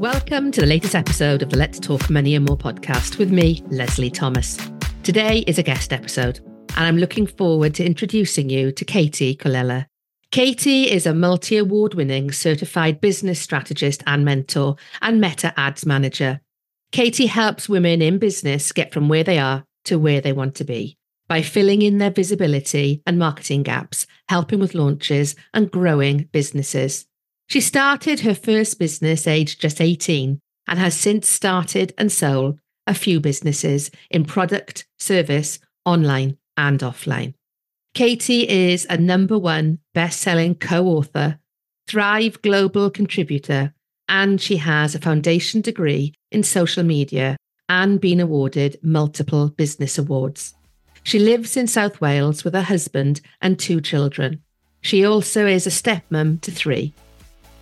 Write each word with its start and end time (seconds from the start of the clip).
Welcome 0.00 0.50
to 0.50 0.60
the 0.60 0.66
latest 0.66 0.96
episode 0.96 1.40
of 1.42 1.50
the 1.50 1.56
Let's 1.56 1.78
Talk 1.78 2.10
Money 2.10 2.34
and 2.34 2.44
More 2.46 2.58
podcast 2.58 3.16
with 3.16 3.30
me, 3.30 3.62
Lesley 3.68 4.10
Thomas. 4.10 4.58
Today 5.04 5.44
is 5.46 5.56
a 5.56 5.62
guest 5.62 5.92
episode, 5.92 6.40
and 6.76 6.86
I'm 6.86 6.98
looking 6.98 7.28
forward 7.28 7.74
to 7.76 7.86
introducing 7.86 8.50
you 8.50 8.72
to 8.72 8.84
Katie 8.84 9.36
Colella. 9.36 9.86
Katie 10.32 10.90
is 10.90 11.06
a 11.06 11.14
multi 11.14 11.56
award 11.56 11.94
winning 11.94 12.32
certified 12.32 13.00
business 13.00 13.40
strategist 13.40 14.02
and 14.04 14.24
mentor 14.24 14.74
and 15.00 15.20
meta 15.20 15.54
ads 15.56 15.86
manager. 15.86 16.40
Katie 16.90 17.26
helps 17.26 17.68
women 17.68 18.02
in 18.02 18.18
business 18.18 18.72
get 18.72 18.92
from 18.92 19.08
where 19.08 19.24
they 19.24 19.38
are 19.38 19.64
to 19.84 19.96
where 19.96 20.20
they 20.20 20.32
want 20.32 20.56
to 20.56 20.64
be 20.64 20.98
by 21.28 21.40
filling 21.40 21.82
in 21.82 21.98
their 21.98 22.10
visibility 22.10 23.00
and 23.06 23.18
marketing 23.18 23.62
gaps, 23.62 24.06
helping 24.28 24.58
with 24.58 24.74
launches 24.74 25.36
and 25.54 25.70
growing 25.70 26.28
businesses. 26.32 27.06
She 27.46 27.60
started 27.60 28.20
her 28.20 28.34
first 28.34 28.78
business 28.78 29.26
aged 29.26 29.60
just 29.60 29.80
18 29.80 30.40
and 30.66 30.78
has 30.78 30.96
since 30.96 31.28
started 31.28 31.92
and 31.98 32.10
sold 32.10 32.58
a 32.86 32.94
few 32.94 33.20
businesses 33.20 33.90
in 34.10 34.24
product, 34.24 34.86
service, 34.98 35.58
online, 35.84 36.36
and 36.56 36.80
offline. 36.80 37.34
Katie 37.94 38.48
is 38.48 38.86
a 38.90 38.96
number 38.96 39.38
one 39.38 39.78
best 39.92 40.20
selling 40.20 40.54
co 40.54 40.86
author, 40.86 41.38
Thrive 41.86 42.42
Global 42.42 42.90
contributor, 42.90 43.72
and 44.08 44.40
she 44.40 44.56
has 44.56 44.94
a 44.94 45.00
foundation 45.00 45.60
degree 45.60 46.12
in 46.32 46.42
social 46.42 46.82
media 46.82 47.36
and 47.68 48.00
been 48.00 48.20
awarded 48.20 48.78
multiple 48.82 49.48
business 49.48 49.96
awards. 49.96 50.54
She 51.02 51.18
lives 51.18 51.56
in 51.56 51.66
South 51.66 52.00
Wales 52.00 52.44
with 52.44 52.54
her 52.54 52.62
husband 52.62 53.20
and 53.40 53.58
two 53.58 53.80
children. 53.80 54.42
She 54.80 55.04
also 55.04 55.46
is 55.46 55.66
a 55.66 55.70
stepmom 55.70 56.40
to 56.42 56.50
three. 56.50 56.94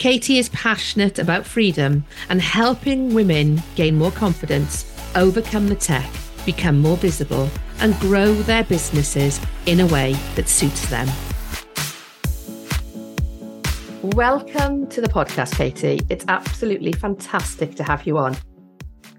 Katie 0.02 0.38
is 0.38 0.48
passionate 0.48 1.20
about 1.20 1.46
freedom 1.46 2.04
and 2.28 2.42
helping 2.42 3.14
women 3.14 3.62
gain 3.76 3.94
more 3.94 4.10
confidence, 4.10 4.84
overcome 5.14 5.68
the 5.68 5.76
tech, 5.76 6.10
become 6.44 6.80
more 6.80 6.96
visible, 6.96 7.48
and 7.78 7.94
grow 8.00 8.34
their 8.34 8.64
businesses 8.64 9.40
in 9.66 9.78
a 9.78 9.86
way 9.86 10.14
that 10.34 10.48
suits 10.48 10.84
them. 10.86 11.06
Welcome 14.16 14.88
to 14.88 15.00
the 15.00 15.06
podcast, 15.06 15.56
Katie. 15.56 16.00
It's 16.10 16.24
absolutely 16.26 16.90
fantastic 16.94 17.76
to 17.76 17.84
have 17.84 18.04
you 18.04 18.18
on. 18.18 18.36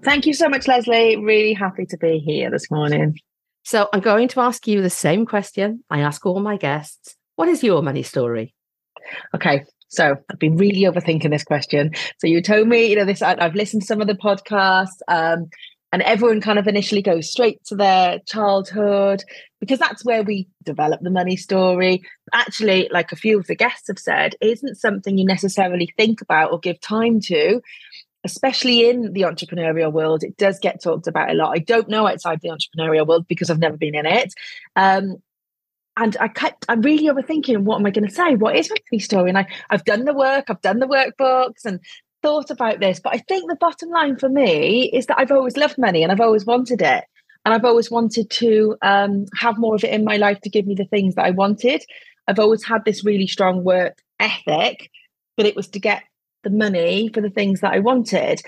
Thank 0.02 0.26
you 0.26 0.34
so 0.34 0.50
much, 0.50 0.68
Lesley. 0.68 1.16
Really 1.16 1.54
happy 1.54 1.86
to 1.86 1.96
be 1.96 2.18
here 2.18 2.50
this 2.50 2.70
morning. 2.70 3.16
So 3.62 3.88
I'm 3.94 4.00
going 4.00 4.28
to 4.28 4.40
ask 4.40 4.66
you 4.66 4.82
the 4.82 4.90
same 4.90 5.24
question 5.24 5.82
I 5.88 6.00
ask 6.00 6.26
all 6.26 6.40
my 6.40 6.58
guests. 6.58 7.16
What 7.36 7.48
is 7.48 7.64
your 7.64 7.80
money 7.80 8.02
story? 8.02 8.54
Okay. 9.34 9.64
So 9.94 10.16
I've 10.30 10.38
been 10.38 10.56
really 10.56 10.82
overthinking 10.82 11.30
this 11.30 11.44
question. 11.44 11.92
So 12.18 12.26
you 12.26 12.42
told 12.42 12.68
me, 12.68 12.86
you 12.86 12.96
know, 12.96 13.04
this, 13.04 13.22
I, 13.22 13.42
have 13.42 13.54
listened 13.54 13.82
to 13.82 13.86
some 13.86 14.00
of 14.00 14.06
the 14.06 14.14
podcasts, 14.14 15.00
um, 15.08 15.48
and 15.92 16.02
everyone 16.02 16.40
kind 16.40 16.58
of 16.58 16.66
initially 16.66 17.02
goes 17.02 17.30
straight 17.30 17.62
to 17.66 17.76
their 17.76 18.18
childhood 18.26 19.22
because 19.60 19.78
that's 19.78 20.04
where 20.04 20.24
we 20.24 20.48
develop 20.64 21.00
the 21.02 21.10
money 21.10 21.36
story. 21.36 22.02
Actually, 22.32 22.88
like 22.90 23.12
a 23.12 23.16
few 23.16 23.38
of 23.38 23.46
the 23.46 23.54
guests 23.54 23.86
have 23.86 24.00
said, 24.00 24.34
isn't 24.40 24.74
something 24.74 25.16
you 25.16 25.24
necessarily 25.24 25.88
think 25.96 26.20
about 26.20 26.50
or 26.50 26.58
give 26.58 26.80
time 26.80 27.20
to 27.20 27.60
especially 28.24 28.88
in 28.88 29.12
the 29.12 29.20
entrepreneurial 29.22 29.92
world, 29.92 30.24
it 30.24 30.36
does 30.38 30.58
get 30.58 30.82
talked 30.82 31.06
about 31.06 31.30
a 31.30 31.34
lot. 31.34 31.54
I 31.54 31.58
don't 31.58 31.88
know 31.88 32.08
outside 32.08 32.40
the 32.40 32.48
entrepreneurial 32.48 33.06
world 33.06 33.28
because 33.28 33.50
I've 33.50 33.58
never 33.58 33.76
been 33.76 33.94
in 33.94 34.06
it. 34.06 34.32
Um, 34.74 35.18
and 35.96 36.16
I 36.20 36.28
kept, 36.28 36.64
I'm 36.68 36.82
really 36.82 37.06
overthinking 37.06 37.60
what 37.60 37.78
am 37.78 37.86
I 37.86 37.90
going 37.90 38.08
to 38.08 38.14
say? 38.14 38.34
What 38.34 38.56
is 38.56 38.70
my 38.70 38.76
money 38.90 39.00
story? 39.00 39.28
And 39.28 39.38
I, 39.38 39.46
I've 39.70 39.84
done 39.84 40.04
the 40.04 40.14
work, 40.14 40.46
I've 40.48 40.60
done 40.60 40.80
the 40.80 40.86
workbooks 40.86 41.64
and 41.64 41.80
thought 42.22 42.50
about 42.50 42.80
this. 42.80 43.00
But 43.00 43.14
I 43.14 43.18
think 43.18 43.48
the 43.48 43.56
bottom 43.56 43.90
line 43.90 44.16
for 44.16 44.28
me 44.28 44.90
is 44.92 45.06
that 45.06 45.18
I've 45.18 45.30
always 45.30 45.56
loved 45.56 45.78
money 45.78 46.02
and 46.02 46.10
I've 46.10 46.20
always 46.20 46.44
wanted 46.44 46.82
it. 46.82 47.04
And 47.44 47.54
I've 47.54 47.64
always 47.64 47.90
wanted 47.90 48.30
to 48.30 48.76
um, 48.82 49.26
have 49.36 49.58
more 49.58 49.74
of 49.74 49.84
it 49.84 49.92
in 49.92 50.04
my 50.04 50.16
life 50.16 50.40
to 50.40 50.50
give 50.50 50.66
me 50.66 50.74
the 50.74 50.86
things 50.86 51.14
that 51.14 51.26
I 51.26 51.30
wanted. 51.30 51.84
I've 52.26 52.38
always 52.38 52.64
had 52.64 52.84
this 52.84 53.04
really 53.04 53.26
strong 53.26 53.62
work 53.62 53.98
ethic, 54.18 54.90
but 55.36 55.44
it 55.46 55.54
was 55.54 55.68
to 55.68 55.78
get 55.78 56.04
the 56.44 56.50
money 56.50 57.10
for 57.12 57.20
the 57.20 57.30
things 57.30 57.60
that 57.60 57.72
I 57.72 57.80
wanted. 57.80 58.40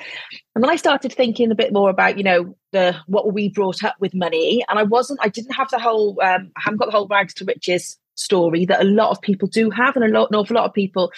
And 0.54 0.62
then 0.62 0.70
I 0.70 0.76
started 0.76 1.12
thinking 1.12 1.50
a 1.50 1.56
bit 1.56 1.72
more 1.72 1.90
about, 1.90 2.18
you 2.18 2.24
know, 2.24 2.56
the 2.72 2.96
what 3.06 3.26
were 3.26 3.32
we 3.32 3.48
brought 3.48 3.82
up 3.82 3.96
with 4.00 4.14
money? 4.14 4.64
And 4.68 4.78
I 4.78 4.84
wasn't, 4.84 5.20
I 5.22 5.28
didn't 5.28 5.54
have 5.54 5.70
the 5.70 5.78
whole, 5.78 6.18
um, 6.22 6.52
I 6.56 6.60
haven't 6.64 6.78
got 6.78 6.86
the 6.86 6.96
whole 6.96 7.08
rags 7.08 7.34
to 7.34 7.44
riches 7.44 7.98
story 8.14 8.64
that 8.66 8.80
a 8.80 8.84
lot 8.84 9.10
of 9.10 9.20
people 9.20 9.48
do 9.48 9.70
have, 9.70 9.96
and 9.96 10.04
a 10.04 10.08
lot, 10.08 10.30
an 10.30 10.36
awful 10.36 10.56
lot 10.56 10.64
of 10.64 10.72
people 10.72 11.10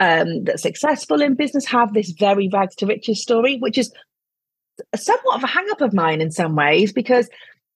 um, 0.00 0.44
that 0.44 0.60
successful 0.60 1.20
in 1.20 1.34
business 1.34 1.66
have 1.66 1.92
this 1.92 2.10
very 2.10 2.48
rags 2.52 2.74
to 2.76 2.86
riches 2.86 3.22
story, 3.22 3.58
which 3.58 3.78
is 3.78 3.92
somewhat 4.96 5.36
of 5.36 5.44
a 5.44 5.46
hang 5.46 5.66
up 5.70 5.80
of 5.80 5.92
mine 5.92 6.20
in 6.20 6.30
some 6.30 6.56
ways 6.56 6.92
because 6.92 7.28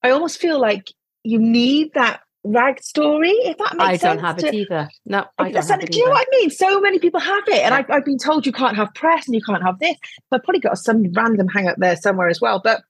I 0.03 0.09
almost 0.09 0.39
feel 0.39 0.59
like 0.59 0.91
you 1.23 1.39
need 1.39 1.93
that 1.93 2.21
rag 2.45 2.81
story, 2.81 3.31
if 3.31 3.57
that 3.57 3.75
makes 3.75 3.83
I 3.83 3.97
sense. 3.97 4.03
I 4.03 4.15
don't 4.15 4.23
have 4.23 4.39
it 4.39 4.53
either. 4.53 4.89
No, 5.05 5.25
I 5.37 5.51
don't 5.51 5.67
have 5.67 5.81
it 5.81 5.91
Do 5.91 5.99
you 5.99 6.05
know 6.05 6.11
what 6.11 6.27
I 6.31 6.37
mean? 6.37 6.49
So 6.49 6.79
many 6.79 6.99
people 6.99 7.19
have 7.19 7.43
it. 7.47 7.61
And 7.61 7.73
yeah. 7.73 7.77
I've, 7.77 7.91
I've, 7.91 8.05
been 8.05 8.17
told 8.17 8.45
you 8.45 8.51
can't 8.51 8.75
have 8.75 8.93
press 8.93 9.25
and 9.27 9.35
you 9.35 9.41
can't 9.41 9.63
have 9.63 9.79
this. 9.79 9.97
I've 10.31 10.43
probably 10.43 10.61
got 10.61 10.77
some 10.77 11.11
random 11.13 11.47
hang 11.47 11.67
up 11.67 11.77
there 11.77 11.95
somewhere 11.95 12.27
as 12.27 12.39
well. 12.39 12.61
But 12.63 12.83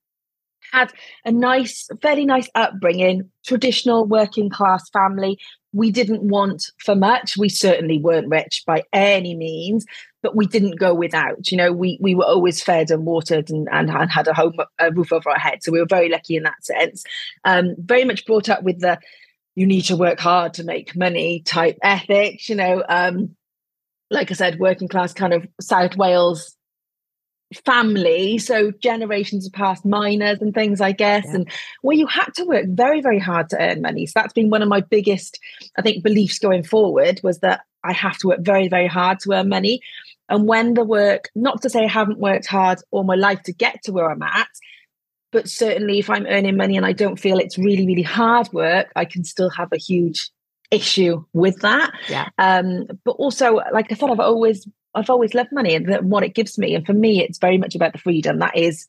had 0.72 0.92
a 1.24 1.32
nice, 1.32 1.88
very 2.02 2.26
nice 2.26 2.50
upbringing, 2.56 3.30
traditional 3.46 4.06
working 4.06 4.50
class 4.50 4.90
family. 4.90 5.40
We 5.74 5.92
didn't 5.92 6.24
want 6.24 6.72
for 6.80 6.96
much. 6.96 7.38
We 7.38 7.50
certainly 7.50 8.00
weren't 8.00 8.30
rich 8.30 8.64
by 8.66 8.84
any 8.94 9.36
means, 9.36 9.86
but 10.22 10.36
we 10.36 10.48
didn't 10.48 10.80
go 10.80 10.94
without. 10.94 11.52
You 11.52 11.58
know, 11.58 11.72
we 11.72 11.98
we 12.02 12.16
were 12.16 12.26
always 12.26 12.62
fed 12.62 12.92
and 12.92 13.06
watered 13.06 13.50
and, 13.50 13.68
and, 13.72 13.90
and 13.90 14.12
had 14.12 14.28
a 14.28 14.34
home, 14.34 14.54
a 14.80 14.92
roof 14.92 15.12
over 15.12 15.30
our 15.30 15.40
head. 15.40 15.64
So 15.64 15.72
we 15.72 15.80
were 15.80 15.86
very 15.86 16.10
lucky 16.10 16.38
in 16.38 16.44
that 16.44 16.64
sense. 16.64 17.04
Um, 17.44 17.76
very 17.78 18.06
much 18.06 18.26
brought 18.26 18.50
up 18.50 18.64
with 18.64 18.80
the 18.80 19.00
you 19.56 19.66
need 19.66 19.84
to 19.84 19.96
work 19.96 20.20
hard 20.20 20.54
to 20.56 20.64
make 20.64 20.96
money 20.96 21.42
type 21.42 21.78
ethics, 21.82 22.50
you 22.50 22.56
know. 22.56 22.84
Um, 22.88 23.36
like 24.12 24.30
I 24.30 24.36
said, 24.36 24.60
working 24.60 24.88
class 24.88 25.14
kind 25.14 25.34
of 25.34 25.48
South 25.60 25.98
Wales 25.98 26.56
family. 27.64 28.38
So 28.38 28.72
generations 28.72 29.46
of 29.46 29.54
past 29.54 29.86
miners 29.86 30.42
and 30.42 30.54
things, 30.54 30.82
I 30.82 30.92
guess, 30.92 31.26
yeah. 31.26 31.36
and 31.36 31.52
where 31.82 31.96
you 31.96 32.08
had 32.08 32.34
to 32.36 32.46
work 32.46 32.66
very, 32.68 33.02
very 33.02 33.20
hard 33.20 33.50
to 33.50 33.62
earn 33.62 33.82
money. 33.82 34.06
So 34.06 34.14
that's 34.16 34.34
been 34.34 34.50
one 34.50 34.62
of 34.62 34.70
my 34.70 34.82
biggest, 34.82 35.40
I 35.78 35.82
think, 35.82 36.04
beliefs 36.04 36.40
going 36.40 36.64
forward 36.64 37.22
was 37.24 37.40
that 37.40 37.62
I 37.84 37.94
have 37.94 38.18
to 38.20 38.28
work 38.28 38.40
very, 38.42 38.68
very 38.68 38.88
hard 38.88 39.20
to 39.22 39.34
earn 39.34 39.50
money. 39.50 39.82
And 40.28 40.48
when 40.48 40.74
the 40.74 40.84
work, 40.84 41.30
not 41.36 41.62
to 41.62 41.70
say 41.70 41.84
I 41.86 41.88
haven't 41.88 42.20
worked 42.20 42.48
hard 42.48 42.80
all 42.92 43.04
my 43.04 43.16
life 43.16 43.44
to 43.44 43.54
get 43.54 43.84
to 43.84 43.94
where 43.94 44.10
I'm 44.10 44.24
at, 44.24 44.48
but 45.36 45.50
certainly, 45.50 46.00
if 46.00 46.10
I'm 46.10 46.26
earning 46.28 46.56
money 46.56 46.78
and 46.78 46.86
I 46.86 46.94
don't 46.94 47.20
feel 47.20 47.40
it's 47.40 47.58
really, 47.58 47.86
really 47.86 48.04
hard 48.04 48.48
work, 48.54 48.90
I 48.96 49.04
can 49.04 49.26
still 49.26 49.50
have 49.50 49.68
a 49.74 49.78
huge 49.78 50.32
issue 50.72 51.26
with 51.34 51.60
that. 51.60 51.92
Yeah. 52.08 52.30
Um, 52.38 52.86
but 53.04 53.18
also, 53.18 53.56
like 53.74 53.92
I 53.92 53.96
said, 53.96 54.10
I've 54.10 54.22
always 54.22 54.66
I've 54.94 55.10
always 55.10 55.34
loved 55.34 55.52
money 55.52 55.76
and 55.76 56.10
what 56.10 56.24
it 56.24 56.36
gives 56.36 56.58
me. 56.58 56.74
And 56.74 56.86
for 56.86 56.94
me, 56.94 57.22
it's 57.22 57.38
very 57.38 57.58
much 57.58 57.76
about 57.76 57.92
the 57.92 58.00
freedom. 58.00 58.40
That 58.40 58.56
is 58.56 58.88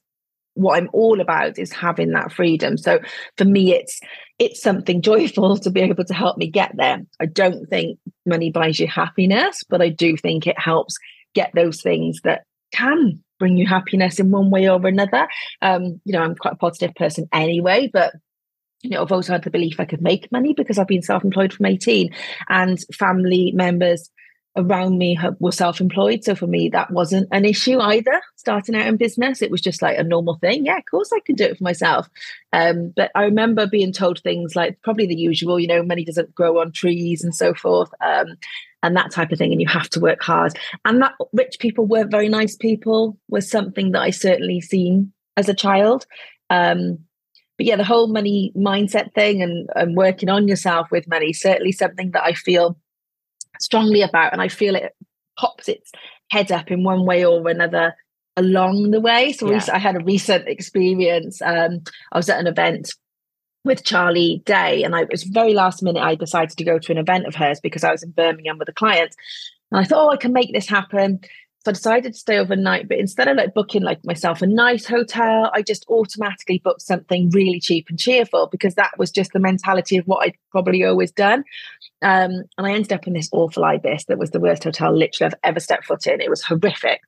what 0.54 0.76
I'm 0.76 0.88
all 0.92 1.20
about 1.20 1.58
is 1.58 1.72
having 1.72 2.12
that 2.12 2.30
freedom. 2.30 2.78
So 2.78 3.00
for 3.36 3.44
me, 3.44 3.74
it's 3.74 3.98
it's 4.38 4.62
something 4.62 5.02
joyful 5.10 5.56
to 5.56 5.70
be 5.70 5.80
able 5.80 6.04
to 6.04 6.14
help 6.14 6.38
me 6.38 6.48
get 6.48 6.70
there. 6.76 7.00
I 7.18 7.26
don't 7.26 7.68
think 7.68 7.98
money 8.24 8.52
buys 8.52 8.78
you 8.78 8.86
happiness, 8.86 9.64
but 9.68 9.82
I 9.82 9.88
do 9.88 10.16
think 10.16 10.46
it 10.46 10.60
helps 10.60 10.96
get 11.34 11.50
those 11.56 11.82
things 11.82 12.20
that 12.22 12.44
can 12.72 13.22
bring 13.38 13.56
you 13.56 13.66
happiness 13.66 14.18
in 14.18 14.30
one 14.30 14.50
way 14.50 14.68
or 14.68 14.84
another. 14.86 15.28
Um, 15.62 16.00
you 16.04 16.12
know, 16.12 16.22
I'm 16.22 16.34
quite 16.34 16.54
a 16.54 16.58
positive 16.58 16.94
person 16.94 17.28
anyway, 17.32 17.90
but 17.92 18.14
you 18.82 18.90
know, 18.90 19.02
I've 19.02 19.12
also 19.12 19.32
had 19.32 19.42
the 19.42 19.50
belief 19.50 19.80
I 19.80 19.84
could 19.84 20.02
make 20.02 20.30
money 20.30 20.54
because 20.54 20.78
I've 20.78 20.86
been 20.86 21.02
self-employed 21.02 21.52
from 21.52 21.66
18 21.66 22.10
and 22.48 22.78
family 22.94 23.52
members 23.52 24.10
around 24.56 24.96
me 24.96 25.18
were 25.38 25.52
self-employed. 25.52 26.24
So 26.24 26.34
for 26.34 26.46
me 26.46 26.68
that 26.70 26.90
wasn't 26.90 27.28
an 27.30 27.44
issue 27.44 27.78
either 27.78 28.22
starting 28.36 28.74
out 28.74 28.86
in 28.86 28.96
business. 28.96 29.42
It 29.42 29.50
was 29.50 29.60
just 29.60 29.82
like 29.82 29.98
a 29.98 30.02
normal 30.02 30.38
thing. 30.38 30.64
Yeah 30.64 30.78
of 30.78 30.84
course 30.90 31.10
i 31.14 31.20
can 31.20 31.36
do 31.36 31.44
it 31.44 31.58
for 31.58 31.64
myself. 31.64 32.08
Um, 32.52 32.92
but 32.96 33.10
i 33.14 33.24
remember 33.24 33.66
being 33.66 33.92
told 33.92 34.20
things 34.20 34.56
like 34.56 34.80
probably 34.82 35.06
the 35.06 35.14
usual 35.14 35.60
you 35.60 35.66
know 35.66 35.82
money 35.82 36.04
doesn't 36.04 36.34
grow 36.34 36.60
on 36.60 36.72
trees 36.72 37.22
and 37.22 37.34
so 37.34 37.54
forth. 37.54 37.90
Um, 38.00 38.36
and 38.86 38.96
that 38.96 39.10
type 39.10 39.32
of 39.32 39.38
thing 39.38 39.52
and 39.52 39.60
you 39.60 39.68
have 39.68 39.88
to 39.90 40.00
work 40.00 40.22
hard 40.22 40.52
and 40.84 41.02
that 41.02 41.12
rich 41.32 41.58
people 41.58 41.86
weren't 41.86 42.10
very 42.10 42.28
nice 42.28 42.56
people 42.56 43.18
was 43.28 43.50
something 43.50 43.92
that 43.92 44.02
i 44.02 44.10
certainly 44.10 44.60
seen 44.60 45.12
as 45.36 45.48
a 45.48 45.54
child 45.54 46.06
um, 46.48 46.98
but 47.58 47.66
yeah 47.66 47.76
the 47.76 47.84
whole 47.84 48.06
money 48.06 48.52
mindset 48.56 49.12
thing 49.14 49.42
and, 49.42 49.68
and 49.74 49.96
working 49.96 50.28
on 50.28 50.48
yourself 50.48 50.88
with 50.90 51.08
money 51.08 51.32
certainly 51.32 51.72
something 51.72 52.12
that 52.12 52.24
i 52.24 52.32
feel 52.32 52.78
strongly 53.60 54.02
about, 54.02 54.32
and 54.32 54.42
I 54.42 54.48
feel 54.48 54.74
it 54.74 54.94
pops 55.38 55.68
its 55.68 55.90
head 56.30 56.50
up 56.50 56.70
in 56.70 56.84
one 56.84 57.04
way 57.06 57.24
or 57.24 57.48
another 57.48 57.94
along 58.36 58.90
the 58.90 59.00
way. 59.00 59.32
So 59.32 59.50
yeah. 59.50 59.64
I 59.72 59.78
had 59.78 59.96
a 59.96 60.04
recent 60.04 60.48
experience. 60.48 61.40
Um, 61.42 61.82
I 62.12 62.18
was 62.18 62.28
at 62.28 62.40
an 62.40 62.46
event 62.46 62.92
with 63.66 63.84
Charlie 63.84 64.42
Day, 64.46 64.82
and 64.82 64.94
I 64.94 65.02
it 65.02 65.10
was 65.10 65.24
very 65.24 65.52
last 65.52 65.82
minute. 65.82 66.02
I 66.02 66.14
decided 66.14 66.56
to 66.56 66.64
go 66.64 66.78
to 66.78 66.92
an 66.92 66.98
event 66.98 67.26
of 67.26 67.34
hers 67.34 67.60
because 67.60 67.84
I 67.84 67.92
was 67.92 68.02
in 68.02 68.12
Birmingham 68.12 68.58
with 68.58 68.68
a 68.68 68.72
client, 68.72 69.14
and 69.70 69.80
I 69.80 69.84
thought, 69.84 70.06
oh, 70.06 70.10
I 70.10 70.16
can 70.16 70.32
make 70.32 70.52
this 70.52 70.68
happen. 70.68 71.20
So 71.64 71.70
I 71.70 71.72
decided 71.72 72.12
to 72.12 72.18
stay 72.18 72.38
overnight, 72.38 72.88
but 72.88 72.98
instead 72.98 73.26
of 73.26 73.36
like 73.36 73.52
booking 73.52 73.82
like 73.82 73.98
myself 74.04 74.40
a 74.40 74.46
nice 74.46 74.86
hotel, 74.86 75.50
I 75.52 75.62
just 75.62 75.84
automatically 75.88 76.60
booked 76.62 76.82
something 76.82 77.28
really 77.30 77.58
cheap 77.58 77.86
and 77.88 77.98
cheerful 77.98 78.46
because 78.52 78.76
that 78.76 78.92
was 78.98 79.10
just 79.10 79.32
the 79.32 79.40
mentality 79.40 79.96
of 79.96 80.06
what 80.06 80.24
I'd 80.24 80.36
probably 80.52 80.84
always 80.84 81.10
done. 81.10 81.42
Um, 82.02 82.44
and 82.56 82.66
I 82.68 82.70
ended 82.70 82.92
up 82.92 83.08
in 83.08 83.14
this 83.14 83.28
awful 83.32 83.64
ibis 83.64 84.04
that 84.04 84.16
was 84.16 84.30
the 84.30 84.38
worst 84.38 84.62
hotel 84.62 84.96
literally 84.96 85.26
I've 85.26 85.40
ever 85.42 85.58
stepped 85.58 85.86
foot 85.86 86.06
in. 86.06 86.20
It 86.20 86.30
was 86.30 86.44
horrific. 86.44 87.00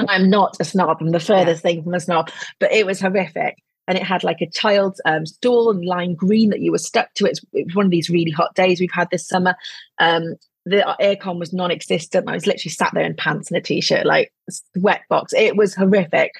And 0.00 0.10
I'm 0.10 0.28
not 0.28 0.56
a 0.58 0.64
snob, 0.64 0.98
I'm 1.00 1.12
the 1.12 1.20
furthest 1.20 1.64
yeah. 1.64 1.70
thing 1.70 1.84
from 1.84 1.94
a 1.94 2.00
snob, 2.00 2.30
but 2.58 2.72
it 2.72 2.86
was 2.86 3.00
horrific. 3.00 3.54
And 3.88 3.96
it 3.96 4.04
had 4.04 4.24
like 4.24 4.40
a 4.40 4.50
child's 4.50 5.00
um, 5.04 5.26
stool 5.26 5.70
and 5.70 5.84
lime 5.84 6.14
green 6.14 6.50
that 6.50 6.60
you 6.60 6.72
were 6.72 6.78
stuck 6.78 7.14
to. 7.14 7.26
It 7.26 7.40
was 7.52 7.74
one 7.74 7.86
of 7.86 7.92
these 7.92 8.10
really 8.10 8.30
hot 8.30 8.54
days 8.54 8.80
we've 8.80 8.90
had 8.92 9.10
this 9.10 9.26
summer. 9.26 9.54
Um, 9.98 10.34
the 10.64 10.96
aircon 11.00 11.38
was 11.38 11.52
non-existent. 11.52 12.28
I 12.28 12.34
was 12.34 12.46
literally 12.46 12.72
sat 12.72 12.90
there 12.92 13.04
in 13.04 13.14
pants 13.14 13.50
and 13.50 13.56
a 13.56 13.60
t-shirt, 13.60 14.04
like 14.04 14.32
sweat 14.76 15.02
box. 15.08 15.32
It 15.32 15.56
was 15.56 15.76
horrific. 15.76 16.32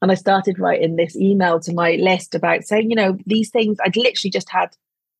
And 0.00 0.12
I 0.12 0.14
started 0.14 0.58
writing 0.58 0.94
this 0.94 1.16
email 1.16 1.58
to 1.60 1.72
my 1.72 1.92
list 1.92 2.36
about 2.36 2.62
saying, 2.62 2.90
you 2.90 2.96
know, 2.96 3.18
these 3.26 3.50
things. 3.50 3.78
I'd 3.84 3.96
literally 3.96 4.30
just 4.30 4.50
had 4.50 4.68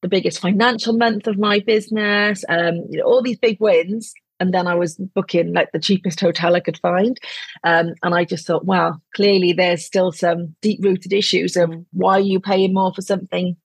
the 0.00 0.08
biggest 0.08 0.40
financial 0.40 0.92
month 0.92 1.26
of 1.26 1.38
my 1.38 1.60
business, 1.60 2.44
um, 2.48 2.84
you 2.88 2.98
know, 2.98 3.04
all 3.04 3.22
these 3.22 3.38
big 3.38 3.58
wins. 3.60 4.12
And 4.42 4.52
then 4.52 4.66
I 4.66 4.74
was 4.74 4.96
booking 4.96 5.52
like 5.52 5.70
the 5.70 5.78
cheapest 5.78 6.18
hotel 6.18 6.56
I 6.56 6.60
could 6.60 6.78
find. 6.78 7.16
Um, 7.62 7.92
and 8.02 8.12
I 8.12 8.24
just 8.24 8.44
thought, 8.44 8.64
wow, 8.64 9.00
clearly 9.14 9.52
there's 9.52 9.86
still 9.86 10.10
some 10.10 10.56
deep 10.60 10.80
rooted 10.82 11.12
issues 11.12 11.56
of 11.56 11.72
why 11.92 12.14
are 12.14 12.20
you 12.20 12.40
paying 12.40 12.74
more 12.74 12.92
for 12.92 13.02
something 13.02 13.56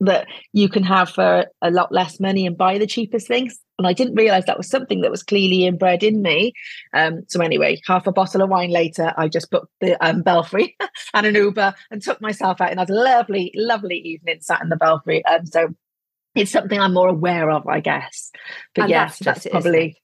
that 0.00 0.26
you 0.54 0.70
can 0.70 0.82
have 0.82 1.10
for 1.10 1.44
a 1.60 1.70
lot 1.70 1.92
less 1.92 2.20
money 2.20 2.46
and 2.46 2.56
buy 2.56 2.78
the 2.78 2.86
cheapest 2.86 3.28
things. 3.28 3.58
And 3.76 3.86
I 3.86 3.92
didn't 3.92 4.14
realize 4.14 4.46
that 4.46 4.56
was 4.56 4.70
something 4.70 5.02
that 5.02 5.10
was 5.10 5.22
clearly 5.22 5.66
inbred 5.66 6.02
in 6.02 6.22
me. 6.22 6.54
Um, 6.94 7.24
so 7.28 7.42
anyway, 7.42 7.82
half 7.86 8.06
a 8.06 8.12
bottle 8.12 8.40
of 8.40 8.48
wine 8.48 8.70
later, 8.70 9.12
I 9.18 9.28
just 9.28 9.50
booked 9.50 9.72
the 9.82 10.02
um, 10.02 10.22
Belfry 10.22 10.74
and 11.12 11.26
an 11.26 11.34
Uber 11.34 11.74
and 11.90 12.00
took 12.00 12.22
myself 12.22 12.62
out 12.62 12.70
and 12.70 12.78
had 12.78 12.88
a 12.88 12.94
lovely, 12.94 13.52
lovely 13.54 13.98
evening 13.98 14.38
sat 14.40 14.62
in 14.62 14.70
the 14.70 14.76
Belfry. 14.76 15.22
Um, 15.26 15.44
so 15.44 15.74
it's 16.38 16.50
something 16.50 16.78
I'm 16.78 16.94
more 16.94 17.08
aware 17.08 17.50
of, 17.50 17.66
I 17.66 17.80
guess. 17.80 18.30
But 18.74 18.82
and 18.82 18.90
yes, 18.90 19.18
that's, 19.18 19.44
that's 19.44 19.52
probably 19.52 20.00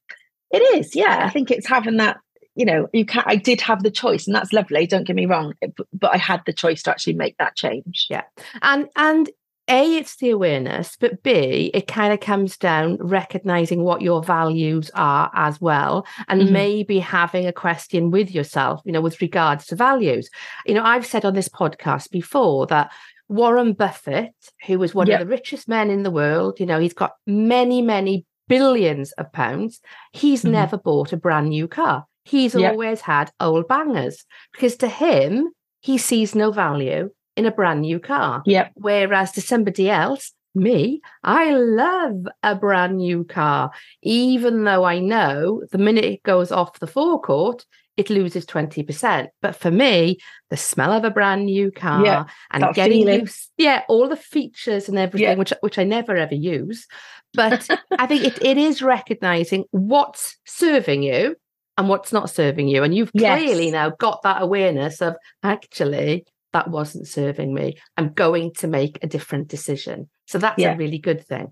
it 0.51 0.77
is. 0.77 0.95
Yeah, 0.95 1.23
I 1.25 1.29
think 1.29 1.51
it's 1.51 1.67
having 1.67 1.97
that 1.97 2.17
you 2.55 2.65
know 2.65 2.87
you 2.93 3.05
can 3.05 3.21
i 3.25 3.35
did 3.35 3.59
have 3.59 3.83
the 3.83 3.91
choice 3.91 4.25
and 4.25 4.33
that's 4.33 4.53
lovely 4.53 4.87
don't 4.87 5.05
get 5.05 5.13
me 5.15 5.25
wrong 5.25 5.53
but 5.93 6.13
i 6.13 6.17
had 6.17 6.41
the 6.45 6.53
choice 6.53 6.81
to 6.81 6.89
actually 6.89 7.11
make 7.11 7.37
that 7.37 7.53
change 7.53 8.07
yeah 8.09 8.23
and 8.61 8.87
and 8.95 9.29
a, 9.67 9.95
it's 9.95 10.17
the 10.17 10.29
awareness, 10.29 10.95
but 10.99 11.23
B, 11.23 11.71
it 11.73 11.87
kind 11.87 12.13
of 12.13 12.19
comes 12.19 12.55
down 12.55 12.97
recognizing 12.97 13.81
what 13.81 14.03
your 14.03 14.21
values 14.21 14.91
are 14.93 15.31
as 15.33 15.59
well, 15.59 16.05
and 16.27 16.43
mm-hmm. 16.43 16.53
maybe 16.53 16.99
having 16.99 17.47
a 17.47 17.53
question 17.53 18.11
with 18.11 18.29
yourself, 18.29 18.81
you 18.85 18.91
know, 18.91 19.01
with 19.01 19.21
regards 19.21 19.65
to 19.67 19.75
values. 19.75 20.29
You 20.67 20.75
know, 20.75 20.83
I've 20.83 21.05
said 21.05 21.25
on 21.25 21.33
this 21.33 21.49
podcast 21.49 22.11
before 22.11 22.67
that 22.67 22.91
Warren 23.27 23.73
Buffett, 23.73 24.33
who 24.65 24.79
was 24.79 24.93
one 24.93 25.11
of 25.11 25.19
the 25.19 25.25
richest 25.25 25.67
men 25.67 25.89
in 25.89 26.03
the 26.03 26.11
world, 26.11 26.59
you 26.59 26.65
know, 26.65 26.79
he's 26.79 26.93
got 26.93 27.13
many, 27.25 27.81
many 27.81 28.25
billions 28.47 29.11
of 29.13 29.31
pounds. 29.31 29.81
He's 30.13 30.43
mm-hmm. 30.43 30.51
never 30.51 30.77
bought 30.77 31.13
a 31.13 31.17
brand 31.17 31.49
new 31.49 31.67
car. 31.67 32.05
He's 32.23 32.55
always 32.55 33.01
had 33.01 33.31
old 33.39 33.67
bangers 33.67 34.25
because 34.51 34.75
to 34.77 34.87
him, 34.87 35.51
he 35.81 35.97
sees 35.97 36.33
no 36.33 36.51
value 36.51 37.11
in 37.35 37.45
a 37.45 37.51
brand 37.51 37.81
new 37.81 37.99
car. 37.99 38.41
Yep. 38.45 38.71
Whereas 38.75 39.31
to 39.33 39.41
somebody 39.41 39.89
else, 39.89 40.33
me, 40.55 41.01
I 41.23 41.51
love 41.51 42.25
a 42.41 42.55
brand 42.55 42.97
new 42.97 43.25
car, 43.25 43.71
even 44.01 44.63
though 44.63 44.83
I 44.83 44.99
know 44.99 45.63
the 45.71 45.77
minute 45.77 46.05
it 46.05 46.23
goes 46.23 46.51
off 46.51 46.79
the 46.79 46.87
forecourt, 46.87 47.65
it 47.97 48.09
loses 48.09 48.45
20%. 48.45 49.27
But 49.41 49.55
for 49.55 49.71
me, 49.71 50.17
the 50.49 50.57
smell 50.57 50.91
of 50.91 51.03
a 51.03 51.09
brand 51.09 51.45
new 51.45 51.71
car 51.71 52.05
yeah, 52.05 52.25
and 52.51 52.73
getting 52.73 53.03
feeling. 53.03 53.21
used, 53.21 53.51
yeah, 53.57 53.83
all 53.87 54.09
the 54.09 54.17
features 54.17 54.89
and 54.89 54.97
everything, 54.97 55.29
yeah. 55.29 55.35
which 55.35 55.53
which 55.61 55.79
I 55.79 55.83
never 55.83 56.15
ever 56.15 56.35
use. 56.35 56.87
But 57.33 57.69
I 57.99 58.07
think 58.07 58.23
it, 58.23 58.41
it 58.41 58.57
is 58.57 58.81
recognizing 58.81 59.65
what's 59.71 60.37
serving 60.45 61.03
you 61.03 61.35
and 61.77 61.89
what's 61.89 62.13
not 62.13 62.29
serving 62.29 62.69
you. 62.69 62.81
And 62.81 62.95
you've 62.95 63.11
yes. 63.13 63.41
clearly 63.41 63.71
now 63.71 63.89
got 63.89 64.21
that 64.23 64.41
awareness 64.41 65.01
of 65.01 65.15
actually 65.43 66.25
that 66.53 66.69
wasn't 66.69 67.09
serving 67.09 67.53
me. 67.53 67.75
I'm 67.97 68.13
going 68.13 68.53
to 68.59 68.67
make 68.67 68.99
a 69.01 69.07
different 69.07 69.49
decision. 69.49 70.09
So 70.27 70.37
that's 70.37 70.59
yeah. 70.59 70.75
a 70.75 70.77
really 70.77 70.97
good 70.97 71.27
thing. 71.27 71.51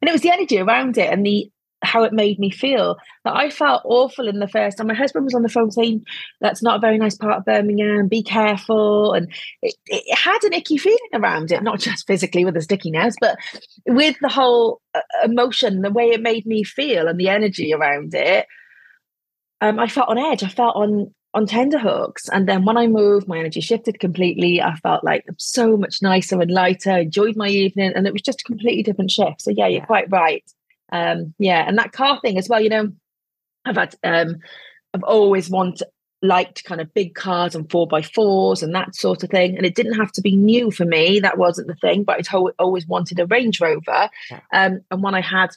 And 0.00 0.08
it 0.08 0.12
was 0.12 0.22
the 0.22 0.32
energy 0.32 0.58
around 0.58 0.98
it 0.98 1.12
and 1.12 1.24
the 1.24 1.48
how 1.82 2.04
it 2.04 2.12
made 2.12 2.38
me 2.38 2.50
feel 2.50 2.96
that 3.24 3.34
I 3.34 3.50
felt 3.50 3.82
awful 3.84 4.28
in 4.28 4.38
the 4.38 4.48
first. 4.48 4.78
And 4.78 4.88
my 4.88 4.94
husband 4.94 5.24
was 5.24 5.34
on 5.34 5.42
the 5.42 5.48
phone 5.48 5.70
saying, 5.70 6.04
That's 6.40 6.62
not 6.62 6.76
a 6.76 6.80
very 6.80 6.98
nice 6.98 7.16
part 7.16 7.38
of 7.38 7.44
Birmingham, 7.44 8.08
be 8.08 8.22
careful. 8.22 9.12
And 9.12 9.32
it, 9.62 9.74
it 9.86 10.18
had 10.18 10.42
an 10.44 10.52
icky 10.52 10.78
feeling 10.78 10.98
around 11.14 11.52
it, 11.52 11.62
not 11.62 11.80
just 11.80 12.06
physically 12.06 12.44
with 12.44 12.54
the 12.54 12.60
stickiness, 12.60 13.16
but 13.20 13.38
with 13.86 14.16
the 14.20 14.28
whole 14.28 14.80
uh, 14.94 15.00
emotion, 15.24 15.82
the 15.82 15.90
way 15.90 16.10
it 16.10 16.22
made 16.22 16.46
me 16.46 16.64
feel 16.64 17.08
and 17.08 17.18
the 17.18 17.28
energy 17.28 17.72
around 17.72 18.14
it. 18.14 18.46
Um, 19.60 19.78
I 19.78 19.88
felt 19.88 20.08
on 20.08 20.18
edge. 20.18 20.42
I 20.42 20.48
felt 20.48 20.76
on 20.76 21.14
on 21.32 21.46
tenterhooks. 21.46 22.28
And 22.28 22.48
then 22.48 22.64
when 22.64 22.76
I 22.76 22.88
moved, 22.88 23.28
my 23.28 23.38
energy 23.38 23.60
shifted 23.60 24.00
completely. 24.00 24.60
I 24.60 24.74
felt 24.76 25.04
like 25.04 25.24
so 25.38 25.76
much 25.76 26.02
nicer 26.02 26.40
and 26.40 26.50
lighter, 26.50 26.98
enjoyed 26.98 27.36
my 27.36 27.48
evening, 27.48 27.92
and 27.94 28.06
it 28.06 28.12
was 28.12 28.22
just 28.22 28.40
a 28.40 28.44
completely 28.44 28.82
different 28.82 29.10
shift. 29.10 29.42
So 29.42 29.50
yeah, 29.50 29.68
you're 29.68 29.86
quite 29.86 30.10
right. 30.10 30.44
Um, 30.92 31.34
yeah, 31.38 31.64
and 31.66 31.78
that 31.78 31.92
car 31.92 32.20
thing 32.20 32.38
as 32.38 32.48
well, 32.48 32.60
you 32.60 32.68
know, 32.68 32.92
I've 33.64 33.76
had 33.76 33.94
um 34.02 34.36
I've 34.94 35.04
always 35.04 35.48
wanted 35.50 35.86
liked 36.22 36.64
kind 36.64 36.80
of 36.80 36.92
big 36.92 37.14
cars 37.14 37.54
and 37.54 37.70
four 37.70 37.86
by 37.86 38.02
fours 38.02 38.62
and 38.62 38.74
that 38.74 38.94
sort 38.94 39.22
of 39.22 39.30
thing. 39.30 39.56
And 39.56 39.64
it 39.64 39.74
didn't 39.74 39.94
have 39.94 40.12
to 40.12 40.20
be 40.20 40.36
new 40.36 40.70
for 40.70 40.84
me. 40.84 41.20
That 41.20 41.38
wasn't 41.38 41.68
the 41.68 41.74
thing, 41.74 42.04
but 42.04 42.20
I 42.32 42.38
always 42.58 42.86
wanted 42.86 43.18
a 43.20 43.26
Range 43.26 43.58
Rover. 43.60 44.10
Um, 44.52 44.80
and 44.90 45.02
when 45.02 45.14
I 45.14 45.22
had 45.22 45.50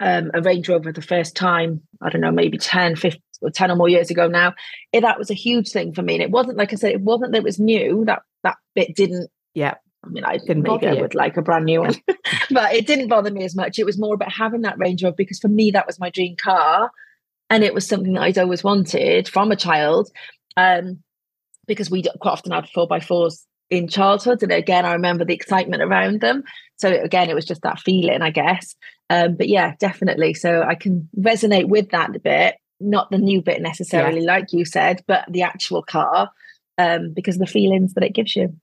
um, 0.00 0.30
a 0.34 0.42
Range 0.42 0.68
Rover 0.68 0.92
the 0.92 1.02
first 1.02 1.36
time, 1.36 1.82
I 2.00 2.10
don't 2.10 2.20
know, 2.20 2.32
maybe 2.32 2.58
10, 2.58 2.96
15, 2.96 3.20
or 3.42 3.50
10 3.50 3.70
or 3.70 3.76
more 3.76 3.88
years 3.88 4.10
ago 4.10 4.26
now, 4.26 4.54
it, 4.92 5.02
that 5.02 5.18
was 5.18 5.30
a 5.30 5.34
huge 5.34 5.70
thing 5.70 5.94
for 5.94 6.02
me. 6.02 6.14
And 6.14 6.22
it 6.22 6.30
wasn't, 6.30 6.58
like 6.58 6.72
I 6.72 6.76
said, 6.76 6.92
it 6.92 7.00
wasn't 7.00 7.32
that 7.32 7.38
it 7.38 7.44
was 7.44 7.60
new, 7.60 8.04
that 8.06 8.22
that 8.42 8.56
bit 8.74 8.94
didn't. 8.96 9.30
Yeah. 9.54 9.74
I 10.04 10.08
mean, 10.08 10.24
I 10.24 10.38
didn't 10.38 10.62
maybe 10.62 10.86
I 10.86 10.94
would 10.94 11.14
like 11.14 11.36
a 11.36 11.42
brand 11.42 11.64
new 11.64 11.80
one, 11.80 11.94
but 12.50 12.74
it 12.74 12.86
didn't 12.86 13.08
bother 13.08 13.30
me 13.30 13.44
as 13.44 13.56
much. 13.56 13.78
It 13.78 13.86
was 13.86 13.98
more 13.98 14.14
about 14.14 14.32
having 14.32 14.62
that 14.62 14.78
Range 14.78 15.02
Rover 15.02 15.16
because 15.16 15.38
for 15.38 15.48
me, 15.48 15.70
that 15.72 15.86
was 15.86 15.98
my 15.98 16.10
dream 16.10 16.36
car. 16.36 16.90
And 17.48 17.62
it 17.62 17.74
was 17.74 17.86
something 17.86 18.14
that 18.14 18.22
I'd 18.22 18.38
always 18.38 18.64
wanted 18.64 19.28
from 19.28 19.52
a 19.52 19.56
child. 19.56 20.10
Um, 20.56 21.02
because 21.66 21.90
we 21.90 22.02
quite 22.20 22.30
often 22.30 22.52
had 22.52 22.68
four 22.68 22.86
by 22.86 23.00
fours 23.00 23.44
in 23.70 23.88
childhood. 23.88 24.42
And 24.42 24.52
again, 24.52 24.84
I 24.84 24.92
remember 24.92 25.24
the 25.24 25.34
excitement 25.34 25.82
around 25.82 26.20
them. 26.20 26.44
So 26.76 26.88
again, 26.88 27.28
it 27.28 27.34
was 27.34 27.44
just 27.44 27.62
that 27.62 27.80
feeling, 27.80 28.22
I 28.22 28.30
guess. 28.30 28.76
Um, 29.10 29.36
but 29.36 29.48
yeah, 29.48 29.74
definitely. 29.80 30.34
So 30.34 30.62
I 30.62 30.76
can 30.76 31.08
resonate 31.18 31.68
with 31.68 31.90
that 31.90 32.14
a 32.14 32.20
bit 32.20 32.56
not 32.80 33.10
the 33.10 33.18
new 33.18 33.42
bit 33.42 33.62
necessarily, 33.62 34.20
yeah. 34.20 34.32
like 34.32 34.52
you 34.52 34.64
said, 34.64 35.02
but 35.06 35.24
the 35.30 35.42
actual 35.42 35.82
car, 35.82 36.30
um, 36.78 37.12
because 37.14 37.36
of 37.36 37.40
the 37.40 37.46
feelings 37.46 37.94
that 37.94 38.04
it 38.04 38.14
gives 38.14 38.36
you. 38.36 38.54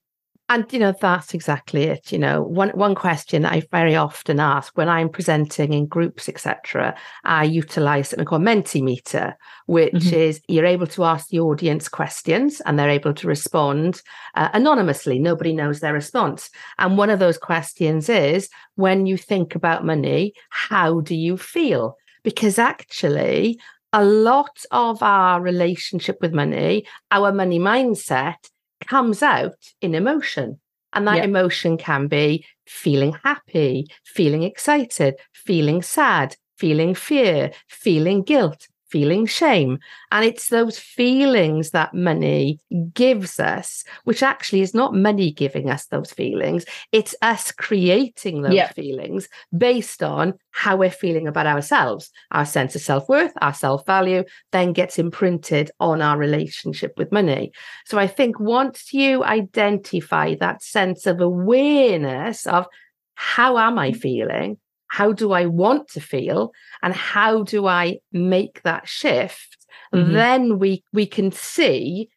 And 0.49 0.71
you 0.73 0.79
know 0.79 0.93
that's 0.99 1.33
exactly 1.33 1.83
it. 1.83 2.11
You 2.11 2.19
know, 2.19 2.43
one 2.43 2.69
one 2.71 2.95
question 2.95 3.45
I 3.45 3.63
very 3.71 3.95
often 3.95 4.39
ask 4.41 4.77
when 4.77 4.89
I'm 4.89 5.09
presenting 5.09 5.71
in 5.73 5.87
groups, 5.87 6.27
etc. 6.27 6.95
I 7.23 7.45
utilize 7.45 8.09
something 8.09 8.25
called 8.25 8.41
Mentimeter, 8.41 9.35
which 9.67 9.93
mm-hmm. 9.93 10.15
is 10.15 10.41
you're 10.49 10.65
able 10.65 10.87
to 10.87 11.05
ask 11.05 11.29
the 11.29 11.39
audience 11.39 11.87
questions 11.87 12.61
and 12.61 12.77
they're 12.77 12.89
able 12.89 13.13
to 13.13 13.27
respond 13.27 14.01
uh, 14.35 14.49
anonymously. 14.53 15.17
Nobody 15.17 15.53
knows 15.53 15.79
their 15.79 15.93
response. 15.93 16.49
And 16.77 16.97
one 16.97 17.09
of 17.09 17.19
those 17.19 17.37
questions 17.37 18.09
is, 18.09 18.49
when 18.75 19.05
you 19.05 19.17
think 19.17 19.55
about 19.55 19.85
money, 19.85 20.33
how 20.49 20.99
do 20.99 21.15
you 21.15 21.37
feel? 21.37 21.95
Because 22.23 22.59
actually, 22.59 23.59
a 23.93 24.03
lot 24.03 24.65
of 24.71 25.01
our 25.01 25.39
relationship 25.39 26.17
with 26.19 26.33
money, 26.33 26.85
our 27.11 27.31
money 27.31 27.59
mindset 27.59 28.49
comes 28.87 29.23
out 29.23 29.55
in 29.81 29.95
emotion. 29.95 30.59
And 30.95 31.07
that 31.07 31.25
emotion 31.25 31.77
can 31.77 32.07
be 32.07 32.45
feeling 32.67 33.15
happy, 33.23 33.87
feeling 34.05 34.43
excited, 34.43 35.15
feeling 35.33 35.81
sad, 35.81 36.35
feeling 36.59 36.93
fear, 36.93 37.51
feeling 37.67 38.21
guilt, 38.21 38.67
feeling 38.93 39.25
shame. 39.25 39.79
And 40.11 40.23
it's 40.23 40.49
those 40.49 40.77
feelings 40.77 41.71
that 41.71 41.95
money 41.95 42.59
gives 42.93 43.39
us, 43.39 43.83
which 44.03 44.21
actually 44.21 44.61
is 44.61 44.75
not 44.75 44.93
money 44.93 45.31
giving 45.31 45.67
us 45.67 45.87
those 45.87 46.11
feelings. 46.11 46.63
It's 46.91 47.15
us 47.23 47.51
creating 47.51 48.43
those 48.43 48.53
yeah. 48.53 48.71
feelings 48.71 49.27
based 49.57 50.03
on 50.03 50.35
how 50.51 50.77
we're 50.77 50.91
feeling 50.91 51.27
about 51.27 51.47
ourselves. 51.47 52.11
Our 52.29 52.45
sense 52.45 52.75
of 52.75 52.81
self 52.83 53.09
worth, 53.09 53.33
our 53.41 53.55
self 53.55 53.83
value 53.87 54.25
then 54.51 54.73
gets 54.73 54.99
imprinted 54.99 55.71
on 55.79 55.99
our 56.03 56.15
relationship 56.15 56.93
with 56.95 57.11
money. 57.11 57.51
So 57.85 57.97
I 57.97 58.05
think 58.05 58.39
once 58.39 58.93
you 58.93 59.23
identify 59.23 60.35
that 60.35 60.61
sense 60.61 61.07
of 61.07 61.19
awareness 61.19 62.45
of 62.45 62.67
how 63.15 63.57
am 63.57 63.79
I 63.79 63.89
mm. 63.89 63.97
feeling? 63.97 64.57
How 64.93 65.11
do 65.11 65.31
I 65.31 65.47
want 65.47 65.87
to 65.93 65.99
feel 65.99 66.51
and 66.83 66.93
how 66.93 67.41
do 67.41 67.65
I 67.65 67.97
make 68.11 68.61
that 68.61 68.87
shift, 68.87 69.57
mm-hmm. 69.91 70.13
then 70.13 70.59
we 70.59 70.83
we 70.93 71.07
can 71.07 71.31
see 71.31 72.09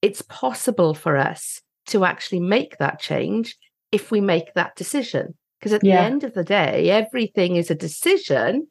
it's 0.00 0.22
possible 0.22 0.94
for 0.94 1.18
us 1.18 1.60
to 1.88 2.06
actually 2.06 2.40
make 2.40 2.78
that 2.78 2.98
change 2.98 3.56
if 3.92 4.10
we 4.10 4.22
make 4.22 4.54
that 4.54 4.74
decision. 4.74 5.34
Because 5.58 5.74
at 5.74 5.84
yeah. 5.84 5.96
the 5.96 6.06
end 6.06 6.24
of 6.24 6.32
the 6.32 6.44
day, 6.44 6.88
everything 6.88 7.56
is 7.56 7.70
a 7.70 7.74
decision. 7.74 8.68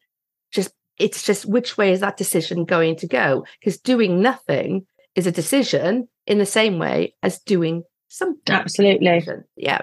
Just 0.52 0.74
it's 0.98 1.22
just 1.22 1.46
which 1.46 1.78
way 1.78 1.92
is 1.92 2.00
that 2.00 2.18
decision 2.18 2.66
going 2.66 2.96
to 2.96 3.08
go? 3.08 3.46
Because 3.60 3.78
doing 3.80 4.20
nothing 4.20 4.88
is 5.14 5.28
a 5.28 5.32
decision 5.32 6.08
in 6.26 6.40
the 6.40 6.48
same 6.48 6.80
way 6.80 7.14
as 7.22 7.38
doing 7.42 7.84
something. 8.13 8.53
Absolutely. 8.53 9.24
Yeah. 9.55 9.82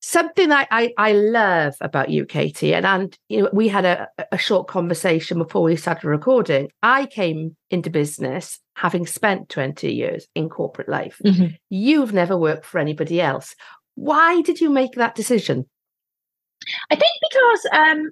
Something 0.00 0.48
that 0.48 0.68
I, 0.70 0.92
I 0.96 1.12
love 1.12 1.74
about 1.80 2.10
you, 2.10 2.24
Katie, 2.24 2.74
and, 2.74 2.86
and 2.86 3.16
you 3.28 3.42
know, 3.42 3.50
we 3.52 3.68
had 3.68 3.84
a, 3.84 4.08
a 4.32 4.38
short 4.38 4.66
conversation 4.66 5.38
before 5.38 5.62
we 5.62 5.76
started 5.76 6.08
recording. 6.08 6.70
I 6.82 7.06
came 7.06 7.56
into 7.70 7.90
business 7.90 8.58
having 8.76 9.06
spent 9.06 9.50
20 9.50 9.92
years 9.92 10.26
in 10.34 10.48
corporate 10.48 10.88
life. 10.88 11.20
Mm-hmm. 11.24 11.54
You've 11.68 12.14
never 12.14 12.36
worked 12.36 12.64
for 12.64 12.78
anybody 12.78 13.20
else. 13.20 13.54
Why 13.94 14.40
did 14.40 14.60
you 14.60 14.70
make 14.70 14.92
that 14.92 15.14
decision? 15.14 15.66
I 16.90 16.94
think 16.94 17.12
because 17.30 17.66
um 17.72 18.10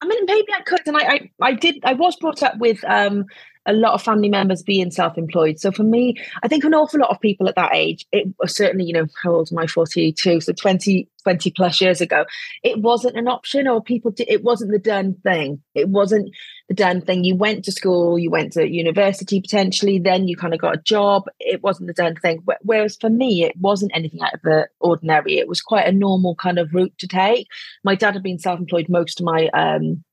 I 0.00 0.06
mean 0.06 0.24
maybe 0.26 0.48
I 0.52 0.62
could 0.62 0.80
and 0.86 0.96
I 0.96 1.00
I, 1.00 1.30
I 1.40 1.52
did 1.54 1.76
I 1.84 1.94
was 1.94 2.16
brought 2.16 2.42
up 2.42 2.58
with 2.58 2.84
um 2.84 3.24
a 3.66 3.72
lot 3.72 3.94
of 3.94 4.02
family 4.02 4.28
members 4.28 4.62
being 4.62 4.90
self-employed. 4.90 5.60
So 5.60 5.70
for 5.70 5.82
me, 5.82 6.16
I 6.42 6.48
think 6.48 6.64
an 6.64 6.74
awful 6.74 7.00
lot 7.00 7.10
of 7.10 7.20
people 7.20 7.48
at 7.48 7.56
that 7.56 7.74
age, 7.74 8.06
it 8.12 8.28
certainly, 8.46 8.84
you 8.84 8.92
know, 8.92 9.06
how 9.22 9.34
old 9.34 9.50
am 9.52 9.58
I? 9.58 9.66
42. 9.66 10.40
So 10.40 10.52
20, 10.52 11.08
20 11.22 11.50
plus 11.50 11.80
years 11.80 12.00
ago, 12.00 12.24
it 12.62 12.80
wasn't 12.80 13.16
an 13.16 13.28
option 13.28 13.68
or 13.68 13.82
people 13.82 14.10
did, 14.10 14.28
it 14.28 14.42
wasn't 14.42 14.70
the 14.70 14.78
done 14.78 15.14
thing. 15.22 15.60
It 15.74 15.88
wasn't 15.88 16.30
the 16.68 16.74
done 16.74 17.00
thing. 17.00 17.24
You 17.24 17.36
went 17.36 17.64
to 17.64 17.72
school, 17.72 18.18
you 18.18 18.30
went 18.30 18.52
to 18.54 18.68
university 18.68 19.40
potentially, 19.40 19.98
then 19.98 20.28
you 20.28 20.36
kind 20.36 20.54
of 20.54 20.60
got 20.60 20.76
a 20.76 20.82
job. 20.82 21.24
It 21.40 21.62
wasn't 21.62 21.88
the 21.88 21.94
done 21.94 22.16
thing. 22.16 22.42
Whereas 22.62 22.96
for 22.96 23.10
me, 23.10 23.44
it 23.44 23.56
wasn't 23.58 23.92
anything 23.94 24.22
out 24.22 24.34
of 24.34 24.42
the 24.42 24.68
ordinary. 24.80 25.38
It 25.38 25.48
was 25.48 25.60
quite 25.60 25.86
a 25.86 25.92
normal 25.92 26.34
kind 26.36 26.58
of 26.58 26.72
route 26.74 26.96
to 26.98 27.08
take. 27.08 27.48
My 27.84 27.94
dad 27.94 28.14
had 28.14 28.22
been 28.22 28.38
self-employed 28.38 28.88
most 28.88 29.20
of 29.20 29.26
my 29.26 29.48
um, 29.48 30.04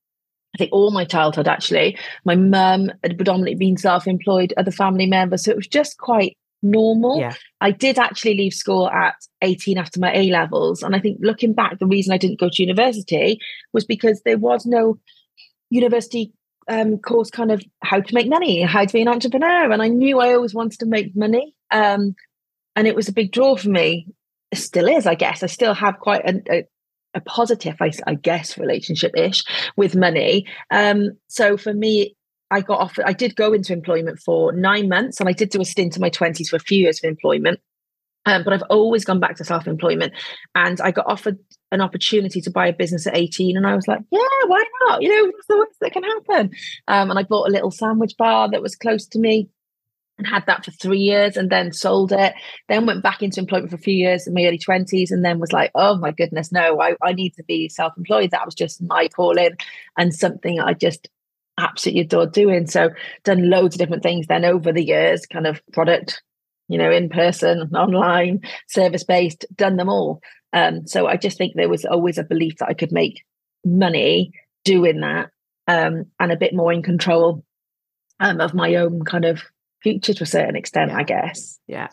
I 0.56 0.58
think 0.58 0.72
all 0.72 0.92
my 0.92 1.04
childhood 1.04 1.48
actually. 1.50 1.98
My 2.24 2.36
mum 2.36 2.90
had 3.04 3.18
predominantly 3.18 3.56
been 3.56 3.76
self-employed, 3.76 4.54
other 4.56 4.72
family 4.72 5.06
members, 5.06 5.44
so 5.44 5.52
it 5.52 5.58
was 5.58 5.68
just 5.68 5.98
quite 5.98 6.38
normal. 6.64 7.20
Yeah. 7.20 7.34
I 7.60 7.72
did 7.72 8.00
actually 8.00 8.36
leave 8.36 8.54
school 8.54 8.90
at 8.90 9.16
18 9.42 9.78
after 9.78 10.00
my 10.00 10.14
A 10.16 10.32
levels, 10.32 10.82
and 10.82 10.96
I 10.96 11.00
think 11.00 11.20
looking 11.22 11.54
back, 11.54 11.78
the 11.78 11.86
reason 11.86 12.14
I 12.14 12.18
didn't 12.18 12.40
go 12.40 12.50
to 12.50 12.64
university 12.64 13.40
was 13.74 13.84
because 13.84 14.22
there 14.22 14.38
was 14.38 14.66
no 14.66 14.98
university 15.70 16.32
um, 16.68 16.98
course, 16.98 17.30
kind 17.30 17.52
of 17.52 17.62
how 17.84 18.00
to 18.00 18.16
make 18.16 18.28
money, 18.28 18.62
how 18.62 18.86
to 18.86 18.94
be 18.94 19.02
an 19.02 19.08
entrepreneur, 19.08 19.72
and 19.72 19.82
I 19.82 19.90
knew 19.90 20.20
I 20.20 20.34
always 20.34 20.54
wanted 20.54 20.80
to 20.80 20.86
make 20.86 21.16
money, 21.16 21.54
um, 21.70 22.16
and 22.78 22.88
it 22.88 22.96
was 22.96 23.10
a 23.10 23.14
big 23.14 23.32
draw 23.32 23.58
for 23.58 23.70
me. 23.70 24.08
It 24.52 24.58
still 24.58 24.88
is, 24.88 25.06
I 25.06 25.16
guess. 25.16 25.44
I 25.44 25.48
still 25.48 25.74
have 25.74 26.00
quite 26.00 26.22
a, 26.26 26.42
a 26.50 26.68
a 27.16 27.22
positive, 27.22 27.76
I, 27.80 27.92
I 28.06 28.16
guess, 28.16 28.58
relationship 28.58 29.14
ish 29.18 29.44
with 29.76 29.96
money. 29.96 30.46
Um, 30.70 31.12
so 31.28 31.58
for 31.58 31.74
me, 31.74 32.16
I 32.52 32.62
got 32.62 32.80
offered, 32.80 33.06
I 33.06 33.14
did 33.14 33.36
go 33.36 33.54
into 33.54 33.74
employment 33.74 34.20
for 34.20 34.52
nine 34.52 34.88
months 34.88 35.20
and 35.20 35.28
I 35.28 35.32
did 35.32 35.50
do 35.50 35.62
a 35.62 35.66
stint 35.66 35.96
in 35.96 36.02
my 36.02 36.10
20s 36.10 36.48
for 36.48 36.58
a 36.58 36.60
few 36.60 36.80
years 36.80 37.00
of 37.04 37.08
employment. 37.08 37.60
Um, 38.28 38.44
but 38.44 38.54
I've 38.54 38.64
always 38.70 39.06
gone 39.06 39.20
back 39.20 39.36
to 39.38 39.44
self 39.44 39.68
employment. 39.68 40.14
And 40.56 40.82
I 40.82 40.92
got 40.92 41.06
offered 41.08 41.38
an 41.72 41.82
opportunity 41.82 42.42
to 42.42 42.50
buy 42.50 42.68
a 42.68 42.74
business 42.74 43.06
at 43.06 43.16
18. 43.16 43.56
And 43.56 43.68
I 43.68 43.76
was 43.76 43.88
like, 43.88 44.00
yeah, 44.12 44.20
why 44.48 44.64
not? 44.88 45.02
You 45.04 45.10
know, 45.10 45.32
what's 45.32 45.48
the 45.48 45.58
worst 45.58 45.80
that 45.82 45.94
can 45.94 46.04
happen? 46.04 46.52
Um, 46.88 47.12
and 47.12 47.20
I 47.20 47.24
bought 47.24 47.48
a 47.48 47.52
little 47.52 47.72
sandwich 47.72 48.16
bar 48.18 48.50
that 48.50 48.64
was 48.64 48.76
close 48.76 49.06
to 49.08 49.20
me 49.20 49.50
and 50.18 50.28
had 50.28 50.46
that 50.46 50.64
for 50.64 50.72
three 50.72 51.00
years 51.00 51.36
and 51.36 51.50
then 51.50 51.74
sold 51.74 52.12
it. 52.12 52.34
Then 52.70 52.86
went 52.86 53.04
back 53.04 53.22
into 53.22 53.40
employment 53.40 53.70
for 53.70 53.76
a 53.76 53.80
few 53.80 53.94
years 53.94 54.28
in 54.28 54.34
my 54.34 54.46
early 54.46 54.60
20s 54.60 55.12
and 55.12 55.24
then 55.26 55.40
was 55.40 55.52
like, 55.52 55.72
oh 55.76 55.98
my 55.98 56.12
goodness, 56.12 56.52
no, 56.52 56.80
I, 56.82 56.96
I 57.02 57.14
need 57.14 57.34
to 57.36 57.44
be 57.44 57.70
self 57.70 57.94
employed. 57.98 58.32
That 58.32 58.46
was 58.46 58.56
just 58.56 58.82
my 58.82 59.08
calling 59.10 59.58
and 59.98 60.14
something 60.14 60.60
I 60.60 60.74
just 60.74 61.10
absolutely 61.58 62.02
adored 62.02 62.32
doing. 62.32 62.68
So, 62.68 62.90
done 63.24 63.50
loads 63.50 63.76
of 63.76 63.80
different 63.80 64.04
things 64.04 64.28
then 64.28 64.46
over 64.46 64.72
the 64.72 64.86
years, 64.86 65.26
kind 65.26 65.48
of 65.48 65.62
product, 65.74 66.22
you 66.68 66.78
know, 66.78 66.92
in 66.92 67.10
person, 67.10 67.76
online, 67.76 68.42
service 68.68 69.04
based, 69.04 69.46
done 69.56 69.78
them 69.78 69.90
all. 69.90 70.22
Um, 70.54 70.88
so, 70.88 71.08
I 71.08 71.18
just 71.18 71.38
think 71.38 71.54
there 71.56 71.70
was 71.70 71.86
always 71.86 72.18
a 72.18 72.24
belief 72.24 72.58
that 72.60 72.70
I 72.70 72.74
could 72.74 72.92
make 72.92 73.24
money 73.64 74.32
doing 74.64 75.02
that 75.02 75.30
um, 75.68 76.06
and 76.20 76.32
a 76.32 76.38
bit 76.38 76.54
more 76.54 76.72
in 76.72 76.84
control 76.84 77.44
um, 78.20 78.40
of 78.40 78.54
my 78.54 78.76
own 78.76 79.04
kind 79.04 79.26
of 79.26 79.44
future 79.82 80.14
to 80.14 80.24
a 80.24 80.28
certain 80.28 80.56
extent, 80.56 80.92
yeah. 80.92 80.98
I 80.98 81.04
guess. 81.04 81.60
Yeah. 81.68 81.88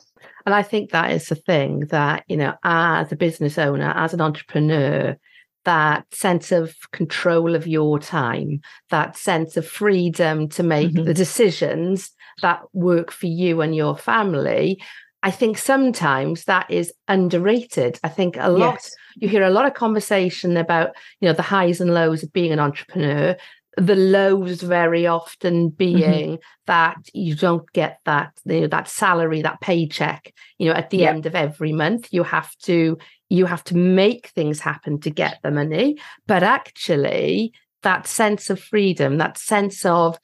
And 0.46 0.54
I 0.54 0.62
think 0.62 0.90
that 0.90 1.12
is 1.12 1.26
the 1.26 1.34
thing 1.34 1.80
that, 1.90 2.24
you 2.28 2.36
know, 2.36 2.54
as 2.64 3.12
a 3.12 3.16
business 3.16 3.58
owner, 3.58 3.92
as 3.96 4.14
an 4.14 4.20
entrepreneur, 4.20 5.16
that 5.64 6.12
sense 6.12 6.50
of 6.50 6.74
control 6.90 7.54
of 7.54 7.66
your 7.66 7.98
time, 7.98 8.60
that 8.90 9.16
sense 9.16 9.56
of 9.56 9.66
freedom 9.66 10.48
to 10.48 10.62
make 10.62 10.90
mm-hmm. 10.90 11.04
the 11.04 11.14
decisions 11.14 12.10
that 12.40 12.62
work 12.72 13.10
for 13.12 13.26
you 13.26 13.60
and 13.60 13.76
your 13.76 13.96
family. 13.96 14.82
I 15.22 15.30
think 15.30 15.56
sometimes 15.56 16.44
that 16.44 16.68
is 16.68 16.92
underrated. 17.06 18.00
I 18.02 18.08
think 18.08 18.36
a 18.40 18.50
lot, 18.50 18.74
yes. 18.74 18.94
you 19.16 19.28
hear 19.28 19.44
a 19.44 19.50
lot 19.50 19.66
of 19.66 19.74
conversation 19.74 20.56
about, 20.56 20.96
you 21.20 21.28
know, 21.28 21.34
the 21.34 21.42
highs 21.42 21.80
and 21.80 21.94
lows 21.94 22.24
of 22.24 22.32
being 22.32 22.50
an 22.50 22.58
entrepreneur 22.58 23.36
the 23.76 23.96
lows 23.96 24.60
very 24.60 25.06
often 25.06 25.70
mm-hmm. 25.70 25.76
being 25.76 26.30
mm-hmm. 26.32 26.42
that 26.66 26.96
you 27.12 27.34
don't 27.34 27.70
get 27.72 27.98
that 28.04 28.32
you 28.44 28.62
know, 28.62 28.66
that 28.66 28.88
salary 28.88 29.42
that 29.42 29.60
paycheck 29.60 30.34
you 30.58 30.68
know 30.68 30.74
at 30.74 30.90
the 30.90 31.06
end 31.06 31.26
of 31.26 31.34
every 31.34 31.72
month 31.72 32.08
you 32.12 32.22
have 32.22 32.54
to 32.58 32.98
you 33.30 33.46
have 33.46 33.64
to 33.64 33.76
make 33.76 34.28
things 34.28 34.60
happen 34.60 35.00
to 35.00 35.10
get 35.10 35.38
the 35.42 35.50
money 35.50 35.96
but 36.26 36.42
actually 36.42 37.52
that 37.82 38.06
sense 38.06 38.50
of 38.50 38.60
freedom 38.60 39.18
that 39.18 39.38
sense 39.38 39.84
of 39.86 40.18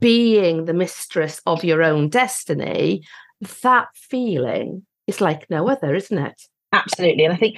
being 0.00 0.64
the 0.64 0.74
mistress 0.74 1.40
of 1.46 1.62
your 1.62 1.82
own 1.82 2.08
destiny 2.08 3.02
that 3.62 3.88
feeling 3.94 4.84
is 5.06 5.20
like 5.20 5.48
no 5.50 5.68
other 5.68 5.94
isn't 5.94 6.18
it 6.18 6.42
absolutely 6.74 7.24
and 7.24 7.32
i 7.32 7.36
think 7.36 7.56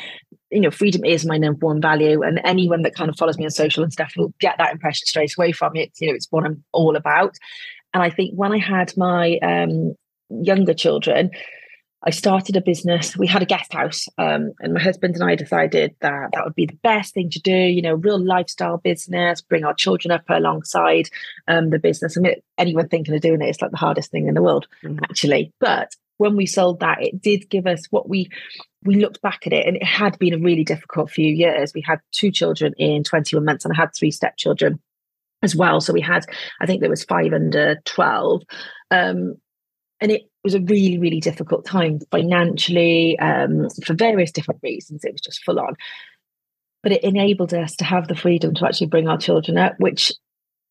you 0.51 0.61
know, 0.61 0.71
freedom 0.71 1.05
is 1.05 1.27
my 1.27 1.39
number 1.39 1.67
one 1.67 1.81
value. 1.81 2.23
And 2.23 2.41
anyone 2.45 2.83
that 2.83 2.95
kind 2.95 3.11
of 3.11 3.17
follows 3.17 3.39
me 3.39 3.45
on 3.45 3.51
social 3.51 3.83
and 3.83 3.93
stuff 3.93 4.13
will 4.17 4.33
get 4.41 4.57
that 4.59 4.73
impression 4.73 5.07
straight 5.07 5.33
away 5.37 5.53
from 5.53 5.75
it. 5.77 5.93
You 6.01 6.09
know, 6.09 6.15
it's 6.15 6.29
what 6.31 6.45
I'm 6.45 6.63
all 6.73 6.97
about. 6.97 7.35
And 7.93 8.03
I 8.03 8.11
think 8.11 8.35
when 8.35 8.53
I 8.53 8.59
had 8.59 8.97
my 8.97 9.39
um, 9.39 9.95
younger 10.29 10.75
children, 10.75 11.31
I 12.03 12.11
started 12.11 12.57
a 12.57 12.61
business. 12.61 13.17
We 13.17 13.27
had 13.27 13.43
a 13.43 13.47
guest 13.47 13.73
house, 13.73 14.07
um, 14.19 14.53
and 14.61 14.75
my 14.75 14.81
husband 14.81 15.15
and 15.15 15.25
I 15.25 15.35
decided 15.35 15.95
that 16.01 16.31
that 16.33 16.45
would 16.45 16.55
be 16.55 16.67
the 16.67 16.79
best 16.83 17.15
thing 17.15 17.31
to 17.31 17.41
do. 17.41 17.57
You 17.57 17.83
know, 17.83 17.95
real 17.95 18.19
lifestyle 18.19 18.79
business, 18.79 19.41
bring 19.41 19.65
our 19.65 19.75
children 19.75 20.13
up 20.13 20.25
alongside 20.29 21.09
um, 21.49 21.71
the 21.71 21.79
business. 21.79 22.17
I 22.17 22.21
mean, 22.21 22.35
anyone 22.59 22.89
thinking 22.89 23.15
of 23.15 23.23
doing 23.23 23.41
it, 23.41 23.49
it's 23.49 23.63
like 23.63 23.71
the 23.71 23.77
hardest 23.77 24.11
thing 24.11 24.29
in 24.29 24.35
the 24.35 24.43
world, 24.43 24.67
mm-hmm. 24.85 25.03
actually. 25.05 25.53
But 25.59 25.95
when 26.19 26.37
we 26.37 26.47
sold 26.47 26.81
that, 26.81 27.03
it 27.03 27.21
did 27.21 27.49
give 27.49 27.67
us 27.67 27.87
what 27.91 28.09
we 28.09 28.29
we 28.85 28.97
looked 28.97 29.23
back 29.23 29.47
at 29.47 29.53
it, 29.53 29.67
and 29.67 29.77
it 29.77 29.85
had 29.85 30.19
been 30.19 30.35
a 30.35 30.39
really 30.39 30.65
difficult 30.65 31.11
few 31.11 31.33
years. 31.33 31.73
We 31.75 31.83
had 31.83 32.01
two 32.13 32.31
children 32.31 32.75
in 32.79 33.05
21 33.05 33.45
months, 33.45 33.65
and 33.65 33.73
I 33.73 33.81
had 33.81 33.95
three 33.95 34.11
stepchildren 34.11 34.81
as 35.43 35.57
well. 35.57 35.81
So 35.81 35.93
we 35.93 36.01
had, 36.01 36.25
I 36.61 36.67
think 36.67 36.81
there 36.81 36.91
was 36.91 37.05
five 37.05 37.33
under 37.33 37.81
12. 37.85 38.43
Um, 38.91 39.37
and 40.01 40.13
it 40.13 40.23
was 40.47 40.55
a 40.55 40.61
really 40.61 40.97
really 40.97 41.19
difficult 41.19 41.65
time 41.65 41.99
financially 42.13 43.19
um, 43.19 43.69
for 43.85 43.95
various 43.95 44.31
different 44.31 44.61
reasons 44.63 45.05
it 45.05 45.13
was 45.13 45.21
just 45.21 45.43
full 45.43 45.59
on 45.59 45.75
but 46.85 46.93
it 46.93 47.03
enabled 47.03 47.53
us 47.53 47.75
to 47.75 47.85
have 47.85 48.07
the 48.07 48.15
freedom 48.15 48.55
to 48.55 48.65
actually 48.65 48.87
bring 48.87 49.09
our 49.09 49.19
children 49.19 49.59
up 49.59 49.75
which 49.79 50.13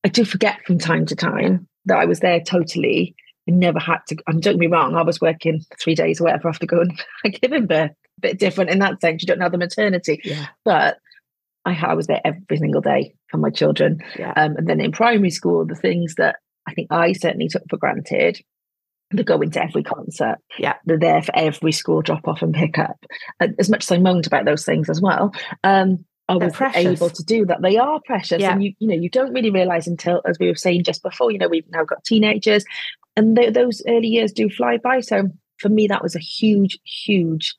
i 0.05 0.07
do 0.07 0.23
forget 0.23 0.59
from 0.65 0.79
time 0.79 1.05
to 1.05 1.13
time 1.13 1.67
that 1.83 1.97
i 1.97 2.05
was 2.05 2.21
there 2.21 2.39
totally 2.39 3.13
and 3.47 3.59
never 3.59 3.79
had 3.79 3.99
to 4.07 4.15
i'm 4.27 4.39
don't 4.39 4.53
get 4.53 4.59
me 4.59 4.67
wrong 4.67 4.95
i 4.95 5.01
was 5.01 5.19
working 5.19 5.61
three 5.77 5.93
days 5.93 6.21
or 6.21 6.23
whatever 6.23 6.47
after 6.47 6.65
going 6.65 6.97
giving 7.41 7.67
birth 7.67 7.91
a 7.91 8.21
bit 8.21 8.39
different 8.39 8.69
in 8.69 8.79
that 8.79 9.01
sense 9.01 9.21
you 9.21 9.27
don't 9.27 9.41
have 9.41 9.51
the 9.51 9.57
maternity 9.57 10.21
yeah. 10.23 10.47
but 10.63 10.99
I, 11.65 11.75
I 11.83 11.95
was 11.95 12.07
there 12.07 12.21
every 12.23 12.57
single 12.57 12.81
day 12.81 13.13
for 13.27 13.37
my 13.37 13.49
children 13.49 13.99
yeah. 14.17 14.31
um, 14.37 14.55
and 14.55 14.69
then 14.69 14.79
in 14.79 14.93
primary 14.93 15.31
school 15.31 15.65
the 15.65 15.75
things 15.75 16.15
that 16.15 16.37
I 16.67 16.73
think 16.73 16.91
I 16.91 17.13
certainly 17.13 17.47
took 17.47 17.63
for 17.69 17.77
granted 17.77 18.39
they're 19.11 19.23
going 19.23 19.51
to 19.51 19.63
every 19.63 19.83
concert. 19.83 20.37
Yeah. 20.57 20.75
They're 20.85 20.97
there 20.97 21.21
for 21.21 21.35
every 21.35 21.71
school 21.71 22.01
drop 22.01 22.27
off 22.27 22.41
and 22.41 22.53
pick 22.53 22.77
up. 22.77 22.97
As 23.59 23.69
much 23.69 23.83
as 23.83 23.91
I 23.91 23.99
moaned 23.99 24.27
about 24.27 24.45
those 24.45 24.65
things 24.65 24.89
as 24.89 25.01
well, 25.01 25.33
um, 25.63 26.03
I 26.27 26.37
was 26.37 26.59
able 26.75 27.09
to 27.11 27.23
do 27.23 27.45
that. 27.45 27.61
They 27.61 27.77
are 27.77 28.01
precious. 28.05 28.41
Yeah. 28.41 28.53
And 28.53 28.63
you, 28.63 28.73
you 28.79 28.87
know, 28.87 28.95
you 28.95 29.09
don't 29.09 29.33
really 29.33 29.51
realize 29.51 29.87
until, 29.87 30.21
as 30.27 30.39
we 30.39 30.47
were 30.47 30.55
saying 30.55 30.83
just 30.83 31.03
before, 31.03 31.31
you 31.31 31.37
know, 31.37 31.47
we've 31.47 31.69
now 31.69 31.83
got 31.83 32.03
teenagers 32.03 32.65
and 33.15 33.35
th- 33.35 33.53
those 33.53 33.83
early 33.87 34.07
years 34.07 34.31
do 34.31 34.49
fly 34.49 34.77
by. 34.77 35.01
So 35.01 35.29
for 35.59 35.69
me, 35.69 35.87
that 35.87 36.01
was 36.01 36.15
a 36.15 36.19
huge, 36.19 36.79
huge 36.83 37.53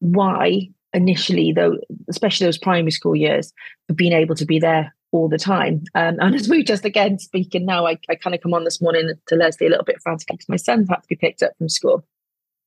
why 0.00 0.68
initially, 0.92 1.52
though, 1.52 1.78
especially 2.08 2.46
those 2.46 2.58
primary 2.58 2.90
school 2.90 3.14
years, 3.14 3.52
for 3.86 3.94
being 3.94 4.12
able 4.12 4.34
to 4.34 4.44
be 4.44 4.58
there 4.58 4.92
all 5.12 5.28
the 5.28 5.38
time. 5.38 5.82
Um, 5.94 6.16
and 6.20 6.34
as 6.36 6.48
we 6.48 6.62
just 6.62 6.84
again 6.84 7.18
speaking 7.18 7.66
now, 7.66 7.86
I, 7.86 7.98
I 8.08 8.14
kind 8.14 8.34
of 8.34 8.42
come 8.42 8.54
on 8.54 8.64
this 8.64 8.80
morning 8.80 9.10
to 9.26 9.34
Lesley 9.34 9.66
a 9.66 9.70
little 9.70 9.84
bit 9.84 10.02
frantic 10.02 10.28
because 10.28 10.48
my 10.48 10.56
son 10.56 10.86
had 10.86 11.02
to 11.02 11.08
be 11.08 11.16
picked 11.16 11.42
up 11.42 11.52
from 11.58 11.68
school. 11.68 12.04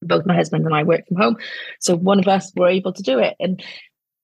Both 0.01 0.25
my 0.25 0.35
husband 0.35 0.65
and 0.65 0.75
I 0.75 0.83
work 0.83 1.07
from 1.07 1.17
home. 1.17 1.37
So 1.79 1.95
one 1.95 2.19
of 2.19 2.27
us 2.27 2.51
were 2.55 2.67
able 2.67 2.91
to 2.91 3.03
do 3.03 3.19
it. 3.19 3.35
And 3.39 3.63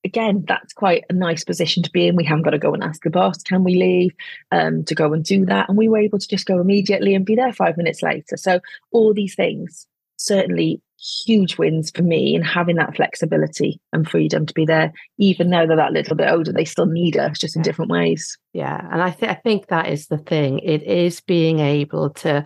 again, 0.04 0.44
that's 0.46 0.72
quite 0.72 1.04
a 1.08 1.12
nice 1.12 1.44
position 1.44 1.82
to 1.82 1.90
be 1.90 2.06
in. 2.06 2.16
We 2.16 2.24
haven't 2.24 2.44
got 2.44 2.50
to 2.50 2.58
go 2.58 2.74
and 2.74 2.82
ask 2.82 3.02
the 3.02 3.10
boss, 3.10 3.42
can 3.42 3.64
we 3.64 3.76
leave 3.76 4.12
um, 4.50 4.84
to 4.84 4.94
go 4.94 5.12
and 5.12 5.24
do 5.24 5.46
that? 5.46 5.68
And 5.68 5.78
we 5.78 5.88
were 5.88 5.98
able 5.98 6.18
to 6.18 6.28
just 6.28 6.46
go 6.46 6.60
immediately 6.60 7.14
and 7.14 7.24
be 7.24 7.34
there 7.34 7.52
five 7.52 7.76
minutes 7.76 8.02
later. 8.02 8.36
So 8.36 8.60
all 8.92 9.14
these 9.14 9.34
things 9.34 9.86
certainly 10.16 10.82
huge 11.00 11.56
wins 11.56 11.90
for 11.90 12.02
me 12.02 12.34
in 12.34 12.42
having 12.42 12.76
that 12.76 12.94
flexibility 12.94 13.80
and 13.92 14.08
freedom 14.08 14.44
to 14.44 14.54
be 14.54 14.66
there 14.66 14.92
even 15.18 15.50
though 15.50 15.66
they're 15.66 15.76
that 15.76 15.92
little 15.92 16.16
bit 16.16 16.30
older 16.30 16.52
they 16.52 16.64
still 16.64 16.86
need 16.86 17.16
us 17.16 17.38
just 17.38 17.56
in 17.56 17.62
different 17.62 17.90
ways. 17.90 18.36
Yeah 18.52 18.86
and 18.90 19.02
i, 19.02 19.10
th- 19.10 19.30
I 19.30 19.34
think 19.34 19.68
that 19.68 19.88
is 19.88 20.08
the 20.08 20.18
thing. 20.18 20.58
It 20.60 20.82
is 20.82 21.20
being 21.20 21.60
able 21.60 22.10
to 22.10 22.44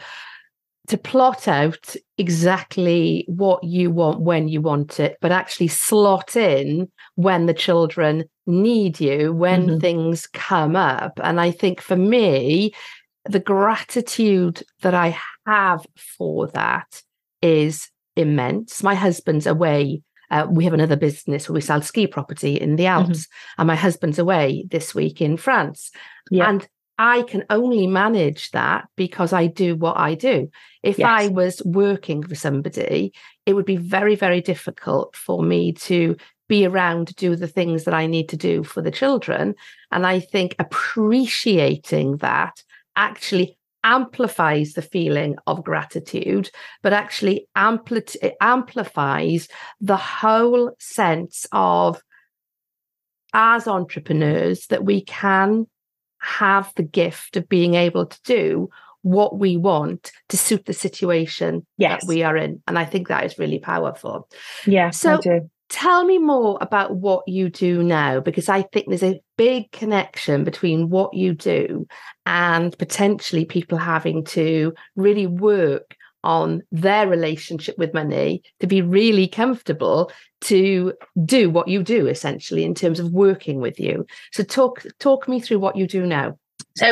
to 0.86 0.98
plot 0.98 1.48
out 1.48 1.96
exactly 2.18 3.24
what 3.26 3.64
you 3.64 3.90
want 3.90 4.20
when 4.20 4.48
you 4.48 4.60
want 4.60 5.00
it 5.00 5.16
but 5.20 5.32
actually 5.32 5.68
slot 5.68 6.36
in 6.36 6.88
when 7.14 7.46
the 7.46 7.54
children 7.54 8.24
need 8.46 9.00
you 9.00 9.32
when 9.32 9.66
mm-hmm. 9.66 9.78
things 9.78 10.26
come 10.26 10.76
up. 10.76 11.18
And 11.22 11.40
i 11.40 11.50
think 11.50 11.80
for 11.80 11.96
me 11.96 12.72
the 13.24 13.40
gratitude 13.40 14.62
that 14.82 14.94
i 14.94 15.18
have 15.46 15.86
for 15.96 16.48
that 16.48 17.02
is 17.40 17.90
immense. 18.16 18.82
My 18.82 18.94
husband's 18.94 19.46
away. 19.46 20.02
Uh, 20.30 20.46
we 20.50 20.64
have 20.64 20.72
another 20.72 20.96
business 20.96 21.48
where 21.48 21.54
we 21.54 21.60
sell 21.60 21.82
ski 21.82 22.06
property 22.06 22.54
in 22.54 22.76
the 22.76 22.86
Alps, 22.86 23.26
mm-hmm. 23.26 23.60
and 23.60 23.66
my 23.66 23.76
husband's 23.76 24.18
away 24.18 24.66
this 24.70 24.94
week 24.94 25.20
in 25.20 25.36
France. 25.36 25.90
Yeah. 26.30 26.48
And 26.48 26.68
I 26.96 27.22
can 27.22 27.44
only 27.50 27.86
manage 27.86 28.50
that 28.52 28.88
because 28.96 29.32
I 29.32 29.48
do 29.48 29.74
what 29.76 29.98
I 29.98 30.14
do. 30.14 30.48
If 30.82 30.98
yes. 30.98 31.08
I 31.08 31.28
was 31.28 31.60
working 31.64 32.22
for 32.22 32.34
somebody, 32.34 33.12
it 33.46 33.54
would 33.54 33.66
be 33.66 33.76
very, 33.76 34.14
very 34.14 34.40
difficult 34.40 35.16
for 35.16 35.42
me 35.42 35.72
to 35.72 36.16
be 36.48 36.66
around 36.66 37.08
to 37.08 37.14
do 37.14 37.36
the 37.36 37.48
things 37.48 37.84
that 37.84 37.94
I 37.94 38.06
need 38.06 38.28
to 38.28 38.36
do 38.36 38.62
for 38.62 38.80
the 38.80 38.90
children. 38.90 39.54
And 39.90 40.06
I 40.06 40.20
think 40.20 40.54
appreciating 40.58 42.18
that 42.18 42.62
actually 42.96 43.58
amplifies 43.84 44.72
the 44.72 44.82
feeling 44.82 45.36
of 45.46 45.62
gratitude, 45.62 46.50
but 46.82 46.92
actually 46.92 47.46
ampli- 47.56 48.32
amplifies 48.40 49.46
the 49.80 49.96
whole 49.96 50.72
sense 50.80 51.46
of, 51.52 52.02
as 53.32 53.68
entrepreneurs, 53.68 54.66
that 54.68 54.84
we 54.84 55.02
can 55.02 55.66
have 56.20 56.72
the 56.76 56.82
gift 56.82 57.36
of 57.36 57.48
being 57.48 57.74
able 57.74 58.06
to 58.06 58.18
do 58.24 58.68
what 59.02 59.38
we 59.38 59.58
want 59.58 60.10
to 60.30 60.38
suit 60.38 60.64
the 60.64 60.72
situation 60.72 61.66
yes. 61.76 62.00
that 62.00 62.08
we 62.08 62.22
are 62.22 62.38
in. 62.38 62.62
And 62.66 62.78
I 62.78 62.86
think 62.86 63.08
that 63.08 63.24
is 63.24 63.38
really 63.38 63.58
powerful. 63.58 64.26
Yeah. 64.66 64.90
So 64.90 65.20
tell 65.68 66.04
me 66.04 66.18
more 66.18 66.58
about 66.60 66.96
what 66.96 67.26
you 67.26 67.48
do 67.48 67.82
now 67.82 68.20
because 68.20 68.48
i 68.48 68.62
think 68.62 68.86
there's 68.88 69.02
a 69.02 69.20
big 69.36 69.70
connection 69.72 70.44
between 70.44 70.90
what 70.90 71.14
you 71.14 71.34
do 71.34 71.86
and 72.26 72.76
potentially 72.78 73.44
people 73.44 73.78
having 73.78 74.24
to 74.24 74.72
really 74.96 75.26
work 75.26 75.96
on 76.22 76.62
their 76.72 77.06
relationship 77.06 77.76
with 77.78 77.92
money 77.92 78.42
to 78.60 78.66
be 78.66 78.80
really 78.80 79.28
comfortable 79.28 80.10
to 80.40 80.92
do 81.24 81.50
what 81.50 81.68
you 81.68 81.82
do 81.82 82.06
essentially 82.06 82.64
in 82.64 82.74
terms 82.74 83.00
of 83.00 83.10
working 83.12 83.60
with 83.60 83.78
you 83.78 84.06
so 84.32 84.42
talk 84.42 84.84
talk 84.98 85.28
me 85.28 85.40
through 85.40 85.58
what 85.58 85.76
you 85.76 85.86
do 85.86 86.06
now 86.06 86.36
so 86.76 86.86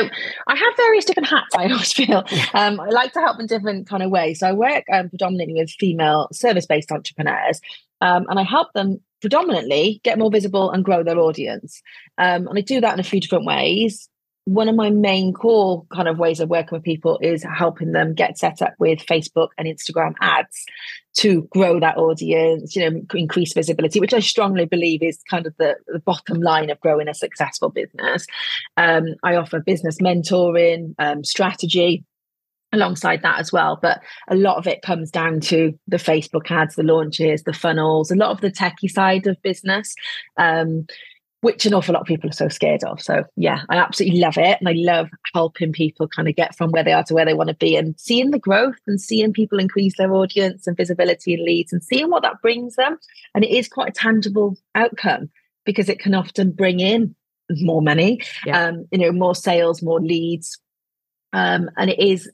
I 0.47 0.55
have 0.55 0.77
various 0.77 1.03
different 1.03 1.27
hats. 1.27 1.49
I 1.57 1.65
always 1.65 1.91
feel 1.91 2.23
um, 2.53 2.79
I 2.79 2.87
like 2.89 3.11
to 3.13 3.19
help 3.19 3.39
in 3.39 3.47
different 3.47 3.87
kind 3.87 4.01
of 4.01 4.11
ways. 4.11 4.39
So 4.39 4.47
I 4.47 4.53
work 4.53 4.85
um, 4.91 5.09
predominantly 5.09 5.55
with 5.55 5.71
female 5.71 6.29
service-based 6.31 6.91
entrepreneurs, 6.91 7.59
um, 8.03 8.25
and 8.29 8.39
I 8.39 8.43
help 8.43 8.73
them 8.73 8.99
predominantly 9.21 10.01
get 10.03 10.19
more 10.19 10.29
visible 10.29 10.69
and 10.69 10.83
grow 10.83 11.03
their 11.03 11.17
audience. 11.17 11.81
Um, 12.17 12.47
and 12.47 12.57
I 12.57 12.61
do 12.61 12.81
that 12.81 12.93
in 12.93 12.99
a 12.99 13.03
few 13.03 13.21
different 13.21 13.45
ways 13.45 14.09
one 14.45 14.67
of 14.67 14.75
my 14.75 14.89
main 14.89 15.33
core 15.33 15.85
kind 15.93 16.07
of 16.07 16.19
ways 16.19 16.39
of 16.39 16.49
working 16.49 16.75
with 16.75 16.83
people 16.83 17.17
is 17.21 17.43
helping 17.43 17.93
them 17.93 18.13
get 18.13 18.37
set 18.37 18.61
up 18.61 18.73
with 18.77 18.99
Facebook 18.99 19.49
and 19.57 19.67
Instagram 19.67 20.13
ads 20.19 20.65
to 21.15 21.43
grow 21.51 21.79
that 21.79 21.97
audience, 21.97 22.75
you 22.75 22.89
know, 22.89 23.01
increase 23.13 23.53
visibility, 23.53 23.99
which 23.99 24.13
I 24.13 24.19
strongly 24.19 24.65
believe 24.65 25.01
is 25.01 25.21
kind 25.29 25.45
of 25.45 25.55
the, 25.57 25.75
the 25.87 25.99
bottom 25.99 26.41
line 26.41 26.69
of 26.69 26.79
growing 26.81 27.07
a 27.07 27.13
successful 27.13 27.69
business. 27.69 28.25
Um, 28.75 29.15
I 29.23 29.35
offer 29.35 29.59
business 29.59 29.99
mentoring, 29.99 30.95
um, 30.99 31.23
strategy 31.23 32.03
alongside 32.73 33.21
that 33.21 33.39
as 33.39 33.53
well. 33.53 33.79
But 33.81 34.01
a 34.27 34.35
lot 34.35 34.57
of 34.57 34.67
it 34.67 34.81
comes 34.81 35.09
down 35.09 35.39
to 35.41 35.77
the 35.87 35.97
Facebook 35.97 36.51
ads, 36.51 36.75
the 36.75 36.83
launches, 36.83 37.43
the 37.43 37.53
funnels, 37.53 38.11
a 38.11 38.15
lot 38.15 38.31
of 38.31 38.41
the 38.41 38.51
techie 38.51 38.91
side 38.91 39.27
of 39.27 39.41
business. 39.41 39.95
Um, 40.37 40.87
which 41.43 41.65
an 41.65 41.73
awful 41.73 41.91
lot 41.91 41.99
of 41.99 42.07
people 42.07 42.29
are 42.29 42.33
so 42.33 42.47
scared 42.47 42.85
of. 42.85 43.01
So 43.01 43.25
yeah, 43.35 43.63
I 43.67 43.75
absolutely 43.75 44.21
love 44.21 44.37
it. 44.37 44.57
And 44.61 44.69
I 44.69 44.75
love 44.77 45.09
helping 45.33 45.73
people 45.73 46.07
kind 46.07 46.29
of 46.29 46.37
get 46.37 46.55
from 46.55 46.71
where 46.71 46.85
they 46.85 46.93
are 46.93 47.03
to 47.03 47.13
where 47.13 47.25
they 47.25 47.33
want 47.33 47.49
to 47.49 47.55
be 47.55 47.75
and 47.75 47.99
seeing 47.99 48.31
the 48.31 48.39
growth 48.39 48.79
and 48.87 48.99
seeing 48.99 49.33
people 49.33 49.59
increase 49.59 49.97
their 49.97 50.13
audience 50.13 50.67
and 50.67 50.77
visibility 50.77 51.33
and 51.33 51.43
leads 51.43 51.73
and 51.73 51.83
seeing 51.83 52.09
what 52.09 52.23
that 52.23 52.41
brings 52.41 52.77
them. 52.77 52.97
And 53.35 53.43
it 53.43 53.51
is 53.51 53.67
quite 53.67 53.89
a 53.89 53.91
tangible 53.91 54.55
outcome 54.73 55.29
because 55.65 55.89
it 55.89 55.99
can 55.99 56.15
often 56.15 56.51
bring 56.51 56.79
in 56.79 57.13
more 57.59 57.81
money, 57.81 58.21
yeah. 58.45 58.67
um, 58.67 58.85
you 58.91 58.99
know, 58.99 59.11
more 59.11 59.35
sales, 59.35 59.81
more 59.81 59.99
leads. 59.99 60.57
Um, 61.33 61.69
and 61.75 61.89
it 61.89 61.99
is 61.99 62.31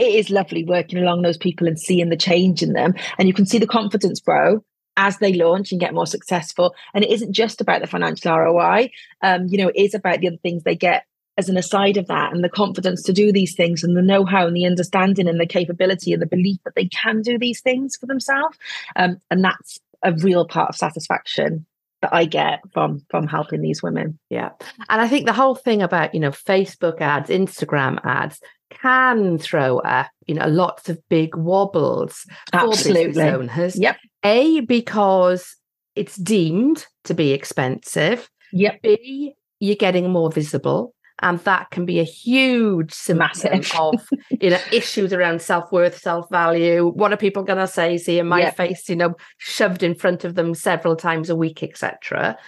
it 0.00 0.14
is 0.14 0.30
lovely 0.30 0.64
working 0.64 0.98
along 0.98 1.22
those 1.22 1.36
people 1.36 1.68
and 1.68 1.78
seeing 1.78 2.08
the 2.08 2.16
change 2.16 2.62
in 2.62 2.72
them. 2.72 2.94
And 3.18 3.28
you 3.28 3.34
can 3.34 3.46
see 3.46 3.58
the 3.58 3.66
confidence 3.66 4.20
grow 4.20 4.64
as 4.96 5.18
they 5.18 5.32
launch 5.32 5.72
and 5.72 5.80
get 5.80 5.94
more 5.94 6.06
successful. 6.06 6.74
And 6.94 7.04
it 7.04 7.10
isn't 7.10 7.32
just 7.32 7.60
about 7.60 7.80
the 7.80 7.86
financial 7.86 8.36
ROI. 8.36 8.90
Um, 9.22 9.46
you 9.48 9.58
know, 9.58 9.68
it 9.68 9.76
is 9.76 9.94
about 9.94 10.20
the 10.20 10.28
other 10.28 10.36
things 10.38 10.62
they 10.62 10.74
get 10.74 11.04
as 11.38 11.48
an 11.48 11.56
aside 11.56 11.96
of 11.96 12.06
that 12.08 12.32
and 12.32 12.42
the 12.42 12.48
confidence 12.48 13.02
to 13.04 13.12
do 13.12 13.32
these 13.32 13.54
things 13.54 13.82
and 13.82 13.96
the 13.96 14.02
know-how 14.02 14.46
and 14.46 14.56
the 14.56 14.66
understanding 14.66 15.28
and 15.28 15.40
the 15.40 15.46
capability 15.46 16.12
and 16.12 16.20
the 16.20 16.26
belief 16.26 16.58
that 16.64 16.74
they 16.74 16.86
can 16.86 17.22
do 17.22 17.38
these 17.38 17.60
things 17.60 17.96
for 17.96 18.06
themselves. 18.06 18.58
Um, 18.96 19.20
and 19.30 19.44
that's 19.44 19.78
a 20.02 20.12
real 20.12 20.46
part 20.46 20.70
of 20.70 20.76
satisfaction 20.76 21.66
that 22.02 22.14
I 22.14 22.24
get 22.24 22.60
from 22.72 23.04
from 23.10 23.26
helping 23.26 23.60
these 23.60 23.82
women. 23.82 24.18
Yeah. 24.30 24.50
And 24.88 25.00
I 25.00 25.08
think 25.08 25.26
the 25.26 25.34
whole 25.34 25.54
thing 25.54 25.82
about, 25.82 26.14
you 26.14 26.20
know, 26.20 26.30
Facebook 26.30 27.00
ads, 27.00 27.30
Instagram 27.30 28.00
ads, 28.04 28.40
can 28.70 29.38
throw 29.38 29.78
up, 29.80 30.10
you 30.26 30.34
know, 30.34 30.46
lots 30.46 30.88
of 30.88 30.98
big 31.08 31.36
wobbles 31.36 32.26
Absolutely. 32.52 33.02
for 33.02 33.08
business 33.08 33.34
owners. 33.34 33.78
Yep. 33.78 33.96
A, 34.24 34.60
because 34.60 35.56
it's 35.96 36.16
deemed 36.16 36.86
to 37.04 37.14
be 37.14 37.32
expensive. 37.32 38.28
Yep. 38.52 38.82
B, 38.82 39.34
you're 39.58 39.76
getting 39.76 40.10
more 40.10 40.30
visible. 40.30 40.94
And 41.22 41.38
that 41.40 41.70
can 41.70 41.84
be 41.84 42.00
a 42.00 42.04
huge 42.04 42.92
symptom 42.94 43.60
of 43.78 44.08
you 44.30 44.48
know 44.50 44.60
issues 44.72 45.12
around 45.12 45.42
self-worth, 45.42 45.98
self-value. 45.98 46.86
What 46.94 47.12
are 47.12 47.18
people 47.18 47.42
gonna 47.42 47.66
say? 47.66 47.98
Seeing 47.98 48.26
my 48.26 48.40
Yep. 48.40 48.56
face, 48.56 48.88
you 48.88 48.96
know, 48.96 49.14
shoved 49.36 49.82
in 49.82 49.94
front 49.94 50.24
of 50.24 50.34
them 50.34 50.54
several 50.54 50.96
times 50.96 51.28
a 51.28 51.36
week, 51.36 51.62
etc. 51.62 52.38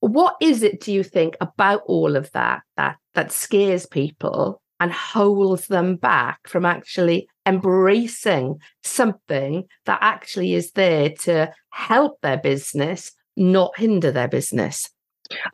What 0.00 0.36
is 0.40 0.62
it, 0.62 0.80
do 0.80 0.92
you 0.92 1.02
think, 1.02 1.36
about 1.40 1.82
all 1.86 2.14
of 2.16 2.30
that 2.32 2.60
that 2.76 2.96
that 3.14 3.32
scares 3.32 3.86
people 3.86 4.61
and 4.82 4.92
holds 4.92 5.68
them 5.68 5.94
back 5.94 6.40
from 6.48 6.64
actually 6.66 7.28
embracing 7.46 8.58
something 8.82 9.62
that 9.86 10.00
actually 10.02 10.54
is 10.54 10.72
there 10.72 11.08
to 11.08 11.48
help 11.70 12.20
their 12.20 12.36
business, 12.36 13.12
not 13.36 13.78
hinder 13.78 14.10
their 14.10 14.26
business? 14.26 14.90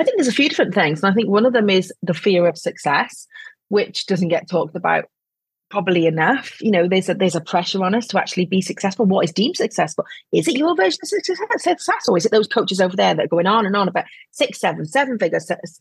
I 0.00 0.02
think 0.02 0.16
there's 0.16 0.28
a 0.28 0.32
few 0.32 0.48
different 0.48 0.72
things. 0.72 1.02
And 1.02 1.12
I 1.12 1.14
think 1.14 1.28
one 1.28 1.44
of 1.44 1.52
them 1.52 1.68
is 1.68 1.92
the 2.02 2.14
fear 2.14 2.48
of 2.48 2.56
success, 2.56 3.26
which 3.68 4.06
doesn't 4.06 4.28
get 4.28 4.48
talked 4.48 4.74
about 4.74 5.04
probably 5.70 6.06
enough. 6.06 6.60
You 6.60 6.70
know, 6.70 6.88
there's 6.88 7.08
a 7.08 7.14
there's 7.14 7.34
a 7.34 7.40
pressure 7.40 7.82
on 7.84 7.94
us 7.94 8.06
to 8.08 8.18
actually 8.18 8.46
be 8.46 8.60
successful. 8.60 9.06
What 9.06 9.24
is 9.24 9.32
deemed 9.32 9.56
successful? 9.56 10.04
Is 10.32 10.48
it 10.48 10.56
your 10.56 10.74
version 10.76 10.98
of 11.02 11.60
success, 11.60 12.08
or 12.08 12.16
is 12.16 12.26
it 12.26 12.32
those 12.32 12.48
coaches 12.48 12.80
over 12.80 12.96
there 12.96 13.14
that 13.14 13.24
are 13.24 13.28
going 13.28 13.46
on 13.46 13.66
and 13.66 13.76
on 13.76 13.88
about 13.88 14.04
six, 14.30 14.60
seven, 14.60 14.84
seven 14.86 15.18
figure 15.18 15.40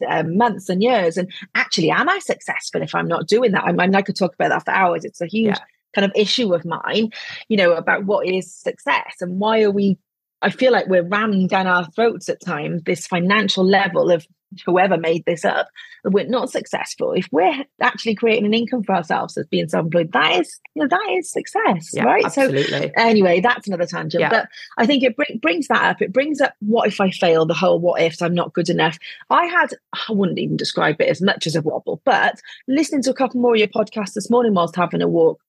uh, 0.09 0.23
months 0.23 0.69
and 0.69 0.81
years? 0.81 1.17
And 1.17 1.31
actually, 1.55 1.89
am 1.91 2.09
I 2.09 2.19
successful 2.19 2.81
if 2.81 2.93
I'm 2.93 3.07
not 3.07 3.27
doing 3.27 3.51
that? 3.53 3.63
I 3.63 3.71
mean, 3.71 3.95
I 3.95 4.01
could 4.01 4.17
talk 4.17 4.33
about 4.33 4.49
that 4.49 4.65
for 4.65 4.71
hours. 4.71 5.05
It's 5.05 5.21
a 5.21 5.27
huge 5.27 5.47
Yeah. 5.47 5.57
kind 5.95 6.05
of 6.05 6.11
issue 6.15 6.53
of 6.53 6.65
mine, 6.65 7.11
you 7.47 7.57
know, 7.57 7.73
about 7.73 8.05
what 8.05 8.27
is 8.27 8.53
success 8.53 9.15
and 9.21 9.39
why 9.39 9.63
are 9.63 9.71
we 9.71 9.97
I 10.41 10.51
feel 10.51 10.71
like 10.71 10.87
we're 10.87 11.01
ramming 11.07 11.47
down 11.47 11.65
our 11.65 11.85
throats 11.91 12.29
at 12.29 12.41
times 12.41 12.83
this 12.83 13.07
financial 13.07 13.65
level 13.65 14.11
of 14.11 14.27
whoever 14.65 14.97
made 14.97 15.25
this 15.25 15.43
up. 15.45 15.67
that 16.03 16.11
We're 16.11 16.27
not 16.27 16.49
successful. 16.49 17.11
If 17.11 17.27
we're 17.31 17.65
actually 17.81 18.15
creating 18.15 18.45
an 18.45 18.53
income 18.53 18.83
for 18.83 18.95
ourselves 18.95 19.37
as 19.37 19.45
being 19.47 19.67
self-employed, 19.67 20.11
that 20.13 20.39
is, 20.39 20.59
you 20.73 20.83
know, 20.83 20.87
that 20.87 21.15
is 21.17 21.29
success, 21.31 21.91
Yeah, 21.93 22.03
right? 22.03 22.25
absolutely. 22.25 22.63
So 22.65 22.89
anyway, 22.97 23.41
that's 23.41 23.67
another 23.67 23.85
tangent. 23.85 24.21
Yeah. 24.21 24.29
But 24.29 24.47
I 24.77 24.85
think 24.85 25.03
it 25.03 25.15
bring, 25.15 25.39
brings 25.41 25.67
that 25.67 25.83
up. 25.83 26.01
It 26.01 26.13
brings 26.13 26.41
up 26.41 26.53
what 26.59 26.87
if 26.87 27.01
I 27.01 27.11
fail, 27.11 27.45
the 27.45 27.53
whole 27.53 27.79
what 27.79 28.01
ifs, 28.01 28.21
I'm 28.21 28.35
not 28.35 28.53
good 28.53 28.69
enough. 28.69 28.97
I 29.29 29.45
had, 29.45 29.73
I 29.93 30.11
wouldn't 30.11 30.39
even 30.39 30.57
describe 30.57 31.01
it 31.01 31.09
as 31.09 31.21
much 31.21 31.45
as 31.45 31.55
a 31.55 31.61
wobble, 31.61 32.01
but 32.05 32.39
listening 32.67 33.01
to 33.03 33.11
a 33.11 33.15
couple 33.15 33.41
more 33.41 33.53
of 33.53 33.59
your 33.59 33.67
podcasts 33.67 34.13
this 34.13 34.29
morning 34.29 34.53
whilst 34.53 34.75
having 34.75 35.01
a 35.01 35.07
walk, 35.07 35.41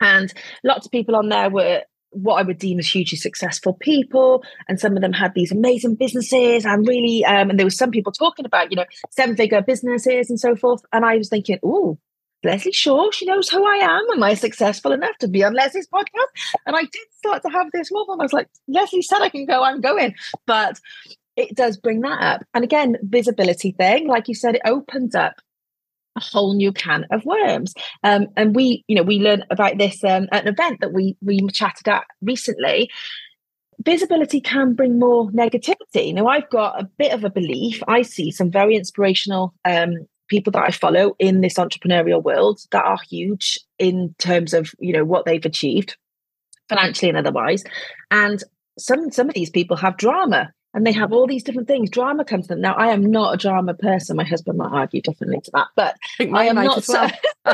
and 0.00 0.32
lots 0.62 0.86
of 0.86 0.92
people 0.92 1.16
on 1.16 1.28
there 1.28 1.50
were 1.50 1.82
what 2.10 2.36
I 2.36 2.42
would 2.42 2.58
deem 2.58 2.78
as 2.78 2.88
hugely 2.88 3.18
successful 3.18 3.74
people, 3.74 4.42
and 4.68 4.80
some 4.80 4.96
of 4.96 5.02
them 5.02 5.12
had 5.12 5.34
these 5.34 5.52
amazing 5.52 5.96
businesses. 5.96 6.64
And 6.64 6.86
really, 6.86 7.24
um, 7.24 7.50
and 7.50 7.58
there 7.58 7.66
was 7.66 7.76
some 7.76 7.90
people 7.90 8.12
talking 8.12 8.46
about, 8.46 8.70
you 8.70 8.76
know, 8.76 8.86
seven-figure 9.10 9.62
businesses 9.62 10.30
and 10.30 10.40
so 10.40 10.56
forth. 10.56 10.82
And 10.92 11.04
I 11.04 11.16
was 11.16 11.28
thinking, 11.28 11.58
oh, 11.62 11.98
Lesley 12.44 12.72
Shaw, 12.72 13.10
she 13.10 13.26
knows 13.26 13.48
who 13.48 13.66
I 13.66 13.78
am. 13.78 14.06
Am 14.14 14.22
I 14.22 14.34
successful 14.34 14.92
enough 14.92 15.18
to 15.18 15.28
be 15.28 15.42
on 15.42 15.54
Lesley's 15.54 15.88
podcast? 15.88 16.56
And 16.66 16.76
I 16.76 16.82
did 16.82 17.06
start 17.16 17.42
to 17.42 17.48
have 17.48 17.66
this 17.72 17.90
wobble. 17.90 18.16
I 18.20 18.24
was 18.24 18.32
like, 18.32 18.48
Lesley 18.68 19.02
said 19.02 19.22
I 19.22 19.28
can 19.28 19.44
go, 19.44 19.62
I'm 19.62 19.80
going. 19.80 20.14
But 20.46 20.78
it 21.36 21.56
does 21.56 21.76
bring 21.76 22.00
that 22.02 22.22
up. 22.22 22.44
And 22.54 22.64
again, 22.64 22.96
visibility 23.02 23.72
thing, 23.72 24.06
like 24.06 24.28
you 24.28 24.34
said, 24.34 24.54
it 24.54 24.62
opens 24.64 25.14
up 25.14 25.34
a 26.18 26.24
whole 26.24 26.54
new 26.54 26.72
can 26.72 27.06
of 27.10 27.24
worms. 27.24 27.72
Um, 28.02 28.26
and 28.36 28.54
we, 28.54 28.84
you 28.88 28.96
know, 28.96 29.02
we 29.02 29.18
learned 29.18 29.44
about 29.50 29.78
this 29.78 30.04
um, 30.04 30.28
at 30.32 30.42
an 30.42 30.52
event 30.52 30.80
that 30.80 30.92
we 30.92 31.16
we 31.22 31.40
chatted 31.48 31.88
at 31.88 32.04
recently. 32.20 32.90
Visibility 33.84 34.40
can 34.40 34.74
bring 34.74 34.98
more 34.98 35.30
negativity. 35.30 36.12
Now, 36.12 36.26
I've 36.26 36.50
got 36.50 36.80
a 36.80 36.88
bit 36.98 37.12
of 37.12 37.22
a 37.22 37.30
belief. 37.30 37.80
I 37.86 38.02
see 38.02 38.32
some 38.32 38.50
very 38.50 38.74
inspirational 38.74 39.54
um, 39.64 39.94
people 40.28 40.50
that 40.52 40.64
I 40.64 40.72
follow 40.72 41.14
in 41.18 41.40
this 41.40 41.54
entrepreneurial 41.54 42.22
world 42.22 42.60
that 42.72 42.84
are 42.84 42.98
huge 43.08 43.58
in 43.78 44.14
terms 44.18 44.52
of 44.52 44.72
you 44.78 44.92
know 44.92 45.04
what 45.04 45.24
they've 45.24 45.44
achieved 45.44 45.96
financially 46.68 47.08
and 47.08 47.18
otherwise. 47.18 47.64
And 48.10 48.42
some 48.78 49.10
some 49.10 49.28
of 49.28 49.34
these 49.34 49.50
people 49.50 49.76
have 49.76 49.96
drama 49.96 50.52
and 50.74 50.86
they 50.86 50.92
have 50.92 51.12
all 51.12 51.26
these 51.26 51.42
different 51.42 51.68
things. 51.68 51.90
Drama 51.90 52.24
comes 52.24 52.46
to 52.46 52.54
them. 52.54 52.60
Now, 52.60 52.74
I 52.74 52.88
am 52.88 53.10
not 53.10 53.34
a 53.34 53.36
drama 53.36 53.74
person. 53.74 54.16
My 54.16 54.24
husband 54.24 54.58
might 54.58 54.70
argue 54.70 55.00
differently 55.00 55.40
to 55.40 55.50
that, 55.54 55.68
but 55.74 55.96
I 56.20 56.46
am 56.46 56.56
not. 56.56 56.84
So, 56.84 57.08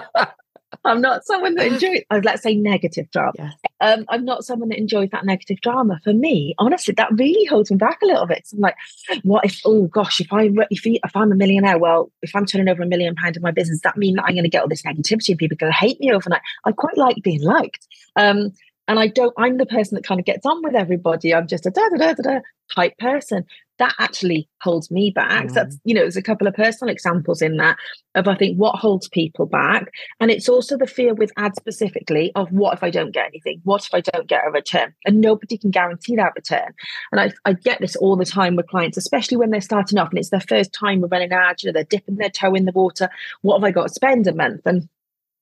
I'm 0.85 1.01
not 1.01 1.25
someone 1.25 1.55
that 1.55 1.67
enjoys. 1.67 2.03
uh, 2.11 2.21
Let's 2.23 2.43
say 2.43 2.55
negative 2.55 3.11
drama. 3.11 3.33
Yes. 3.39 3.55
Um, 3.81 4.05
I'm 4.09 4.25
not 4.25 4.45
someone 4.45 4.69
that 4.71 4.79
enjoys 4.79 5.11
that 5.11 5.25
negative 5.25 5.61
drama. 5.61 6.01
For 6.03 6.13
me, 6.13 6.55
honestly, 6.59 6.95
that 6.97 7.09
really 7.13 7.45
holds 7.47 7.71
me 7.71 7.77
back 7.77 8.01
a 8.03 8.07
little 8.07 8.27
bit. 8.27 8.47
So 8.47 8.57
I'm 8.57 8.61
like, 8.61 8.77
what 9.23 9.45
if? 9.45 9.61
Oh 9.65 9.87
gosh, 9.87 10.21
if 10.21 10.33
I 10.33 10.51
if, 10.71 10.83
if 10.85 11.17
I'm 11.17 11.33
a 11.33 11.37
millionaire, 11.37 11.79
well, 11.79 12.11
if 12.23 12.35
I'm 12.35 12.47
turning 12.47 12.69
over 12.69 12.83
a 12.83 12.87
million 12.87 13.15
pounds 13.15 13.37
in 13.37 13.43
my 13.43 13.51
business, 13.51 13.81
that 13.83 13.97
mean 13.97 14.17
that 14.17 14.25
I'm 14.25 14.35
going 14.35 14.45
to 14.45 14.51
get 14.51 14.63
all 14.63 14.69
this 14.69 14.83
negativity 14.83 15.31
and 15.31 15.39
people 15.39 15.55
are 15.55 15.65
going 15.65 15.73
to 15.73 15.79
hate 15.79 16.01
me 16.01 16.13
overnight. 16.13 16.43
I 16.65 16.73
quite 16.73 16.97
like 16.97 17.17
being 17.23 17.43
liked. 17.43 17.87
Um, 18.17 18.53
and 18.89 18.99
I 18.99 19.09
don't. 19.09 19.35
I'm 19.39 19.57
the 19.57 19.67
person 19.67 19.95
that 19.97 20.05
kind 20.05 20.21
of 20.21 20.27
gets 20.27 20.45
on 20.45 20.63
with 20.63 20.75
everybody. 20.75 21.35
I'm 21.35 21.47
just 21.47 21.67
a 21.67 21.71
da 21.71 21.89
da 21.91 21.97
da 21.97 22.15
da 22.15 22.23
da 22.23 22.41
type 22.75 22.97
person. 22.99 23.45
That 23.79 23.95
actually 23.99 24.49
holds 24.61 24.91
me 24.91 25.11
back. 25.11 25.49
So 25.49 25.55
that's 25.55 25.77
mm. 25.77 25.81
you 25.85 25.95
know, 25.95 26.03
there's 26.03 26.17
a 26.17 26.23
couple 26.23 26.47
of 26.47 26.55
personal 26.55 26.93
examples 26.93 27.43
in 27.43 27.57
that 27.57 27.77
of 28.15 28.29
I 28.29 28.37
think 28.37 28.57
what 28.57 28.77
holds 28.77 29.09
people 29.09 29.47
back, 29.47 29.91
and 30.21 30.31
it's 30.31 30.49
also 30.49 30.77
the 30.77 30.87
fear 30.87 31.15
with 31.15 31.33
ads 31.37 31.57
specifically 31.57 32.31
of 32.35 32.53
what 32.53 32.75
if 32.75 32.83
I 32.83 32.91
don't 32.91 33.13
get 33.13 33.27
anything? 33.27 33.61
What 33.65 33.85
if 33.85 33.95
I 33.95 34.01
don't 34.01 34.29
get 34.29 34.47
a 34.47 34.51
return? 34.51 34.95
And 35.07 35.21
nobody 35.21 35.59
can 35.59 35.71
guarantee 35.71 36.17
that 36.17 36.35
return. 36.37 36.75
And 37.11 37.21
I, 37.21 37.33
I 37.45 37.55
get 37.55 37.81
this 37.81 37.97
all 37.97 38.17
the 38.17 38.25
time 38.25 38.55
with 38.55 38.69
clients, 38.69 38.97
especially 38.97 39.39
when 39.39 39.51
they're 39.51 39.61
starting 39.61 39.99
off 39.99 40.11
and 40.11 40.19
it's 40.19 40.31
their 40.31 40.41
first 40.41 40.73
time 40.73 41.03
running 41.03 41.33
ads. 41.33 41.65
You 41.65 41.69
know, 41.69 41.73
they're 41.73 41.85
dipping 41.85 42.17
their 42.17 42.31
toe 42.31 42.55
in 42.55 42.67
the 42.67 42.73
water. 42.73 43.09
What 43.43 43.57
have 43.57 43.65
I 43.65 43.73
got 43.73 43.89
to 43.89 43.95
spend 43.95 44.27
a 44.27 44.35
month? 44.35 44.61
And 44.67 44.89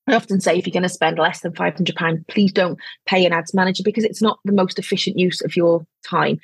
I 0.07 0.15
often 0.15 0.41
say 0.41 0.57
if 0.57 0.67
you're 0.67 0.73
going 0.73 0.83
to 0.83 0.89
spend 0.89 1.17
less 1.17 1.41
than 1.41 1.53
£500, 1.53 2.27
please 2.27 2.51
don't 2.51 2.77
pay 3.05 3.25
an 3.25 3.33
ads 3.33 3.53
manager 3.53 3.83
because 3.83 4.03
it's 4.03 4.21
not 4.21 4.39
the 4.43 4.51
most 4.51 4.77
efficient 4.77 5.17
use 5.17 5.41
of 5.41 5.55
your 5.55 5.85
time. 6.05 6.39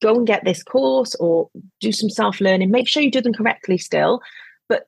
Go 0.00 0.14
and 0.16 0.26
get 0.26 0.44
this 0.44 0.62
course 0.62 1.14
or 1.16 1.50
do 1.80 1.92
some 1.92 2.10
self 2.10 2.40
learning. 2.40 2.70
Make 2.70 2.88
sure 2.88 3.02
you 3.02 3.10
do 3.10 3.20
them 3.20 3.34
correctly 3.34 3.76
still, 3.78 4.20
but 4.68 4.86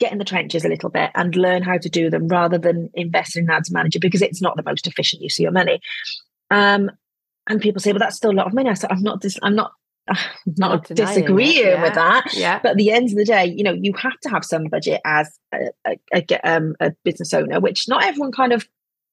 get 0.00 0.10
in 0.10 0.18
the 0.18 0.24
trenches 0.24 0.64
a 0.64 0.68
little 0.68 0.90
bit 0.90 1.10
and 1.14 1.36
learn 1.36 1.62
how 1.62 1.76
to 1.76 1.88
do 1.88 2.08
them 2.08 2.28
rather 2.28 2.58
than 2.58 2.90
invest 2.94 3.36
in 3.36 3.44
an 3.44 3.50
ads 3.50 3.70
manager 3.70 3.98
because 4.00 4.22
it's 4.22 4.42
not 4.42 4.56
the 4.56 4.64
most 4.64 4.86
efficient 4.86 5.22
use 5.22 5.38
of 5.38 5.42
your 5.42 5.52
money. 5.52 5.80
Um, 6.50 6.90
and 7.48 7.60
people 7.60 7.80
say, 7.80 7.92
well, 7.92 8.00
that's 8.00 8.16
still 8.16 8.32
a 8.32 8.32
lot 8.32 8.46
of 8.46 8.54
money. 8.54 8.70
I 8.70 8.74
said, 8.74 8.90
I'm 8.90 9.02
not, 9.02 9.20
dis- 9.20 9.38
I'm 9.42 9.54
not, 9.54 9.72
not, 10.46 10.88
Not 10.88 10.88
disagreeing 10.88 11.80
with 11.80 11.94
that. 11.94 12.28
Yeah. 12.32 12.60
But 12.62 12.72
at 12.72 12.76
the 12.76 12.90
end 12.90 13.10
of 13.10 13.16
the 13.16 13.24
day, 13.24 13.46
you 13.46 13.64
know, 13.64 13.72
you 13.72 13.92
have 13.94 14.18
to 14.20 14.28
have 14.30 14.44
some 14.44 14.64
budget 14.64 15.00
as 15.04 15.36
a, 15.52 15.70
a, 15.86 15.96
a, 16.14 16.48
um, 16.48 16.76
a 16.80 16.92
business 17.04 17.34
owner, 17.34 17.60
which 17.60 17.88
not 17.88 18.04
everyone 18.04 18.32
kind 18.32 18.52
of 18.52 18.68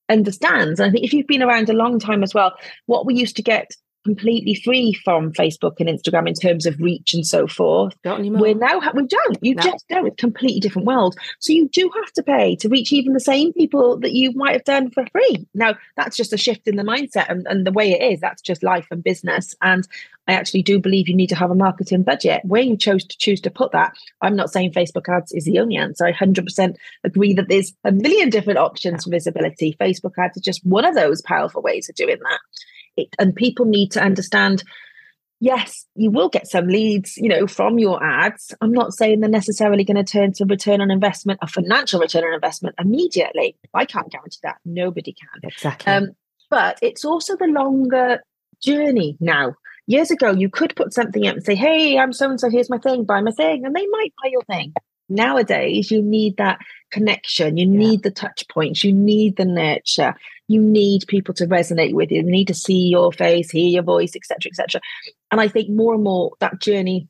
understands. 0.09 0.79
And 0.79 0.89
I 0.89 0.91
think 0.91 1.03
if 1.03 1.13
you've 1.13 1.27
been 1.27 1.43
around 1.43 1.69
a 1.69 1.73
long 1.73 1.99
time 1.99 2.23
as 2.23 2.33
well, 2.33 2.53
what 2.85 3.05
we 3.05 3.15
used 3.15 3.35
to 3.37 3.41
get 3.41 3.71
completely 4.03 4.53
free 4.55 4.93
from 4.93 5.31
Facebook 5.33 5.79
and 5.79 5.87
Instagram 5.89 6.27
in 6.27 6.33
terms 6.33 6.65
of 6.65 6.79
reach 6.79 7.13
and 7.13 7.25
so 7.25 7.47
forth, 7.47 7.93
Not 8.03 8.19
anymore. 8.19 8.41
we're 8.41 8.53
now 8.55 8.79
ha- 8.79 8.91
we 8.93 9.05
don't. 9.07 9.37
You 9.41 9.55
No. 9.55 9.63
just 9.63 9.87
don't. 9.87 10.07
It's 10.07 10.13
a 10.13 10.17
completely 10.17 10.59
different 10.59 10.87
world. 10.87 11.15
So 11.39 11.53
you 11.53 11.69
do 11.69 11.89
have 11.95 12.11
to 12.13 12.23
pay 12.23 12.55
to 12.57 12.69
reach 12.69 12.91
even 12.93 13.13
the 13.13 13.19
same 13.19 13.53
people 13.53 13.97
that 13.99 14.13
you 14.13 14.31
might 14.33 14.53
have 14.53 14.63
done 14.65 14.89
for 14.91 15.05
free. 15.11 15.47
Now 15.53 15.75
that's 15.95 16.17
just 16.17 16.33
a 16.33 16.37
shift 16.37 16.67
in 16.67 16.75
the 16.75 16.83
mindset 16.83 17.29
and, 17.29 17.45
and 17.47 17.65
the 17.65 17.71
way 17.71 17.91
it 17.91 18.13
is. 18.13 18.19
That's 18.19 18.41
just 18.41 18.63
life 18.63 18.87
and 18.91 19.03
business. 19.03 19.55
And 19.61 19.87
I 20.27 20.33
actually 20.33 20.63
do 20.63 20.79
believe 20.79 21.09
you 21.09 21.15
need 21.15 21.27
to 21.29 21.35
have 21.35 21.51
a 21.51 21.55
marketing 21.55 22.03
budget. 22.03 22.41
Where 22.45 22.61
you 22.61 22.77
chose 22.77 23.03
to 23.05 23.17
choose 23.17 23.41
to 23.41 23.51
put 23.51 23.73
that, 23.73 23.93
I'm 24.21 24.35
not 24.37 24.51
saying 24.51 24.71
Facebook 24.71 25.09
ads 25.13 25.33
is 25.33 25.43
the 25.43 25.59
only 25.59 25.75
answer. 25.75 26.05
I 26.05 26.13
100% 26.13 26.75
agree 27.03 27.33
that 27.33 27.49
there's 27.49 27.73
a 27.83 27.91
million 27.91 28.29
different 28.29 28.59
options 28.59 29.03
for 29.03 29.09
visibility. 29.09 29.75
Facebook 29.81 30.13
ads 30.17 30.37
is 30.37 30.43
just 30.43 30.65
one 30.65 30.85
of 30.85 30.95
those 30.95 31.21
powerful 31.21 31.61
ways 31.61 31.89
of 31.89 31.95
doing 31.95 32.19
that. 32.21 32.39
It, 32.95 33.09
and 33.19 33.35
people 33.35 33.65
need 33.65 33.91
to 33.91 34.03
understand 34.03 34.63
yes, 35.43 35.85
you 35.95 36.09
will 36.09 36.29
get 36.29 36.47
some 36.47 36.67
leads, 36.67 37.17
you 37.17 37.27
know, 37.27 37.45
from 37.47 37.77
your 37.77 38.01
ads. 38.01 38.55
I'm 38.61 38.71
not 38.71 38.93
saying 38.93 39.19
they're 39.19 39.29
necessarily 39.29 39.83
going 39.83 40.03
to 40.03 40.09
turn 40.09 40.31
to 40.33 40.45
return 40.45 40.79
on 40.79 40.89
investment, 40.89 41.39
a 41.41 41.47
financial 41.47 41.99
return 41.99 42.23
on 42.23 42.33
investment 42.33 42.75
immediately. 42.79 43.57
I 43.73 43.83
can't 43.83 44.09
guarantee 44.09 44.39
that. 44.43 44.55
Nobody 44.63 45.13
can. 45.13 45.41
exactly. 45.43 45.91
Um, 45.91 46.11
but 46.49 46.79
it's 46.81 47.03
also 47.03 47.35
the 47.35 47.47
longer 47.47 48.23
journey 48.63 49.17
now. 49.19 49.55
Years 49.85 50.11
ago, 50.11 50.31
you 50.31 50.49
could 50.49 50.77
put 50.77 50.93
something 50.93 51.27
up 51.27 51.35
and 51.35 51.43
say, 51.43 51.55
Hey, 51.55 51.97
I'm 51.97 52.13
so 52.13 52.29
and 52.29 52.39
so, 52.39 52.49
here's 52.49 52.69
my 52.69 52.77
thing, 52.77 53.03
buy 53.03 53.19
my 53.19 53.31
thing. 53.31 53.65
And 53.65 53.75
they 53.75 53.85
might 53.87 54.13
buy 54.23 54.29
your 54.31 54.43
thing. 54.43 54.73
Nowadays, 55.13 55.91
you 55.91 56.01
need 56.01 56.37
that 56.37 56.59
connection, 56.91 57.57
you 57.57 57.69
Yeah. 57.69 57.77
need 57.77 58.03
the 58.03 58.11
touch 58.11 58.47
points, 58.49 58.83
you 58.83 58.91
need 58.91 59.37
the 59.37 59.45
nurture, 59.45 60.15
you 60.47 60.61
need 60.61 61.05
people 61.07 61.33
to 61.35 61.47
resonate 61.47 61.93
with 61.93 62.11
you, 62.11 62.17
you 62.17 62.23
need 62.23 62.47
to 62.47 62.53
see 62.53 62.87
your 62.89 63.11
face, 63.11 63.51
hear 63.51 63.69
your 63.69 63.83
voice, 63.83 64.15
etc., 64.15 64.49
etc. 64.49 64.81
And 65.31 65.39
I 65.39 65.47
think 65.47 65.69
more 65.69 65.93
and 65.93 66.03
more 66.03 66.33
that 66.39 66.59
journey 66.59 67.07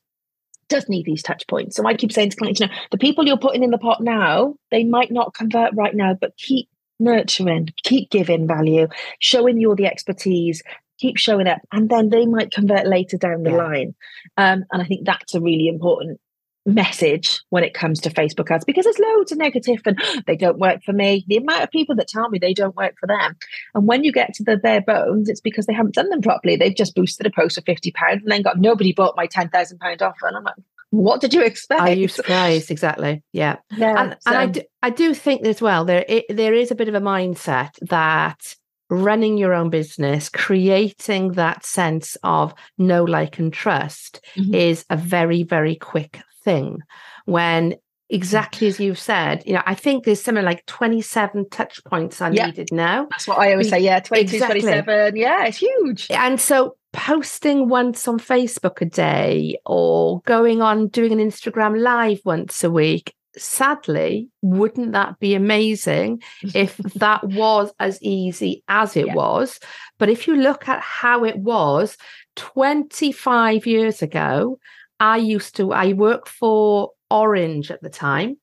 does 0.69 0.87
need 0.89 1.05
these 1.05 1.23
touch 1.23 1.45
points. 1.47 1.75
So 1.75 1.85
I 1.85 1.93
keep 1.93 2.11
saying 2.11 2.31
to 2.31 2.37
clients, 2.37 2.59
you 2.59 2.67
know, 2.67 2.73
the 2.91 2.97
people 2.97 3.25
you're 3.25 3.37
putting 3.37 3.63
in 3.63 3.71
the 3.71 3.77
pot 3.77 4.01
now, 4.01 4.55
they 4.71 4.83
might 4.83 5.11
not 5.11 5.33
convert 5.33 5.73
right 5.75 5.95
now, 5.95 6.13
but 6.13 6.37
keep 6.37 6.67
nurturing, 6.99 7.69
keep 7.83 8.09
giving 8.09 8.47
value, 8.47 8.87
showing 9.19 9.59
you're 9.59 9.75
the 9.75 9.85
expertise, 9.85 10.61
keep 10.97 11.17
showing 11.17 11.47
up, 11.47 11.59
and 11.71 11.89
then 11.89 12.09
they 12.09 12.25
might 12.25 12.51
convert 12.51 12.87
later 12.87 13.17
down 13.17 13.43
the 13.43 13.51
yeah. 13.51 13.57
line. 13.57 13.95
Um, 14.37 14.65
and 14.71 14.81
I 14.81 14.85
think 14.85 15.05
that's 15.05 15.35
a 15.35 15.41
really 15.41 15.67
important 15.67 16.19
message 16.65 17.41
when 17.49 17.63
it 17.63 17.73
comes 17.73 17.99
to 18.01 18.09
Facebook 18.09 18.49
ads 18.49 18.63
because 18.63 18.85
there's 18.85 18.99
loads 18.99 19.31
of 19.31 19.37
negative 19.37 19.81
and 19.85 20.01
they 20.27 20.35
don't 20.35 20.59
work 20.59 20.83
for 20.83 20.93
me. 20.93 21.25
The 21.27 21.37
amount 21.37 21.63
of 21.63 21.71
people 21.71 21.95
that 21.95 22.07
tell 22.07 22.29
me 22.29 22.39
they 22.39 22.53
don't 22.53 22.75
work 22.75 22.95
for 22.99 23.07
them. 23.07 23.35
And 23.75 23.87
when 23.87 24.03
you 24.03 24.11
get 24.11 24.33
to 24.35 24.43
the 24.43 24.57
bare 24.57 24.81
bones, 24.81 25.29
it's 25.29 25.41
because 25.41 25.65
they 25.65 25.73
haven't 25.73 25.95
done 25.95 26.09
them 26.09 26.21
properly. 26.21 26.55
They've 26.55 26.75
just 26.75 26.95
boosted 26.95 27.25
a 27.25 27.31
post 27.31 27.55
for 27.55 27.61
£50 27.61 27.91
and 28.13 28.31
then 28.31 28.41
got 28.41 28.59
nobody 28.59 28.93
bought 28.93 29.17
my 29.17 29.27
£10,000 29.27 30.01
offer. 30.01 30.27
And 30.27 30.37
I'm 30.37 30.43
like, 30.43 30.55
what 30.91 31.21
did 31.21 31.33
you 31.33 31.43
expect? 31.43 31.81
Are 31.81 31.91
you 31.91 32.07
surprised? 32.07 32.69
Exactly. 32.69 33.23
Yeah. 33.33 33.57
yeah 33.75 34.01
and, 34.01 34.17
so. 34.19 34.29
and 34.29 34.37
I, 34.37 34.45
do, 34.45 34.61
I 34.83 34.89
do 34.91 35.13
think 35.13 35.45
as 35.45 35.61
well, 35.61 35.85
there, 35.85 36.05
it, 36.07 36.25
there 36.29 36.53
is 36.53 36.71
a 36.71 36.75
bit 36.75 36.87
of 36.87 36.95
a 36.95 37.01
mindset 37.01 37.71
that 37.89 38.55
running 38.89 39.37
your 39.37 39.53
own 39.53 39.71
business, 39.71 40.29
creating 40.29 41.31
that 41.31 41.65
sense 41.65 42.15
of 42.23 42.53
know, 42.77 43.03
like, 43.03 43.39
and 43.39 43.51
trust 43.51 44.21
mm-hmm. 44.35 44.53
is 44.53 44.85
a 44.89 44.95
very, 44.95 45.41
very 45.41 45.75
quick 45.75 46.19
thing 46.43 46.79
when 47.25 47.71
mm. 47.71 47.79
exactly 48.09 48.67
as 48.67 48.79
you've 48.79 48.99
said 48.99 49.43
you 49.45 49.53
know 49.53 49.63
i 49.65 49.73
think 49.73 50.03
there's 50.03 50.21
something 50.21 50.43
like 50.43 50.65
27 50.65 51.49
touch 51.49 51.83
points 51.85 52.21
are 52.21 52.33
yeah. 52.33 52.47
needed 52.47 52.69
now 52.71 53.07
that's 53.11 53.27
what 53.27 53.39
i 53.39 53.51
always 53.51 53.69
say 53.69 53.79
yeah 53.79 53.99
22 53.99 54.35
exactly. 54.35 54.61
27 54.61 55.15
yeah 55.15 55.45
it's 55.45 55.57
huge 55.57 56.07
and 56.11 56.39
so 56.39 56.75
posting 56.91 57.69
once 57.69 58.07
on 58.07 58.19
facebook 58.19 58.81
a 58.81 58.85
day 58.85 59.57
or 59.65 60.21
going 60.21 60.61
on 60.61 60.87
doing 60.87 61.11
an 61.11 61.19
instagram 61.19 61.79
live 61.79 62.19
once 62.23 62.63
a 62.63 62.69
week 62.69 63.13
sadly 63.35 64.29
wouldn't 64.41 64.91
that 64.91 65.19
be 65.19 65.33
amazing 65.33 66.21
if 66.53 66.77
that 66.95 67.23
was 67.23 67.71
as 67.79 68.01
easy 68.01 68.63
as 68.67 68.95
it 68.95 69.07
yeah. 69.07 69.15
was 69.15 69.59
but 69.97 70.09
if 70.09 70.27
you 70.27 70.35
look 70.35 70.69
at 70.69 70.81
how 70.81 71.23
it 71.23 71.37
was 71.37 71.97
25 72.35 73.65
years 73.65 74.01
ago 74.01 74.57
I 75.03 75.17
used 75.17 75.57
to, 75.57 75.73
I 75.73 75.91
worked 75.91 76.29
for 76.29 76.91
Orange 77.11 77.69
at 77.71 77.81
the 77.81 77.89
time, 77.89 78.37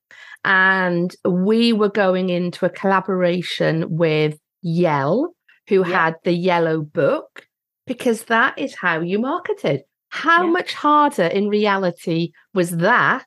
and 0.45 1.11
we 1.25 1.73
were 1.73 1.89
going 1.89 2.29
into 2.29 2.67
a 2.67 2.71
collaboration 2.71 3.87
with 3.89 4.39
Yell, 4.61 5.35
who 5.69 5.79
yeah. 5.79 6.03
had 6.03 6.15
the 6.25 6.33
yellow 6.33 6.83
book, 6.83 7.47
because 7.87 8.25
that 8.25 8.59
is 8.59 8.75
how 8.75 9.01
you 9.01 9.19
marketed. 9.19 9.85
How 10.11 10.45
yeah. 10.45 10.51
much 10.51 10.75
harder 10.75 11.25
in 11.25 11.49
reality 11.49 12.33
was 12.53 12.71
that 12.77 13.25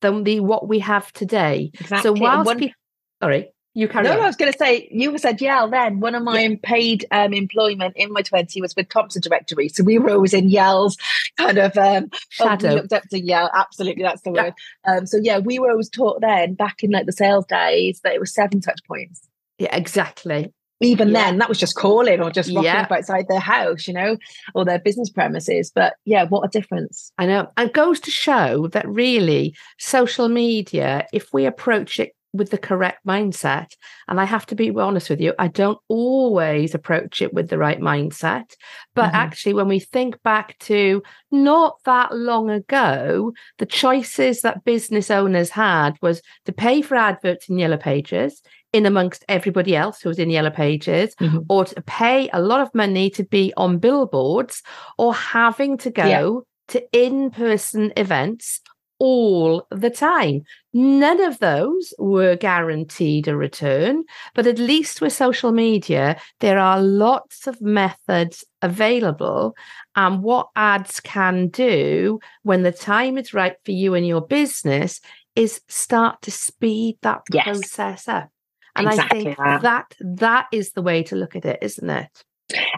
than 0.00 0.24
the 0.24 0.40
what 0.40 0.66
we 0.66 0.78
have 0.78 1.12
today? 1.12 1.72
Exactly. 1.74 2.02
So 2.02 2.12
whilst 2.18 2.46
one, 2.46 2.58
people, 2.58 2.74
sorry, 3.22 3.52
you 3.74 3.88
carry 3.88 4.04
no, 4.04 4.12
on. 4.12 4.20
I 4.20 4.26
was 4.26 4.36
going 4.36 4.52
to 4.52 4.58
say 4.58 4.88
you 4.90 5.16
said 5.18 5.40
Yell. 5.40 5.68
Then 5.68 6.00
one 6.00 6.14
of 6.14 6.22
my 6.22 6.40
yeah. 6.40 6.56
paid 6.62 7.06
um, 7.10 7.32
employment 7.32 7.94
in 7.96 8.12
my 8.12 8.22
twenty 8.22 8.60
was 8.60 8.76
with 8.76 8.88
Thomson 8.88 9.22
Directory, 9.22 9.68
so 9.68 9.82
we 9.82 9.98
were 9.98 10.10
always 10.10 10.34
in 10.34 10.48
Yell's 10.48 10.96
kind 11.38 11.58
of 11.58 11.76
um, 11.78 12.10
shadow. 12.28 12.70
Oh, 12.70 12.74
looked 12.74 12.92
up 12.92 13.04
to 13.10 13.20
Yell. 13.20 13.50
Absolutely, 13.54 14.02
that's 14.02 14.22
the 14.22 14.32
yeah. 14.32 14.42
word. 14.42 14.54
Um, 14.86 15.06
so 15.06 15.18
yeah, 15.22 15.38
we 15.38 15.58
were 15.58 15.70
always 15.70 15.88
taught 15.88 16.20
then 16.20 16.54
back 16.54 16.82
in 16.82 16.90
like 16.90 17.06
the 17.06 17.12
sales 17.12 17.46
days 17.46 18.00
that 18.04 18.14
it 18.14 18.20
was 18.20 18.34
seven 18.34 18.60
touch 18.60 18.80
points. 18.86 19.26
Yeah, 19.58 19.74
exactly. 19.74 20.52
Even 20.80 21.10
yeah. 21.10 21.26
then, 21.26 21.38
that 21.38 21.48
was 21.48 21.60
just 21.60 21.76
calling 21.76 22.20
or 22.20 22.32
just 22.32 22.50
rocking 22.50 22.64
yeah. 22.64 22.82
up 22.82 22.90
outside 22.90 23.26
their 23.28 23.38
house, 23.38 23.86
you 23.86 23.94
know, 23.94 24.16
or 24.56 24.64
their 24.64 24.80
business 24.80 25.08
premises. 25.08 25.70
But 25.72 25.94
yeah, 26.04 26.24
what 26.24 26.44
a 26.44 26.48
difference. 26.48 27.12
I 27.18 27.26
know. 27.26 27.48
And 27.56 27.72
goes 27.72 28.00
to 28.00 28.10
show 28.10 28.66
that 28.72 28.88
really 28.88 29.54
social 29.78 30.28
media, 30.28 31.06
if 31.12 31.32
we 31.32 31.46
approach 31.46 32.00
it 32.00 32.16
with 32.32 32.50
the 32.50 32.58
correct 32.58 33.04
mindset. 33.06 33.72
And 34.08 34.20
I 34.20 34.24
have 34.24 34.46
to 34.46 34.54
be 34.54 34.70
honest 34.70 35.10
with 35.10 35.20
you, 35.20 35.34
I 35.38 35.48
don't 35.48 35.78
always 35.88 36.74
approach 36.74 37.20
it 37.20 37.34
with 37.34 37.48
the 37.48 37.58
right 37.58 37.80
mindset. 37.80 38.54
But 38.94 39.06
mm-hmm. 39.06 39.16
actually, 39.16 39.54
when 39.54 39.68
we 39.68 39.80
think 39.80 40.22
back 40.22 40.58
to 40.60 41.02
not 41.30 41.78
that 41.84 42.14
long 42.14 42.50
ago, 42.50 43.32
the 43.58 43.66
choices 43.66 44.40
that 44.42 44.64
business 44.64 45.10
owners 45.10 45.50
had 45.50 45.96
was 46.00 46.22
to 46.46 46.52
pay 46.52 46.82
for 46.82 46.96
adverts 46.96 47.48
in 47.48 47.58
Yellow 47.58 47.76
Pages 47.76 48.42
in 48.72 48.86
amongst 48.86 49.24
everybody 49.28 49.76
else 49.76 50.00
who 50.00 50.08
was 50.08 50.18
in 50.18 50.30
Yellow 50.30 50.50
Pages, 50.50 51.14
mm-hmm. 51.16 51.40
or 51.50 51.66
to 51.66 51.82
pay 51.82 52.30
a 52.32 52.40
lot 52.40 52.60
of 52.60 52.74
money 52.74 53.10
to 53.10 53.22
be 53.22 53.52
on 53.56 53.78
billboards, 53.78 54.62
or 54.96 55.14
having 55.14 55.76
to 55.78 55.90
go. 55.90 56.06
Yeah. 56.06 56.40
To 56.68 56.82
in 56.92 57.30
person 57.30 57.92
events 57.98 58.62
all 59.02 59.66
the 59.72 59.90
time. 59.90 60.44
None 60.72 61.20
of 61.20 61.40
those 61.40 61.92
were 61.98 62.36
guaranteed 62.36 63.26
a 63.26 63.36
return, 63.36 64.04
but 64.32 64.46
at 64.46 64.60
least 64.60 65.00
with 65.00 65.12
social 65.12 65.50
media, 65.50 66.20
there 66.38 66.56
are 66.56 66.80
lots 66.80 67.48
of 67.48 67.60
methods 67.60 68.44
available. 68.62 69.56
And 69.96 70.22
what 70.22 70.50
ads 70.54 71.00
can 71.00 71.48
do 71.48 72.20
when 72.44 72.62
the 72.62 72.70
time 72.70 73.18
is 73.18 73.34
right 73.34 73.56
for 73.64 73.72
you 73.72 73.94
and 73.94 74.06
your 74.06 74.20
business 74.20 75.00
is 75.34 75.60
start 75.66 76.22
to 76.22 76.30
speed 76.30 76.96
that 77.02 77.22
yes. 77.32 77.44
process 77.44 78.06
up. 78.06 78.30
And 78.76 78.86
exactly 78.86 79.18
I 79.18 79.22
think 79.24 79.36
that. 79.38 79.62
that 79.62 79.94
that 79.98 80.46
is 80.52 80.72
the 80.72 80.82
way 80.82 81.02
to 81.02 81.16
look 81.16 81.34
at 81.34 81.44
it, 81.44 81.58
isn't 81.60 81.90
it? 81.90 82.24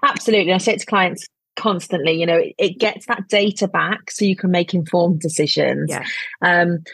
Absolutely. 0.03 0.55
I 0.55 0.59
say 0.59 0.77
to 0.77 0.87
clients, 0.87 1.27
constantly 1.57 2.13
you 2.13 2.27
know 2.27 2.37
it, 2.37 2.55
it, 2.59 2.79
gets 2.79 3.07
that 3.07 3.29
data 3.29 3.69
back 3.69 4.11
so 4.11 4.25
you 4.25 4.37
can 4.37 4.51
make 4.51 4.75
informed 4.75 5.21
decisions. 5.21 5.91
Yeah. 5.91 6.07
um 6.43 6.85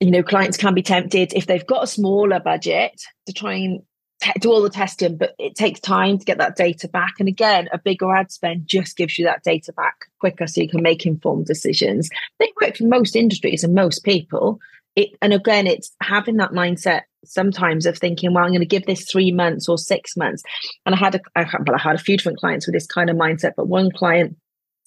you 0.00 0.10
know 0.10 0.22
clients 0.22 0.56
can 0.56 0.74
be 0.74 0.82
tempted 0.82 1.32
if 1.34 1.46
they've 1.46 1.66
got 1.66 1.84
a 1.84 1.86
smaller 1.86 2.40
budget 2.40 3.00
to 3.26 3.32
try 3.32 3.54
and 3.54 3.82
te- 4.22 4.38
do 4.40 4.50
all 4.50 4.62
the 4.62 4.70
testing 4.70 5.16
but 5.16 5.34
it 5.38 5.54
takes 5.54 5.80
time 5.80 6.18
to 6.18 6.24
get 6.24 6.38
that 6.38 6.56
data 6.56 6.88
back. 6.88 7.14
And 7.18 7.28
again 7.28 7.68
a 7.72 7.78
bigger 7.78 8.14
ad 8.14 8.30
spend 8.30 8.66
just 8.66 8.96
gives 8.96 9.18
you 9.18 9.24
that 9.24 9.42
data 9.42 9.72
back 9.72 10.06
quicker 10.18 10.46
so 10.46 10.60
you 10.60 10.68
can 10.68 10.82
make 10.82 11.06
informed 11.06 11.46
decisions. 11.46 12.08
They 12.38 12.52
work 12.60 12.76
for 12.76 12.84
most 12.84 13.16
industries 13.16 13.64
and 13.64 13.74
most 13.74 14.04
people 14.04 14.60
it 14.96 15.10
and 15.22 15.32
again 15.32 15.66
it's 15.66 15.92
having 16.02 16.36
that 16.36 16.50
mindset 16.50 17.02
sometimes 17.24 17.86
of 17.86 17.98
thinking 17.98 18.32
well 18.32 18.44
i'm 18.44 18.50
going 18.50 18.60
to 18.60 18.66
give 18.66 18.86
this 18.86 19.10
three 19.10 19.30
months 19.30 19.68
or 19.68 19.78
six 19.78 20.16
months 20.16 20.42
and 20.86 20.94
i 20.94 20.98
had 20.98 21.14
a 21.14 21.20
I, 21.36 21.44
well 21.66 21.76
i 21.76 21.78
had 21.78 21.96
a 21.96 21.98
few 21.98 22.16
different 22.16 22.38
clients 22.38 22.66
with 22.66 22.74
this 22.74 22.86
kind 22.86 23.10
of 23.10 23.16
mindset 23.16 23.52
but 23.56 23.68
one 23.68 23.90
client 23.90 24.36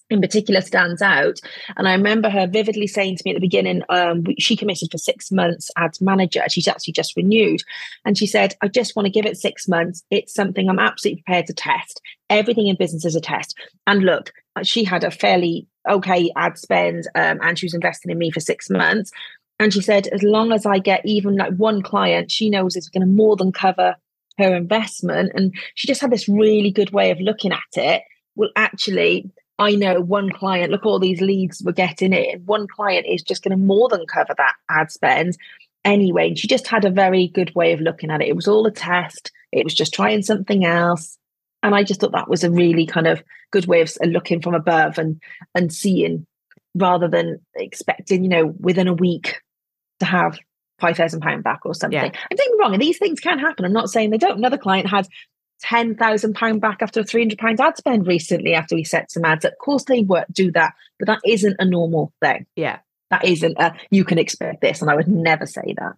in 0.09 0.21
particular 0.21 0.61
stands 0.61 1.01
out. 1.01 1.39
And 1.75 1.87
I 1.87 1.93
remember 1.93 2.29
her 2.29 2.47
vividly 2.47 2.87
saying 2.87 3.17
to 3.17 3.23
me 3.25 3.31
at 3.31 3.35
the 3.35 3.41
beginning, 3.41 3.81
um, 3.89 4.23
she 4.37 4.55
committed 4.55 4.89
for 4.91 4.97
six 4.97 5.31
months 5.31 5.71
as 5.77 5.99
manager. 6.01 6.43
She's 6.49 6.67
actually 6.67 6.93
just 6.93 7.15
renewed. 7.17 7.61
And 8.05 8.17
she 8.17 8.27
said, 8.27 8.53
I 8.61 8.67
just 8.67 8.95
want 8.95 9.05
to 9.05 9.11
give 9.11 9.25
it 9.25 9.37
six 9.37 9.67
months. 9.67 10.03
It's 10.11 10.33
something 10.33 10.69
I'm 10.69 10.79
absolutely 10.79 11.23
prepared 11.23 11.47
to 11.47 11.53
test. 11.53 12.01
Everything 12.29 12.67
in 12.67 12.75
business 12.77 13.05
is 13.05 13.15
a 13.15 13.21
test. 13.21 13.57
And 13.87 14.03
look, 14.03 14.31
she 14.63 14.83
had 14.83 15.03
a 15.03 15.11
fairly 15.11 15.67
okay 15.89 16.31
ad 16.37 16.57
spend 16.57 17.07
um, 17.15 17.39
and 17.41 17.59
she 17.59 17.65
was 17.65 17.73
investing 17.73 18.11
in 18.11 18.17
me 18.17 18.31
for 18.31 18.39
six 18.39 18.69
months. 18.69 19.11
And 19.63 19.73
she 19.73 19.81
said, 19.81 20.07
as 20.07 20.21
long 20.23 20.51
as 20.51 20.65
I 20.65 20.79
get 20.79 21.05
even 21.05 21.37
like 21.37 21.53
one 21.55 21.81
client, 21.81 22.29
she 22.29 22.49
knows 22.49 22.75
it's 22.75 22.89
going 22.89 23.01
to 23.01 23.07
more 23.07 23.37
than 23.37 23.53
cover 23.53 23.95
her 24.37 24.55
investment. 24.55 25.31
And 25.35 25.55
she 25.75 25.87
just 25.87 26.01
had 26.01 26.11
this 26.11 26.27
really 26.27 26.69
good 26.69 26.91
way 26.91 27.11
of 27.11 27.19
looking 27.21 27.53
at 27.53 27.59
it. 27.75 28.03
Well, 28.35 28.49
actually, 28.55 29.31
I 29.59 29.75
know 29.75 30.01
one 30.01 30.31
client, 30.31 30.71
look, 30.71 30.85
all 30.85 30.99
these 30.99 31.21
leads 31.21 31.61
we're 31.63 31.71
getting 31.71 32.11
in. 32.11 32.41
One 32.45 32.67
client 32.67 33.05
is 33.07 33.23
just 33.23 33.41
going 33.41 33.57
to 33.57 33.63
more 33.63 33.87
than 33.87 34.05
cover 34.05 34.33
that 34.37 34.55
ad 34.69 34.91
spend 34.91 35.37
anyway. 35.85 36.27
And 36.27 36.37
she 36.37 36.47
just 36.47 36.67
had 36.67 36.83
a 36.83 36.89
very 36.89 37.27
good 37.27 37.55
way 37.55 37.71
of 37.71 37.79
looking 37.79 38.11
at 38.11 38.21
it. 38.21 38.27
It 38.27 38.35
was 38.35 38.47
all 38.47 38.65
a 38.65 38.71
test, 38.71 39.31
it 39.51 39.63
was 39.63 39.73
just 39.73 39.93
trying 39.93 40.23
something 40.23 40.65
else. 40.65 41.17
And 41.61 41.73
I 41.73 41.83
just 41.83 42.01
thought 42.01 42.11
that 42.11 42.29
was 42.29 42.43
a 42.43 42.51
really 42.51 42.85
kind 42.85 43.07
of 43.07 43.23
good 43.51 43.67
way 43.67 43.79
of 43.79 43.95
looking 44.05 44.41
from 44.41 44.55
above 44.55 44.97
and 44.97 45.21
and 45.55 45.71
seeing 45.71 46.25
rather 46.75 47.07
than 47.07 47.39
expecting, 47.55 48.23
you 48.23 48.29
know, 48.29 48.47
within 48.59 48.87
a 48.87 48.93
week 48.93 49.39
to 50.03 50.11
have 50.11 50.37
five 50.79 50.97
thousand 50.97 51.21
pound 51.21 51.43
back 51.43 51.65
or 51.65 51.73
something. 51.73 51.99
Yeah. 51.99 52.19
I'm 52.31 52.37
saying 52.37 52.57
wrong, 52.59 52.73
and 52.73 52.81
these 52.81 52.97
things 52.97 53.19
can 53.19 53.39
happen. 53.39 53.65
I'm 53.65 53.73
not 53.73 53.89
saying 53.89 54.09
they 54.09 54.17
don't. 54.17 54.37
Another 54.37 54.57
client 54.57 54.89
had 54.89 55.07
ten 55.61 55.95
thousand 55.95 56.35
pound 56.35 56.61
back 56.61 56.81
after 56.81 56.99
a 56.99 57.03
three 57.03 57.21
hundred 57.21 57.39
pound 57.39 57.59
ad 57.59 57.77
spend 57.77 58.07
recently 58.07 58.53
after 58.53 58.75
we 58.75 58.83
set 58.83 59.11
some 59.11 59.25
ads. 59.25 59.45
Of 59.45 59.53
course, 59.59 59.85
they 59.85 60.01
work 60.01 60.27
do 60.31 60.51
that, 60.51 60.73
but 60.99 61.07
that 61.07 61.21
isn't 61.25 61.55
a 61.59 61.65
normal 61.65 62.11
thing. 62.21 62.45
Yeah, 62.55 62.79
that 63.09 63.25
isn't. 63.25 63.57
A, 63.59 63.73
you 63.89 64.03
can 64.03 64.19
expect 64.19 64.61
this, 64.61 64.81
and 64.81 64.91
I 64.91 64.95
would 64.95 65.07
never 65.07 65.45
say 65.45 65.73
that. 65.77 65.93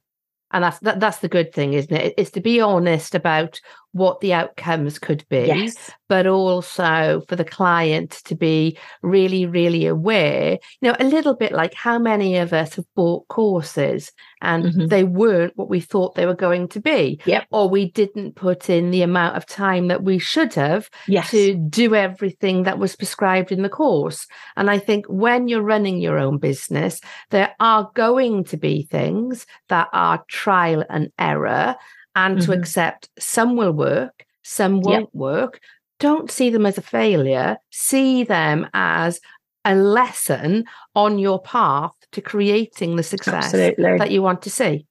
And 0.52 0.64
that's 0.64 0.80
that, 0.80 1.00
that's 1.00 1.20
the 1.20 1.28
good 1.28 1.54
thing, 1.54 1.74
isn't 1.74 1.94
it? 1.94 2.14
It's 2.18 2.32
to 2.32 2.42
be 2.42 2.62
honest 2.62 3.16
about 3.16 3.60
what 3.96 4.20
the 4.20 4.34
outcomes 4.34 5.00
could 5.00 5.24
be, 5.30 5.46
yes. 5.46 5.90
but 6.10 6.28
also 6.28 7.22
for 7.30 7.38
the 7.38 7.46
client 7.46 8.12
to 8.26 8.36
be 8.36 8.78
really, 9.02 9.46
really 9.46 9.86
aware. 9.86 10.60
You 10.82 10.92
know, 10.92 10.98
a 11.00 11.06
little 11.06 11.34
bit 11.34 11.54
like 11.54 11.74
how 11.74 11.98
many 11.98 12.36
of 12.36 12.52
us 12.52 12.76
have 12.76 12.84
bought 12.94 13.26
courses 13.30 14.12
and 14.42 14.66
mm-hmm. 14.66 14.88
they 14.88 15.06
weren't 15.06 15.56
what 15.56 15.70
we 15.70 15.80
thought 15.80 16.16
they 16.16 16.26
were 16.26 16.36
going 16.36 16.68
to 16.70 16.82
be. 16.82 17.22
Yep. 17.24 17.48
Or 17.52 17.70
we 17.70 17.90
didn't 17.90 18.36
put 18.36 18.70
in 18.70 18.92
the 18.92 19.02
amount 19.02 19.38
of 19.38 19.46
time 19.46 19.88
that 19.88 20.04
we 20.04 20.20
should 20.20 20.54
have 20.56 20.90
yes. 21.08 21.32
to 21.32 21.56
do 21.56 21.96
everything 21.96 22.64
that 22.64 22.78
was 22.78 22.98
prescribed 22.98 23.54
in 23.54 23.62
the 23.62 23.70
course. 23.70 24.28
And 24.58 24.70
I 24.70 24.78
think 24.78 25.06
when 25.08 25.48
you're 25.48 25.62
running 25.62 26.02
your 26.02 26.20
own 26.20 26.38
business, 26.38 27.00
there 27.30 27.56
are 27.62 27.90
going 27.96 28.44
to 28.44 28.58
be 28.58 28.90
things 28.92 29.46
that 29.70 29.88
are 29.94 30.26
trial 30.28 30.84
and 30.90 31.14
error 31.18 31.78
and 32.16 32.38
mm-hmm. 32.38 32.52
to 32.52 32.58
accept 32.58 33.10
some 33.20 33.56
will 33.56 33.72
work, 33.72 34.26
some 34.44 34.82
won't 34.82 35.14
work. 35.14 35.60
Don't 36.00 36.30
see 36.30 36.50
them 36.50 36.66
as 36.66 36.78
a 36.78 36.82
failure, 36.82 37.58
see 37.72 38.24
them 38.24 38.68
as 38.74 39.20
a 39.64 39.76
lesson 39.76 40.66
on 40.94 41.20
your 41.20 41.42
path 41.42 41.92
to 42.12 42.22
creating 42.22 42.96
the 42.96 43.04
success 43.04 43.46
Absolutely. 43.46 43.98
that 43.98 44.12
you 44.12 44.22
want 44.22 44.42
to 44.44 44.50
see. 44.50 44.86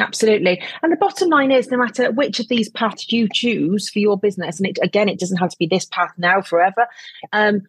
Absolutely. 0.00 0.62
And 0.82 0.92
the 0.92 0.96
bottom 0.96 1.28
line 1.28 1.50
is 1.50 1.70
no 1.70 1.78
matter 1.78 2.12
which 2.12 2.38
of 2.38 2.48
these 2.48 2.68
paths 2.68 3.10
you 3.10 3.28
choose 3.32 3.90
for 3.90 3.98
your 3.98 4.18
business, 4.18 4.58
and 4.58 4.68
it, 4.68 4.78
again, 4.82 5.08
it 5.08 5.18
doesn't 5.18 5.38
have 5.38 5.50
to 5.50 5.58
be 5.58 5.66
this 5.66 5.86
path 5.86 6.12
now 6.16 6.40
forever, 6.40 6.86
um, 7.32 7.62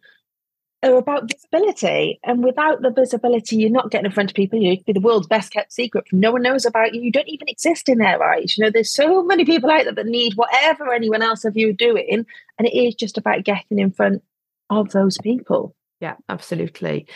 are 0.82 0.96
about 0.96 1.30
visibility. 1.30 2.18
And 2.24 2.42
without 2.42 2.82
the 2.82 2.90
visibility, 2.90 3.56
you're 3.56 3.70
not 3.70 3.90
getting 3.90 4.06
in 4.06 4.12
front 4.12 4.30
of 4.30 4.34
people. 4.34 4.60
You 4.60 4.76
could 4.76 4.86
be 4.86 4.92
the 4.94 5.00
world's 5.00 5.26
best 5.26 5.52
kept 5.52 5.72
secret. 5.72 6.06
No 6.12 6.32
one 6.32 6.42
knows 6.42 6.64
about 6.64 6.94
you. 6.94 7.02
You 7.02 7.12
don't 7.12 7.28
even 7.28 7.48
exist 7.48 7.88
in 7.88 7.98
their 7.98 8.22
eyes. 8.22 8.56
You 8.56 8.64
know, 8.64 8.70
there's 8.70 8.92
so 8.92 9.22
many 9.22 9.44
people 9.44 9.70
out 9.70 9.84
there 9.84 9.94
that 9.94 10.06
need 10.06 10.34
whatever 10.34 10.92
anyone 10.92 11.22
else 11.22 11.44
of 11.44 11.56
you 11.56 11.70
are 11.70 11.74
doing. 11.74 12.24
And 12.58 12.68
it 12.68 12.74
is 12.74 12.94
just 12.94 13.18
about 13.18 13.44
getting 13.44 13.78
in 13.78 13.90
front 13.90 14.22
of 14.70 14.90
those 14.92 15.18
people. 15.18 15.74
Yeah, 16.00 16.16
absolutely. 16.28 17.06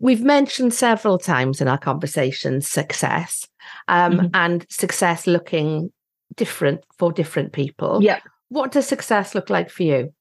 We've 0.00 0.22
mentioned 0.22 0.74
several 0.74 1.18
times 1.18 1.60
in 1.60 1.68
our 1.68 1.78
conversations 1.78 2.66
success 2.66 3.46
um, 3.88 4.12
mm-hmm. 4.12 4.26
and 4.34 4.66
success 4.68 5.26
looking 5.26 5.92
different 6.34 6.82
for 6.98 7.12
different 7.12 7.52
people. 7.52 8.02
Yeah. 8.02 8.20
What 8.48 8.72
does 8.72 8.86
success 8.86 9.34
look 9.34 9.50
like 9.50 9.70
for 9.70 9.82
you? 9.82 10.12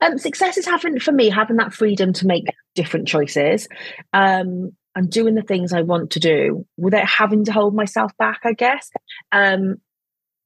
Um, 0.00 0.18
success 0.18 0.58
is 0.58 0.66
having 0.66 0.98
for 1.00 1.12
me 1.12 1.30
having 1.30 1.56
that 1.56 1.72
freedom 1.72 2.12
to 2.14 2.26
make 2.26 2.44
different 2.74 3.08
choices 3.08 3.66
um, 4.12 4.72
and 4.94 5.10
doing 5.10 5.34
the 5.34 5.42
things 5.42 5.72
I 5.72 5.82
want 5.82 6.10
to 6.12 6.20
do 6.20 6.66
without 6.76 7.08
having 7.08 7.44
to 7.46 7.52
hold 7.52 7.74
myself 7.74 8.12
back. 8.18 8.40
I 8.44 8.52
guess 8.52 8.90
um, 9.32 9.76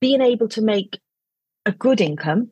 being 0.00 0.22
able 0.22 0.48
to 0.50 0.62
make 0.62 0.98
a 1.66 1.72
good 1.72 2.00
income, 2.00 2.50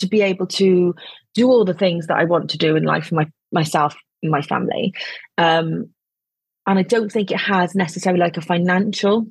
to 0.00 0.08
be 0.08 0.20
able 0.22 0.46
to 0.46 0.94
do 1.34 1.48
all 1.48 1.64
the 1.64 1.74
things 1.74 2.08
that 2.08 2.18
I 2.18 2.24
want 2.24 2.50
to 2.50 2.58
do 2.58 2.76
in 2.76 2.84
life 2.84 3.06
for 3.06 3.14
my 3.14 3.26
myself 3.52 3.94
and 4.22 4.32
my 4.32 4.42
family. 4.42 4.94
Um, 5.38 5.90
and 6.66 6.78
I 6.78 6.82
don't 6.82 7.10
think 7.10 7.30
it 7.30 7.40
has 7.40 7.74
necessarily 7.74 8.20
like 8.20 8.36
a 8.36 8.42
financial 8.42 9.26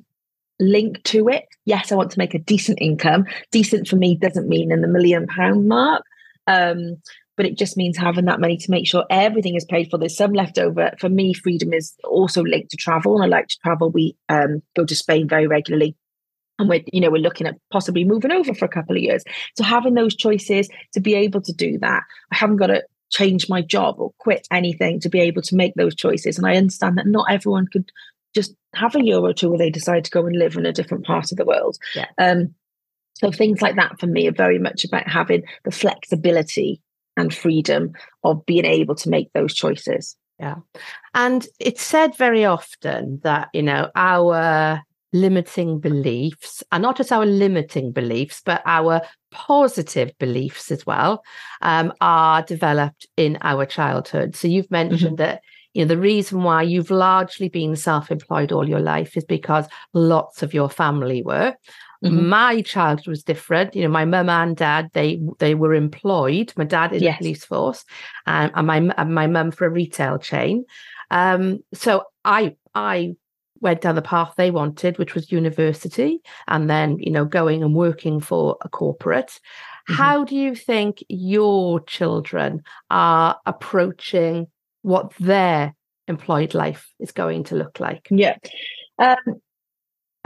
link 0.58 1.02
to 1.04 1.28
it. 1.28 1.44
Yes, 1.66 1.92
I 1.92 1.96
want 1.96 2.10
to 2.12 2.18
make 2.18 2.34
a 2.34 2.38
decent 2.38 2.78
income. 2.80 3.26
Decent 3.50 3.88
for 3.88 3.96
me 3.96 4.16
doesn't 4.16 4.48
mean 4.48 4.72
in 4.72 4.80
the 4.80 4.88
million 4.88 5.26
pound 5.26 5.68
mark. 5.68 6.02
Um, 6.46 7.02
but 7.36 7.46
it 7.46 7.58
just 7.58 7.76
means 7.76 7.98
having 7.98 8.24
that 8.24 8.40
money 8.40 8.56
to 8.56 8.70
make 8.70 8.86
sure 8.86 9.04
everything 9.10 9.56
is 9.56 9.64
paid 9.64 9.90
for. 9.90 9.98
There's 9.98 10.16
some 10.16 10.32
left 10.32 10.58
over. 10.58 10.92
For 10.98 11.08
me, 11.08 11.34
freedom 11.34 11.72
is 11.72 11.94
also 12.04 12.42
linked 12.42 12.70
to 12.70 12.76
travel, 12.76 13.14
and 13.14 13.24
I 13.24 13.36
like 13.36 13.48
to 13.48 13.58
travel. 13.62 13.90
We 13.90 14.16
um, 14.28 14.62
go 14.74 14.84
to 14.84 14.94
Spain 14.94 15.28
very 15.28 15.46
regularly, 15.46 15.96
and 16.58 16.68
we're 16.68 16.82
you 16.92 17.00
know 17.00 17.10
we're 17.10 17.22
looking 17.22 17.46
at 17.46 17.56
possibly 17.70 18.04
moving 18.04 18.32
over 18.32 18.54
for 18.54 18.64
a 18.64 18.70
couple 18.70 18.96
of 18.96 19.02
years. 19.02 19.22
So 19.56 19.64
having 19.64 19.94
those 19.94 20.16
choices 20.16 20.68
to 20.94 21.00
be 21.00 21.14
able 21.14 21.42
to 21.42 21.52
do 21.52 21.78
that, 21.78 22.02
I 22.32 22.36
haven't 22.36 22.56
got 22.56 22.68
to 22.68 22.84
change 23.10 23.48
my 23.48 23.62
job 23.62 23.96
or 23.98 24.12
quit 24.18 24.48
anything 24.50 25.00
to 25.00 25.08
be 25.08 25.20
able 25.20 25.42
to 25.42 25.56
make 25.56 25.74
those 25.74 25.94
choices. 25.94 26.38
And 26.38 26.46
I 26.46 26.56
understand 26.56 26.98
that 26.98 27.06
not 27.06 27.30
everyone 27.30 27.66
could 27.72 27.90
just 28.34 28.54
have 28.74 28.94
a 28.94 29.02
year 29.02 29.18
or 29.18 29.32
two 29.32 29.48
where 29.48 29.58
they 29.58 29.70
decide 29.70 30.04
to 30.04 30.10
go 30.10 30.26
and 30.26 30.36
live 30.36 30.56
in 30.56 30.66
a 30.66 30.72
different 30.72 31.06
part 31.06 31.30
of 31.30 31.38
the 31.38 31.44
world. 31.44 31.78
Yeah. 31.94 32.06
Um, 32.18 32.54
so 33.16 33.30
things 33.30 33.62
like 33.62 33.76
that 33.76 33.98
for 33.98 34.06
me 34.06 34.28
are 34.28 34.32
very 34.32 34.58
much 34.58 34.84
about 34.84 35.08
having 35.08 35.42
the 35.64 35.70
flexibility 35.70 36.82
and 37.16 37.34
freedom 37.34 37.92
of 38.24 38.44
being 38.44 38.66
able 38.66 38.94
to 38.94 39.08
make 39.08 39.32
those 39.32 39.54
choices. 39.54 40.16
Yeah. 40.38 40.56
And 41.14 41.46
it's 41.58 41.82
said 41.82 42.14
very 42.16 42.44
often 42.44 43.20
that, 43.22 43.48
you 43.54 43.62
know, 43.62 43.88
our 43.96 44.82
limiting 45.14 45.80
beliefs 45.80 46.62
are 46.72 46.78
not 46.78 46.98
just 46.98 47.10
our 47.10 47.24
limiting 47.24 47.90
beliefs, 47.90 48.42
but 48.44 48.60
our 48.66 49.00
positive 49.30 50.12
beliefs 50.18 50.70
as 50.70 50.84
well 50.84 51.24
um, 51.62 51.94
are 52.02 52.42
developed 52.42 53.06
in 53.16 53.38
our 53.40 53.64
childhood. 53.64 54.36
So 54.36 54.46
you've 54.46 54.70
mentioned 54.70 55.16
mm-hmm. 55.18 55.30
that 55.30 55.42
you 55.72 55.84
know 55.84 55.88
the 55.88 55.98
reason 55.98 56.42
why 56.42 56.62
you've 56.62 56.90
largely 56.90 57.50
been 57.50 57.76
self-employed 57.76 58.50
all 58.50 58.66
your 58.66 58.80
life 58.80 59.14
is 59.14 59.24
because 59.24 59.66
lots 59.92 60.42
of 60.42 60.54
your 60.54 60.70
family 60.70 61.22
were 61.22 61.54
Mm-hmm. 62.06 62.28
My 62.28 62.62
childhood 62.62 63.08
was 63.08 63.22
different. 63.22 63.74
You 63.74 63.82
know, 63.82 63.88
my 63.88 64.04
mum 64.04 64.28
and 64.28 64.56
dad 64.56 64.90
they 64.92 65.20
they 65.38 65.54
were 65.54 65.74
employed. 65.74 66.52
My 66.56 66.64
dad 66.64 66.92
in 66.92 67.02
yes. 67.02 67.14
the 67.14 67.18
police 67.18 67.44
force, 67.44 67.84
um, 68.26 68.50
and 68.54 68.66
my 68.66 68.76
and 68.96 69.14
my 69.14 69.26
mum 69.26 69.50
for 69.50 69.66
a 69.66 69.70
retail 69.70 70.18
chain. 70.18 70.64
Um, 71.10 71.60
so 71.72 72.04
I 72.24 72.56
I 72.74 73.16
went 73.60 73.80
down 73.80 73.94
the 73.94 74.02
path 74.02 74.34
they 74.36 74.50
wanted, 74.50 74.98
which 74.98 75.14
was 75.14 75.32
university, 75.32 76.20
and 76.48 76.68
then 76.68 76.98
you 76.98 77.10
know 77.10 77.24
going 77.24 77.62
and 77.62 77.74
working 77.74 78.20
for 78.20 78.56
a 78.62 78.68
corporate. 78.68 79.40
Mm-hmm. 79.88 79.94
How 79.94 80.24
do 80.24 80.34
you 80.36 80.54
think 80.54 81.04
your 81.08 81.80
children 81.80 82.62
are 82.90 83.38
approaching 83.46 84.48
what 84.82 85.12
their 85.18 85.74
employed 86.08 86.54
life 86.54 86.88
is 86.98 87.12
going 87.12 87.44
to 87.44 87.56
look 87.56 87.80
like? 87.80 88.08
Yeah. 88.10 88.36
Um, 88.98 89.40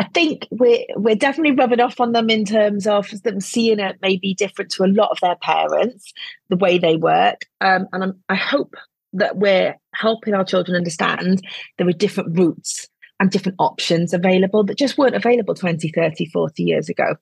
I 0.00 0.04
think 0.04 0.48
we're 0.50 0.86
we're 0.96 1.14
definitely 1.14 1.54
rubbing 1.54 1.80
off 1.80 2.00
on 2.00 2.12
them 2.12 2.30
in 2.30 2.46
terms 2.46 2.86
of 2.86 3.10
them 3.22 3.38
seeing 3.38 3.78
it 3.78 3.98
maybe 4.00 4.32
different 4.32 4.70
to 4.72 4.84
a 4.84 4.86
lot 4.86 5.10
of 5.10 5.18
their 5.20 5.36
parents, 5.36 6.14
the 6.48 6.56
way 6.56 6.78
they 6.78 6.96
work. 6.96 7.42
Um, 7.60 7.86
and 7.92 8.04
I'm, 8.04 8.22
I 8.30 8.34
hope 8.34 8.76
that 9.12 9.36
we're 9.36 9.76
helping 9.92 10.32
our 10.32 10.44
children 10.44 10.74
understand 10.74 11.46
there 11.76 11.86
are 11.86 11.92
different 11.92 12.38
routes 12.38 12.88
and 13.18 13.30
different 13.30 13.56
options 13.58 14.14
available 14.14 14.64
that 14.64 14.78
just 14.78 14.96
weren't 14.96 15.16
available 15.16 15.54
20, 15.54 15.90
30, 15.90 16.24
40 16.30 16.62
years 16.62 16.88
ago. 16.88 17.16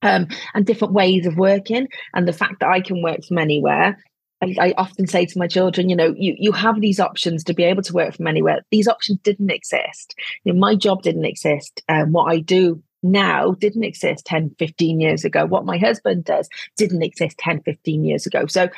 Um, 0.00 0.28
and 0.54 0.64
different 0.64 0.94
ways 0.94 1.26
of 1.26 1.36
working. 1.36 1.86
And 2.14 2.26
the 2.26 2.32
fact 2.32 2.60
that 2.60 2.70
I 2.70 2.80
can 2.80 3.02
work 3.02 3.24
from 3.24 3.36
anywhere 3.36 4.02
I, 4.42 4.54
I, 4.60 4.74
often 4.76 5.06
say 5.06 5.24
to 5.24 5.38
my 5.38 5.46
children, 5.46 5.88
you 5.88 5.96
know, 5.96 6.14
you, 6.16 6.36
you 6.38 6.52
have 6.52 6.80
these 6.80 7.00
options 7.00 7.42
to 7.44 7.54
be 7.54 7.64
able 7.64 7.82
to 7.82 7.92
work 7.92 8.14
from 8.14 8.26
anywhere. 8.26 8.62
These 8.70 8.88
options 8.88 9.18
didn't 9.20 9.50
exist. 9.50 10.14
You 10.44 10.52
know, 10.52 10.58
my 10.58 10.74
job 10.74 11.02
didn't 11.02 11.24
exist. 11.24 11.82
Um, 11.88 12.12
what 12.12 12.30
I 12.30 12.40
do 12.40 12.82
now 13.02 13.52
didn't 13.52 13.84
exist 13.84 14.26
10, 14.26 14.54
15 14.58 15.00
years 15.00 15.24
ago. 15.24 15.46
What 15.46 15.64
my 15.64 15.78
husband 15.78 16.24
does 16.24 16.48
didn't 16.76 17.02
exist 17.02 17.38
10, 17.38 17.62
15 17.62 18.04
years 18.04 18.26
ago. 18.26 18.46
So 18.46 18.68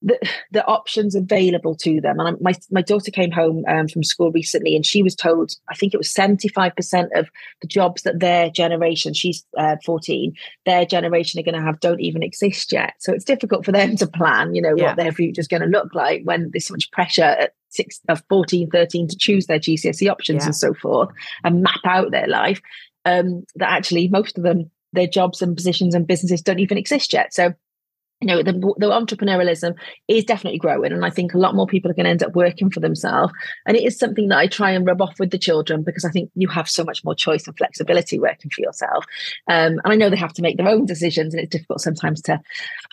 the, 0.00 0.18
the 0.52 0.64
options 0.66 1.14
available 1.14 1.74
to 1.74 2.00
them. 2.00 2.20
And 2.20 2.40
my, 2.40 2.54
my 2.70 2.82
daughter 2.82 3.10
came 3.10 3.30
home 3.30 3.64
um, 3.68 3.88
from 3.88 4.04
school 4.04 4.30
recently 4.30 4.76
and 4.76 4.86
she 4.86 5.02
was 5.02 5.16
told, 5.16 5.52
I 5.68 5.74
think 5.74 5.92
it 5.92 5.98
was 5.98 6.12
75% 6.12 7.08
of 7.16 7.28
the 7.60 7.68
jobs 7.68 8.02
that 8.02 8.20
their 8.20 8.50
generation, 8.50 9.12
she's 9.12 9.44
uh, 9.56 9.76
14, 9.84 10.34
their 10.66 10.86
generation 10.86 11.40
are 11.40 11.42
going 11.42 11.56
to 11.56 11.66
have 11.66 11.80
don't 11.80 12.00
even 12.00 12.22
exist 12.22 12.72
yet. 12.72 12.94
So 13.00 13.12
it's 13.12 13.24
difficult 13.24 13.64
for 13.64 13.72
them 13.72 13.96
to 13.96 14.06
plan, 14.06 14.54
you 14.54 14.62
know, 14.62 14.74
yeah. 14.76 14.88
what 14.88 14.96
their 14.96 15.12
future 15.12 15.40
is 15.40 15.48
going 15.48 15.62
to 15.62 15.68
look 15.68 15.94
like 15.94 16.22
when 16.24 16.50
there's 16.52 16.66
so 16.66 16.74
much 16.74 16.90
pressure 16.92 17.22
at 17.22 17.54
six, 17.70 18.00
of 18.08 18.22
14, 18.28 18.70
13 18.70 19.08
to 19.08 19.16
choose 19.16 19.46
their 19.46 19.58
GCSE 19.58 20.10
options 20.10 20.42
yeah. 20.42 20.46
and 20.46 20.56
so 20.56 20.74
forth 20.74 21.10
and 21.42 21.62
map 21.62 21.80
out 21.84 22.10
their 22.10 22.28
life. 22.28 22.60
Um, 23.04 23.44
that 23.56 23.70
actually 23.70 24.08
most 24.08 24.36
of 24.36 24.44
them, 24.44 24.70
their 24.92 25.06
jobs 25.06 25.40
and 25.40 25.56
positions 25.56 25.94
and 25.94 26.06
businesses 26.06 26.42
don't 26.42 26.58
even 26.58 26.76
exist 26.76 27.12
yet. 27.12 27.32
So 27.32 27.54
you 28.20 28.26
know 28.26 28.42
the, 28.42 28.52
the 28.52 28.86
entrepreneurialism 28.86 29.74
is 30.08 30.24
definitely 30.24 30.58
growing 30.58 30.92
and 30.92 31.04
i 31.04 31.10
think 31.10 31.34
a 31.34 31.38
lot 31.38 31.54
more 31.54 31.66
people 31.66 31.90
are 31.90 31.94
going 31.94 32.04
to 32.04 32.10
end 32.10 32.22
up 32.22 32.34
working 32.34 32.70
for 32.70 32.80
themselves. 32.80 33.32
And 33.66 33.76
it 33.76 33.84
is 33.84 33.98
something 33.98 34.28
that 34.28 34.38
i 34.38 34.46
try 34.46 34.70
and 34.70 34.86
rub 34.86 35.00
off 35.00 35.20
with 35.20 35.30
the 35.30 35.38
children 35.38 35.82
because 35.82 36.04
i 36.04 36.10
think 36.10 36.30
you 36.34 36.48
have 36.48 36.68
so 36.68 36.84
much 36.84 37.04
more 37.04 37.14
choice 37.14 37.46
and 37.46 37.56
flexibility 37.56 38.18
working 38.18 38.50
for 38.50 38.60
yourself. 38.60 39.04
Um, 39.48 39.80
and 39.84 39.92
i 39.92 39.94
know 39.94 40.10
they 40.10 40.16
have 40.16 40.32
to 40.34 40.42
make 40.42 40.56
their 40.56 40.68
own 40.68 40.84
decisions 40.84 41.32
and 41.32 41.42
it's 41.42 41.52
difficult 41.52 41.80
sometimes 41.80 42.20
to 42.22 42.40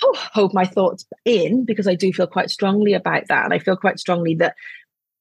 oh, 0.04 0.16
hold 0.34 0.54
my 0.54 0.66
thoughts 0.66 1.06
in 1.26 1.66
because 1.66 1.88
i 1.88 1.96
do 1.96 2.14
feel 2.14 2.28
quite 2.28 2.50
strongly 2.50 2.94
about 2.94 3.28
that. 3.28 3.46
And 3.46 3.54
i 3.54 3.60
feel 3.60 3.78
quite 3.78 4.00
strongly 4.00 4.36
that 4.36 4.56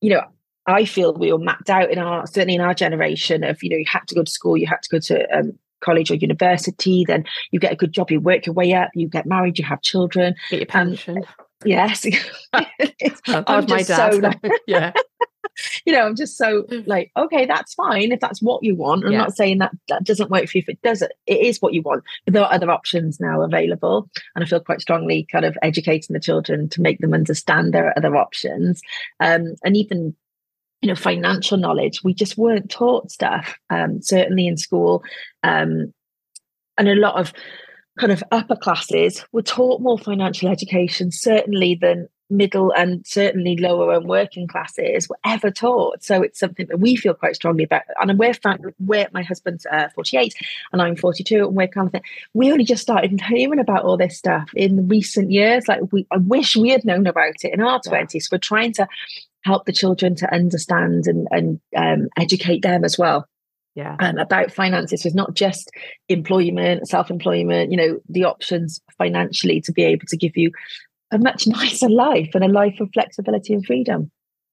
you 0.01 0.11
know 0.11 0.23
I 0.67 0.87
feel 0.87 1.13
we 1.13 1.31
were 1.31 1.39
mapped 1.39 1.69
out 1.69 1.91
in 1.91 1.99
our 1.99 2.27
certainly 2.27 2.55
in 2.55 2.63
our 2.63 2.73
generation 2.73 3.45
of 3.45 3.63
you 3.63 3.69
know 3.69 3.77
you 3.77 3.85
had 3.87 4.09
to 4.09 4.15
go 4.15 4.23
to 4.23 4.31
school, 4.31 4.57
you 4.57 4.67
had 4.67 4.83
to 4.83 4.89
go 4.89 4.99
to 4.99 5.39
um, 5.39 5.59
college 5.85 6.11
or 6.11 6.15
university, 6.15 7.05
then 7.07 7.25
you 7.51 7.61
get 7.61 7.73
a 7.73 7.77
good 7.77 7.93
job, 7.93 8.11
you 8.11 8.21
work 8.21 8.47
your 8.47 8.55
way 8.55 8.73
up, 8.73 8.91
you 8.95 9.09
get 9.09 9.27
married, 9.27 9.59
you 9.59 9.65
have 9.65 9.83
children. 9.83 10.35
Get 10.51 10.61
your 10.61 10.67
pension. 10.67 11.23
yes. 11.65 12.03
that 12.53 13.45
was 13.49 13.69
my 13.69 13.83
dad. 13.83 14.13
So, 14.43 14.51
yeah. 14.67 14.93
you 15.87 15.93
know, 15.93 16.01
I'm 16.07 16.17
just 16.17 16.37
so 16.37 16.63
Mm. 16.65 16.87
like, 16.87 17.13
okay, 17.17 17.47
that's 17.47 17.75
fine 17.75 18.11
if 18.13 18.21
that's 18.21 18.43
what 18.43 18.63
you 18.65 18.75
want. 18.75 19.05
I'm 19.05 19.13
Yeah. 19.13 19.19
not 19.19 19.37
saying 19.37 19.59
that 19.59 19.71
that 19.89 20.05
doesn't 20.05 20.31
work 20.31 20.49
for 20.49 20.59
you. 20.59 20.63
If 20.63 20.69
it 20.69 20.83
doesn't, 20.83 21.13
it 21.27 21.39
is 21.41 21.61
what 21.63 21.75
you 21.75 21.83
want. 21.83 22.03
But 22.25 22.35
there 22.35 22.43
are 22.43 22.53
other 22.53 22.71
options 22.71 23.21
now 23.21 23.43
available. 23.43 24.09
And 24.35 24.45
I 24.45 24.49
feel 24.49 24.61
quite 24.61 24.81
strongly 24.81 25.27
kind 25.31 25.45
of 25.45 25.57
educating 25.63 26.15
the 26.15 26.21
children 26.21 26.69
to 26.71 26.81
make 26.81 26.99
them 26.99 27.15
understand 27.15 27.73
there 27.73 27.87
are 27.89 27.95
other 27.99 28.17
options. 28.17 28.83
Um, 29.21 29.55
and 29.65 29.77
even 29.77 30.17
you 30.85 30.89
know, 30.89 30.95
financial 30.95 31.57
knowledge. 31.57 32.05
We 32.05 32.13
just 32.13 32.37
weren't 32.37 32.71
taught 32.71 33.11
stuff, 33.11 33.57
um, 33.71 34.03
certainly 34.03 34.47
in 34.47 34.59
school. 34.59 35.03
Um, 35.43 35.95
and 36.77 36.89
a 36.91 36.95
lot 36.95 37.19
of 37.19 37.33
kind 37.99 38.13
of 38.13 38.23
upper 38.31 38.55
classes 38.55 39.25
were 39.33 39.41
taught 39.41 39.81
more 39.81 39.99
financial 39.99 40.51
education, 40.51 41.11
certainly 41.11 41.75
than 41.75 42.07
middle 42.29 42.71
and 42.77 43.07
certainly 43.07 43.57
lower 43.57 43.95
and 43.95 44.07
working 44.07 44.47
classes 44.47 45.09
were 45.09 45.17
ever 45.25 45.51
taught. 45.51 46.05
So 46.05 46.21
it's 46.21 46.39
something 46.39 46.67
that 46.67 46.81
we 46.81 46.97
feel 46.97 47.15
quite 47.15 47.37
strongly 47.37 47.65
about. 47.65 47.85
And 47.99 48.19
we're 48.19 48.35
fact 48.35 48.63
we're 48.79 49.09
my 49.15 49.23
husband's 49.23 49.65
uh, 49.65 49.89
48 49.95 50.35
and 50.75 50.83
I'm 50.83 50.97
42 50.97 51.47
and 51.47 51.57
we're 51.57 51.67
kind 51.69 51.87
of 51.87 51.93
thing. 51.93 52.03
We 52.35 52.53
only 52.53 52.65
just 52.65 52.83
started 52.83 53.19
hearing 53.23 53.59
about 53.59 53.85
all 53.85 53.97
this 53.97 54.19
stuff 54.19 54.51
in 54.55 54.87
recent 54.87 55.31
years. 55.31 55.67
Like 55.67 55.81
we 55.93 56.07
I 56.11 56.19
wish 56.19 56.57
we 56.57 56.69
had 56.69 56.85
known 56.85 57.07
about 57.07 57.43
it 57.43 57.55
in 57.55 57.63
our 57.63 57.81
Yeah. 57.87 57.91
20s. 57.91 58.31
We're 58.31 58.37
trying 58.37 58.75
to 58.75 58.87
help 59.45 59.67
the 59.67 59.73
children 59.73 60.15
to 60.17 60.35
understand 60.35 61.07
and, 61.07 61.29
and 61.31 61.61
um, 61.77 62.09
educate 62.19 62.63
them 62.63 62.85
as 62.85 62.99
well 62.99 63.27
Yeah. 63.75 63.97
um, 64.01 64.19
about 64.19 64.53
finances. 64.53 65.03
So 65.03 65.09
it's 65.09 65.15
not 65.17 65.35
just 65.35 65.71
employment, 66.09 66.89
self 66.89 67.11
employment, 67.11 67.71
you 67.71 67.77
know, 67.77 68.01
the 68.09 68.25
options 68.25 68.81
financially 68.99 69.61
to 69.63 69.73
be 69.73 69.85
able 69.85 70.07
to 70.09 70.17
give 70.17 70.37
you 70.37 70.51
a 71.11 71.19
much 71.19 71.47
nicer 71.59 71.89
life 71.89 72.31
and 72.35 72.45
a 72.45 72.49
life 72.49 72.81
of 72.81 72.89
flexibility 72.93 73.55
and 73.55 73.65
freedom. 73.65 74.11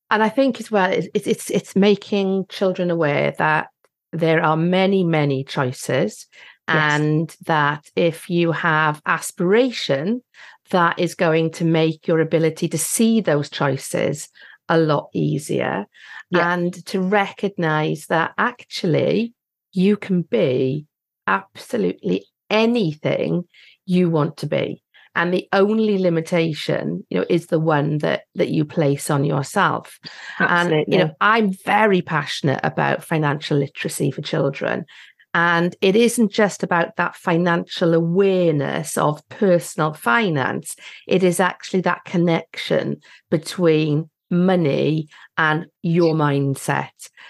And 0.10 0.22
I 0.22 0.30
think 0.30 0.60
as 0.60 0.70
well, 0.70 0.92
it's 0.92 1.08
it's 1.14 1.28
it's, 1.28 1.50
it's 1.50 1.76
making 1.76 2.46
children 2.50 2.92
aware 2.92 3.34
that 3.38 3.70
there 4.12 4.44
are 4.44 4.58
many, 4.58 5.04
many 5.04 5.44
choices, 5.44 6.28
Yes. 6.68 7.00
and 7.00 7.36
that 7.48 7.90
if 7.96 8.30
you 8.30 8.52
have 8.52 9.02
aspiration, 9.06 10.22
that 10.70 11.00
is 11.00 11.16
going 11.16 11.52
to 11.52 11.66
make 11.66 12.08
your 12.08 12.20
ability 12.20 12.68
to 12.70 12.78
see 12.78 13.22
those 13.22 13.50
choices 13.50 14.30
a 14.72 14.78
lot 14.78 15.06
easier, 15.14 15.86
Yeah. 16.32 16.54
and 16.54 16.74
to 16.88 16.98
recognize 17.02 18.02
that 18.08 18.32
actually 18.38 19.34
you 19.74 19.98
can 19.98 20.24
be 20.24 20.86
absolutely 21.28 22.26
anything 22.50 23.44
you 23.86 24.10
want 24.10 24.38
to 24.38 24.48
be. 24.48 24.82
And 25.14 25.34
the 25.34 25.48
only 25.52 25.98
limitation 25.98 27.06
you 27.10 27.18
know 27.20 27.26
is 27.30 27.48
the 27.48 27.60
one 27.60 27.98
that 28.00 28.22
that 28.36 28.50
you 28.50 28.64
place 28.66 29.10
on 29.10 29.24
yourself. 29.26 30.00
Absolutely. 30.40 30.78
and 30.80 30.94
you 30.94 31.00
know 31.00 31.12
i'm 31.20 31.52
very 31.66 32.02
passionate 32.02 32.62
about 32.64 33.04
financial 33.04 33.58
literacy 33.58 34.10
for 34.12 34.22
children. 34.22 34.86
And 35.34 35.76
it 35.82 35.96
isn't 35.96 36.32
just 36.34 36.62
about 36.62 36.98
that 36.98 37.16
financial 37.16 37.94
awareness 37.94 38.98
of 38.98 39.22
personal 39.30 39.94
finance. 39.94 40.76
It 41.08 41.24
is 41.24 41.40
actually 41.40 41.82
that 41.84 42.04
connection 42.04 42.98
between 43.30 44.10
money 44.32 45.08
and 45.38 45.68
your 45.84 46.16
mindset 46.16 46.90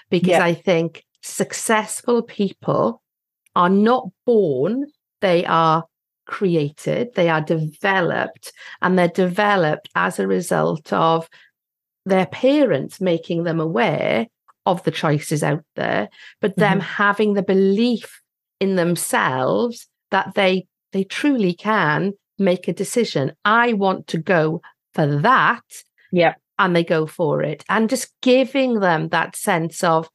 because 0.09 0.29
Yeah. 0.29 0.43
i 0.45 0.53
think 0.53 1.03
successful 1.23 2.21
people 2.23 3.01
are 3.55 3.69
not 3.69 4.07
born 4.25 4.85
they 5.21 5.45
are 5.45 5.83
created, 6.25 7.09
they 7.15 7.27
are 7.29 7.41
developed, 7.41 8.53
and 8.81 8.97
they're 8.97 9.07
developed 9.09 9.89
as 9.95 10.17
a 10.17 10.25
result 10.27 10.93
of 10.93 11.27
their 12.05 12.25
parents 12.27 13.01
making 13.01 13.43
them 13.43 13.59
aware 13.59 14.27
of 14.65 14.81
the 14.83 14.91
choices 14.91 15.43
out 15.43 15.63
there, 15.75 16.07
but 16.39 16.55
them 16.55 16.79
Mhm. 16.79 16.83
having 16.83 17.33
the 17.33 17.43
belief 17.43 18.21
in 18.59 18.75
themselves 18.77 19.87
that 20.11 20.33
they 20.35 20.65
they 20.93 21.03
truly 21.03 21.53
can 21.53 22.13
make 22.37 22.67
a 22.67 22.73
decision. 22.73 23.31
I 23.45 23.73
want 23.73 24.07
to 24.07 24.17
go 24.17 24.61
for 24.93 25.05
that, 25.21 25.63
yeah, 26.11 26.33
and 26.61 26.75
they 26.75 26.83
go 26.83 27.07
for 27.07 27.41
it, 27.41 27.65
and 27.67 27.89
just 27.89 28.13
giving 28.21 28.79
them 28.79 29.09
that 29.09 29.35
sense 29.35 29.83
of 29.83 30.07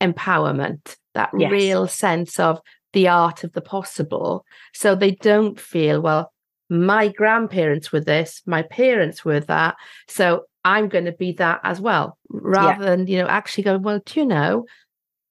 empowerment, 0.00 0.96
that 1.14 1.30
Yes. 1.36 1.50
real 1.50 1.86
sense 1.86 2.38
of 2.38 2.60
the 2.92 3.08
art 3.08 3.44
of 3.44 3.52
the 3.52 3.60
possible. 3.60 4.44
So 4.72 4.94
they 4.94 5.10
don't 5.10 5.58
feel, 5.58 6.00
well, 6.00 6.32
my 6.68 7.08
grandparents 7.08 7.92
were 7.92 8.00
this, 8.00 8.42
my 8.46 8.62
parents 8.62 9.24
were 9.24 9.40
that. 9.40 9.74
So 10.08 10.44
I'm 10.64 10.88
going 10.88 11.06
to 11.06 11.12
be 11.12 11.32
that 11.32 11.60
as 11.64 11.80
well. 11.80 12.18
Rather 12.28 12.84
than, 12.84 13.06
you 13.08 13.18
know, 13.18 13.26
actually 13.26 13.64
going 13.64 13.82
well, 13.82 14.00
do 14.04 14.20
you 14.20 14.26
know, 14.26 14.66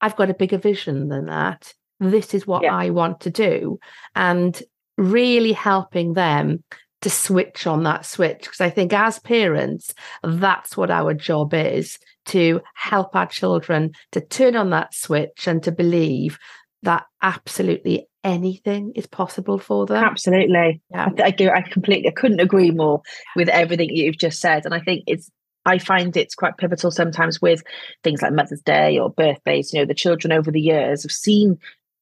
I've 0.01 0.16
got 0.18 0.30
a 0.30 0.34
bigger 0.34 0.57
vision 0.57 1.07
than 1.07 1.26
that. 1.28 1.74
This 1.99 2.34
is 2.34 2.45
what 2.45 2.64
Yeah. 2.64 2.76
I 2.76 2.89
want 2.89 3.22
to 3.22 3.30
do. 3.30 3.80
And 4.16 4.62
really 4.97 5.53
helping 5.53 6.14
them 6.14 6.64
to 7.02 7.10
switch 7.10 7.66
on 7.68 7.84
that 7.84 8.06
switch. 8.06 8.41
Because 8.41 8.62
I 8.62 8.70
think 8.70 8.93
as 8.93 9.20
parents, 9.20 9.93
that's 10.24 10.76
what 10.76 10.91
our 10.91 11.14
job 11.14 11.54
is 11.54 11.97
to 12.28 12.62
help 12.76 13.16
our 13.16 13.28
children 13.28 13.91
to 14.12 14.22
turn 14.22 14.56
on 14.56 14.70
that 14.72 14.93
switch 14.93 15.47
and 15.47 15.64
to 15.64 15.72
believe 15.72 16.38
that 16.84 17.06
absolutely 17.22 18.08
anything 18.24 18.91
is 18.95 19.08
possible 19.08 19.58
for 19.58 19.86
them. 19.86 20.04
absolutely. 20.04 20.82
Yeah. 20.91 21.06
I, 21.06 21.10
th- 21.10 21.22
I, 21.22 21.32
go- 21.32 21.54
I 21.54 21.62
completely 21.62 22.10
I 22.10 22.12
couldn't 22.12 22.41
agree 22.41 22.72
more 22.72 23.02
with 23.36 23.50
everything 23.50 23.89
you've 23.91 24.18
just 24.18 24.39
said. 24.39 24.66
And 24.66 24.74
I 24.74 24.80
think 24.80 25.04
it's 25.08 25.30
I 25.66 25.78
find 25.78 26.16
it's 26.16 26.36
quite 26.36 26.58
pivotal 26.58 26.91
sometimes 26.91 27.41
with 27.41 27.62
things 28.04 28.22
like 28.22 28.34
Mother's 28.34 28.62
Day 28.62 28.97
or 28.97 29.10
birthdays. 29.10 29.74
You 29.74 29.80
know, 29.80 29.86
the 29.86 29.93
children 29.93 30.32
over 30.32 30.52
the 30.52 30.62
years 30.62 31.04
have 31.04 31.12
seen, 31.12 31.58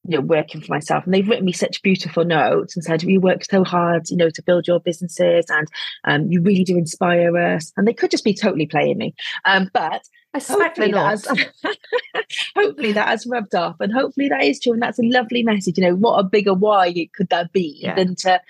you 0.08 0.16
know, 0.16 0.22
working 0.22 0.60
for 0.62 0.72
myself 0.72 1.04
and 1.04 1.12
they've 1.12 1.28
written 1.28 1.44
me 1.44 1.52
such 1.52 1.82
beautiful 1.82 2.24
notes 2.24 2.74
and 2.74 2.82
said, 2.84 3.02
You 3.02 3.20
worked 3.20 3.50
so 3.50 3.62
hard, 3.62 4.08
you 4.08 4.16
know, 4.16 4.30
to 4.30 4.42
build 4.42 4.66
your 4.66 4.80
businesses 4.80 5.44
and 5.50 5.68
um, 6.04 6.32
you 6.32 6.40
really 6.40 6.64
do 6.64 6.78
inspire 6.78 7.36
us. 7.36 7.72
And 7.76 7.86
they 7.86 7.92
could 7.92 8.10
just 8.10 8.24
be 8.24 8.32
totally 8.34 8.66
playing 8.66 8.96
me. 8.96 9.14
Um, 9.44 9.70
but 9.74 10.02
hopefully 10.34 10.92
not. 10.92 11.22
that, 11.22 11.48
has, 11.62 11.76
hopefully 12.56 12.92
that 12.92 13.08
has 13.08 13.26
rubbed 13.26 13.54
off 13.54 13.76
and 13.80 13.92
hopefully 13.92 14.28
that 14.30 14.44
is 14.44 14.60
true 14.60 14.72
and 14.72 14.82
that's 14.82 14.98
a 14.98 15.02
lovely 15.02 15.42
message 15.42 15.78
you 15.78 15.84
know 15.84 15.94
what 15.94 16.18
a 16.18 16.22
bigger 16.24 16.52
why 16.54 16.92
could 17.14 17.28
that 17.30 17.50
be 17.52 17.78
Yeah. 17.80 17.94
than 17.94 18.14
to 18.16 18.40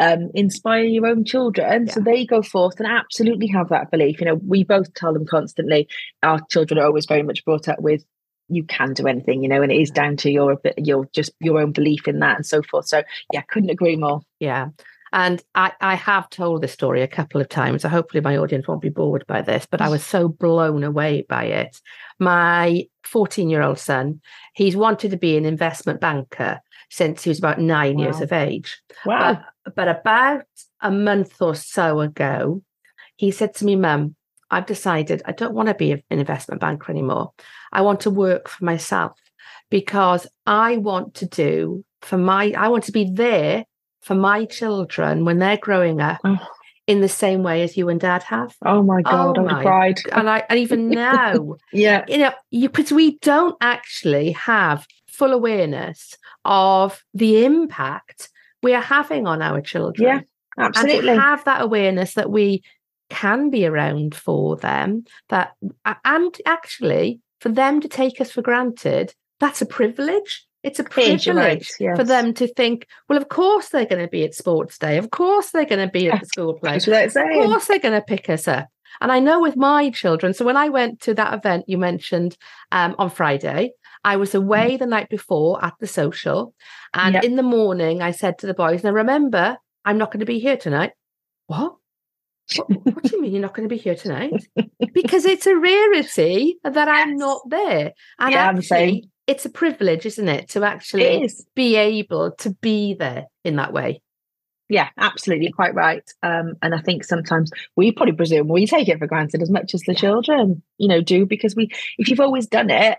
um, 0.00 0.30
inspire 0.34 0.82
your 0.84 1.06
own 1.06 1.24
children 1.24 1.88
so 1.88 2.00
they 2.00 2.26
go 2.26 2.42
forth 2.42 2.78
and 2.80 2.88
absolutely 2.88 3.46
have 3.46 3.68
that 3.70 3.90
belief 3.90 4.20
you 4.20 4.26
know 4.26 4.34
we 4.46 4.64
both 4.64 4.92
tell 4.94 5.12
them 5.12 5.24
constantly 5.26 5.88
our 6.22 6.40
children 6.50 6.78
are 6.78 6.86
always 6.86 7.06
very 7.06 7.22
much 7.22 7.44
brought 7.44 7.68
up 7.68 7.80
with 7.80 8.04
you 8.48 8.64
can 8.64 8.92
do 8.92 9.06
anything 9.06 9.42
you 9.42 9.48
know 9.48 9.62
and 9.62 9.72
it 9.72 9.80
is 9.80 9.90
down 9.90 10.16
to 10.16 10.30
your 10.30 10.60
your 10.76 11.08
just 11.12 11.32
your 11.40 11.58
own 11.58 11.72
belief 11.72 12.06
in 12.06 12.20
that 12.20 12.36
and 12.36 12.46
so 12.46 12.62
forth 12.62 12.86
so 12.86 13.02
yeah 13.32 13.42
couldn't 13.42 13.70
agree 13.70 13.96
more 13.96 14.20
Yeah. 14.40 14.68
And 15.12 15.42
I, 15.54 15.72
I 15.80 15.94
have 15.94 16.28
told 16.30 16.60
this 16.60 16.72
story 16.72 17.00
a 17.00 17.08
couple 17.08 17.40
of 17.40 17.48
times. 17.48 17.82
So 17.82 17.88
hopefully 17.88 18.20
my 18.20 18.36
audience 18.36 18.66
won't 18.66 18.82
be 18.82 18.88
bored 18.88 19.24
by 19.26 19.40
this, 19.40 19.66
but 19.70 19.80
I 19.80 19.88
was 19.88 20.04
so 20.04 20.28
blown 20.28 20.84
away 20.84 21.24
by 21.28 21.44
it. 21.44 21.80
My 22.18 22.86
14 23.04 23.48
year 23.48 23.62
old 23.62 23.78
son, 23.78 24.20
he's 24.54 24.76
wanted 24.76 25.12
to 25.12 25.16
be 25.16 25.36
an 25.36 25.44
investment 25.44 26.00
banker 26.00 26.60
since 26.90 27.22
he 27.22 27.30
was 27.30 27.38
about 27.38 27.60
nine 27.60 27.98
years 27.98 28.20
of 28.20 28.32
age. 28.32 28.80
wow 29.04 29.40
But, 29.64 29.74
but 29.74 29.88
about 29.88 30.44
a 30.80 30.90
month 30.90 31.40
or 31.40 31.54
so 31.54 32.00
ago, 32.00 32.62
he 33.16 33.30
said 33.30 33.54
to 33.54 33.64
me, 33.64 33.76
Mum, 33.76 34.16
I've 34.50 34.66
decided 34.66 35.22
I 35.26 35.32
don't 35.32 35.54
want 35.54 35.68
to 35.68 35.74
be 35.74 35.92
an 35.92 36.02
investment 36.10 36.60
banker 36.60 36.90
anymore. 36.92 37.32
I 37.72 37.82
want 37.82 38.00
to 38.00 38.10
work 38.10 38.48
for 38.48 38.64
myself 38.64 39.18
because 39.70 40.26
I 40.46 40.76
want 40.76 41.14
to 41.14 41.26
do 41.26 41.84
for 42.02 42.16
my, 42.18 42.52
I 42.56 42.68
want 42.68 42.84
to 42.84 42.92
be 42.92 43.10
there 43.12 43.64
for 44.02 44.14
my 44.14 44.44
children 44.44 45.24
when 45.24 45.38
they're 45.38 45.56
growing 45.56 46.00
up 46.00 46.20
Oh. 46.24 46.38
in 46.86 47.00
the 47.00 47.08
same 47.08 47.42
way 47.42 47.62
as 47.62 47.76
you 47.76 47.88
and 47.88 47.98
dad 48.00 48.22
have. 48.24 48.54
oh 48.64 48.82
my 48.82 49.02
god 49.02 49.36
Oh 49.38 49.40
i 49.42 49.44
my 49.44 49.54
have 49.54 49.62
cried 49.62 49.98
And 50.12 50.30
I, 50.30 50.44
and 50.48 50.58
even 50.60 50.88
now, 51.08 51.56
yeah 51.72 52.04
you 52.06 52.18
know, 52.18 52.32
you 52.50 52.68
because 52.68 52.92
we 52.92 53.18
don't 53.18 53.56
actually 53.60 54.30
have 54.32 54.86
full 55.08 55.32
awareness 55.32 56.16
of 56.44 57.02
the 57.14 57.44
impact 57.44 58.28
we 58.62 58.74
are 58.74 58.82
having 58.82 59.26
on 59.26 59.42
our 59.42 59.60
children. 59.60 60.06
Yeah, 60.08 60.20
absolutely 60.64 61.08
And 61.10 61.16
to 61.18 61.20
have 61.22 61.44
that 61.44 61.62
awareness 61.62 62.14
that 62.14 62.30
we 62.30 62.62
can 63.10 63.50
be 63.50 63.66
around 63.66 64.14
for 64.14 64.56
them, 64.56 65.04
that 65.28 65.52
and 66.04 66.36
actually 66.46 67.20
for 67.40 67.48
them 67.48 67.80
to 67.80 67.88
take 67.88 68.20
us 68.20 68.30
for 68.30 68.42
granted, 68.42 69.14
that's 69.40 69.62
a 69.62 69.66
privilege. 69.66 70.44
It's 70.62 70.80
a 70.80 70.84
you're 71.26 71.36
right, 71.36 71.62
privilege 71.62 71.96
for 71.96 72.02
them 72.04 72.34
to 72.34 72.48
think, 72.48 72.86
well, 73.08 73.18
of 73.18 73.28
course 73.28 73.68
they're 73.68 73.86
going 73.86 74.02
to 74.02 74.10
be 74.10 74.24
at 74.24 74.34
sports 74.34 74.78
day. 74.78 74.96
Of 74.98 75.10
course 75.10 75.50
they're 75.50 75.64
going 75.64 75.86
to 75.86 75.92
be 75.92 76.10
at 76.10 76.20
the 76.20 76.26
school 76.32 76.54
play. 76.54 76.76
Of 76.76 76.84
course 77.50 77.66
they're 77.66 77.78
going 77.78 77.94
to 77.94 78.04
pick 78.04 78.28
us 78.28 78.48
up. 78.48 78.66
And 79.00 79.12
I 79.12 79.20
know 79.20 79.40
with 79.40 79.56
my 79.56 79.90
children, 79.90 80.32
so 80.34 80.44
when 80.44 80.56
I 80.56 80.68
went 80.70 81.00
to 81.02 81.14
that 81.14 81.34
event 81.34 81.66
you 81.68 81.78
mentioned 81.78 82.36
um, 82.72 82.96
on 82.98 83.10
Friday, 83.10 83.72
I 84.04 84.16
was 84.16 84.34
away 84.34 84.76
the 84.76 84.86
night 84.86 85.08
before 85.08 85.62
at 85.64 85.74
the 85.80 85.86
social. 85.86 86.54
And 86.94 87.14
Yep. 87.14 87.24
in 87.24 87.36
the 87.36 87.42
morning, 87.42 88.02
I 88.02 88.10
said 88.10 88.38
to 88.38 88.46
the 88.46 88.54
boys, 88.54 88.82
now 88.82 88.90
remember, 88.90 89.58
I'm 89.84 89.98
not 89.98 90.10
going 90.10 90.20
to 90.20 90.26
be 90.26 90.38
here 90.38 90.56
tonight. 90.56 90.92
What? 91.46 91.76
What, 92.54 92.70
what, 92.70 93.02
do 93.02 93.16
you 93.16 93.22
mean 93.22 93.32
you're 93.32 93.42
not 93.42 93.54
going 93.54 93.68
to 93.68 93.74
be 93.74 93.80
here 93.80 93.94
tonight? 93.94 94.32
because 94.92 95.24
it's 95.24 95.46
a 95.46 95.56
rarity 95.56 96.58
that 96.64 96.88
I'm 96.88 97.16
not 97.16 97.42
there. 97.48 97.92
And 98.18 98.32
yeah, 98.32 98.52
actually, 98.56 99.10
it's 99.26 99.44
a 99.44 99.50
privilege, 99.50 100.06
isn't 100.06 100.28
it, 100.28 100.48
to 100.50 100.64
actually 100.64 101.28
be 101.54 101.76
able 101.76 102.32
to 102.38 102.50
be 102.60 102.94
there 102.94 103.26
in 103.44 103.56
that 103.56 103.72
way. 103.72 104.02
Yeah, 104.68 104.88
absolutely, 104.98 105.52
quite 105.52 105.74
right. 105.74 106.02
Um, 106.22 106.54
and 106.60 106.74
I 106.74 106.80
think 106.80 107.04
sometimes 107.04 107.50
we 107.76 107.92
probably 107.92 108.14
presume 108.14 108.48
we 108.48 108.66
take 108.66 108.88
it 108.88 108.98
for 108.98 109.06
granted 109.06 109.42
as 109.42 109.50
much 109.50 109.74
as 109.74 109.82
the 109.82 109.94
children, 109.94 110.62
you 110.78 110.88
know, 110.88 111.00
do 111.00 111.24
because 111.24 111.54
we, 111.54 111.70
if 111.98 112.08
you've 112.08 112.20
always 112.20 112.48
done 112.48 112.70
it, 112.70 112.98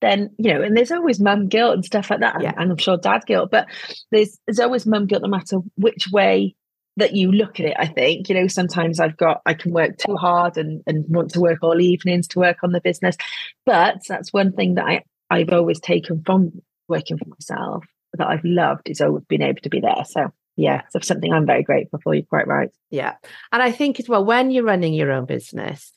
then 0.00 0.30
you 0.38 0.52
know, 0.52 0.62
and 0.62 0.76
there's 0.76 0.92
always 0.92 1.20
mum 1.20 1.48
guilt 1.48 1.74
and 1.74 1.84
stuff 1.84 2.10
like 2.10 2.20
that, 2.20 2.42
yeah. 2.42 2.52
and 2.56 2.70
I'm 2.70 2.78
sure 2.78 2.96
dad 2.96 3.24
guilt, 3.26 3.50
but 3.50 3.66
there's 4.10 4.38
there's 4.46 4.60
always 4.60 4.86
mum 4.86 5.06
guilt 5.06 5.22
no 5.22 5.28
matter 5.28 5.58
which 5.76 6.08
way 6.10 6.54
that 6.96 7.14
you 7.14 7.32
look 7.32 7.58
at 7.60 7.66
it 7.66 7.76
i 7.78 7.86
think. 7.86 8.28
You 8.28 8.34
know 8.34 8.46
sometimes 8.46 9.00
i've 9.00 9.16
got 9.16 9.42
i 9.46 9.54
can 9.54 9.72
work 9.72 9.98
too 9.98 10.16
hard 10.16 10.56
and 10.56 10.82
and 10.86 11.04
want 11.08 11.30
to 11.32 11.40
work 11.40 11.58
all 11.62 11.80
evenings 11.80 12.28
to 12.28 12.38
work 12.38 12.58
on 12.62 12.72
the 12.72 12.80
business. 12.80 13.16
But 13.66 14.00
that's 14.08 14.32
one 14.32 14.52
thing 14.52 14.74
that 14.74 14.86
i 14.86 15.02
i've 15.30 15.52
always 15.52 15.80
taken 15.80 16.22
from 16.24 16.52
working 16.88 17.18
for 17.18 17.28
myself 17.28 17.84
that 18.14 18.28
i've 18.28 18.44
loved 18.44 18.88
is 18.88 19.00
always 19.00 19.24
being 19.24 19.42
able 19.42 19.60
to 19.62 19.70
be 19.70 19.80
there. 19.80 20.04
So 20.04 20.32
yeah 20.56 20.82
so 20.90 21.00
something 21.00 21.32
i'm 21.32 21.46
very 21.46 21.62
grateful 21.62 22.00
for. 22.02 22.14
You're 22.14 22.24
quite 22.24 22.46
right. 22.46 22.70
Yeah. 22.90 23.14
And 23.52 23.62
i 23.62 23.72
think 23.72 23.98
as 24.00 24.08
well 24.08 24.24
when 24.24 24.50
you're 24.50 24.64
running 24.64 24.94
your 24.94 25.12
own 25.12 25.26
business 25.26 25.92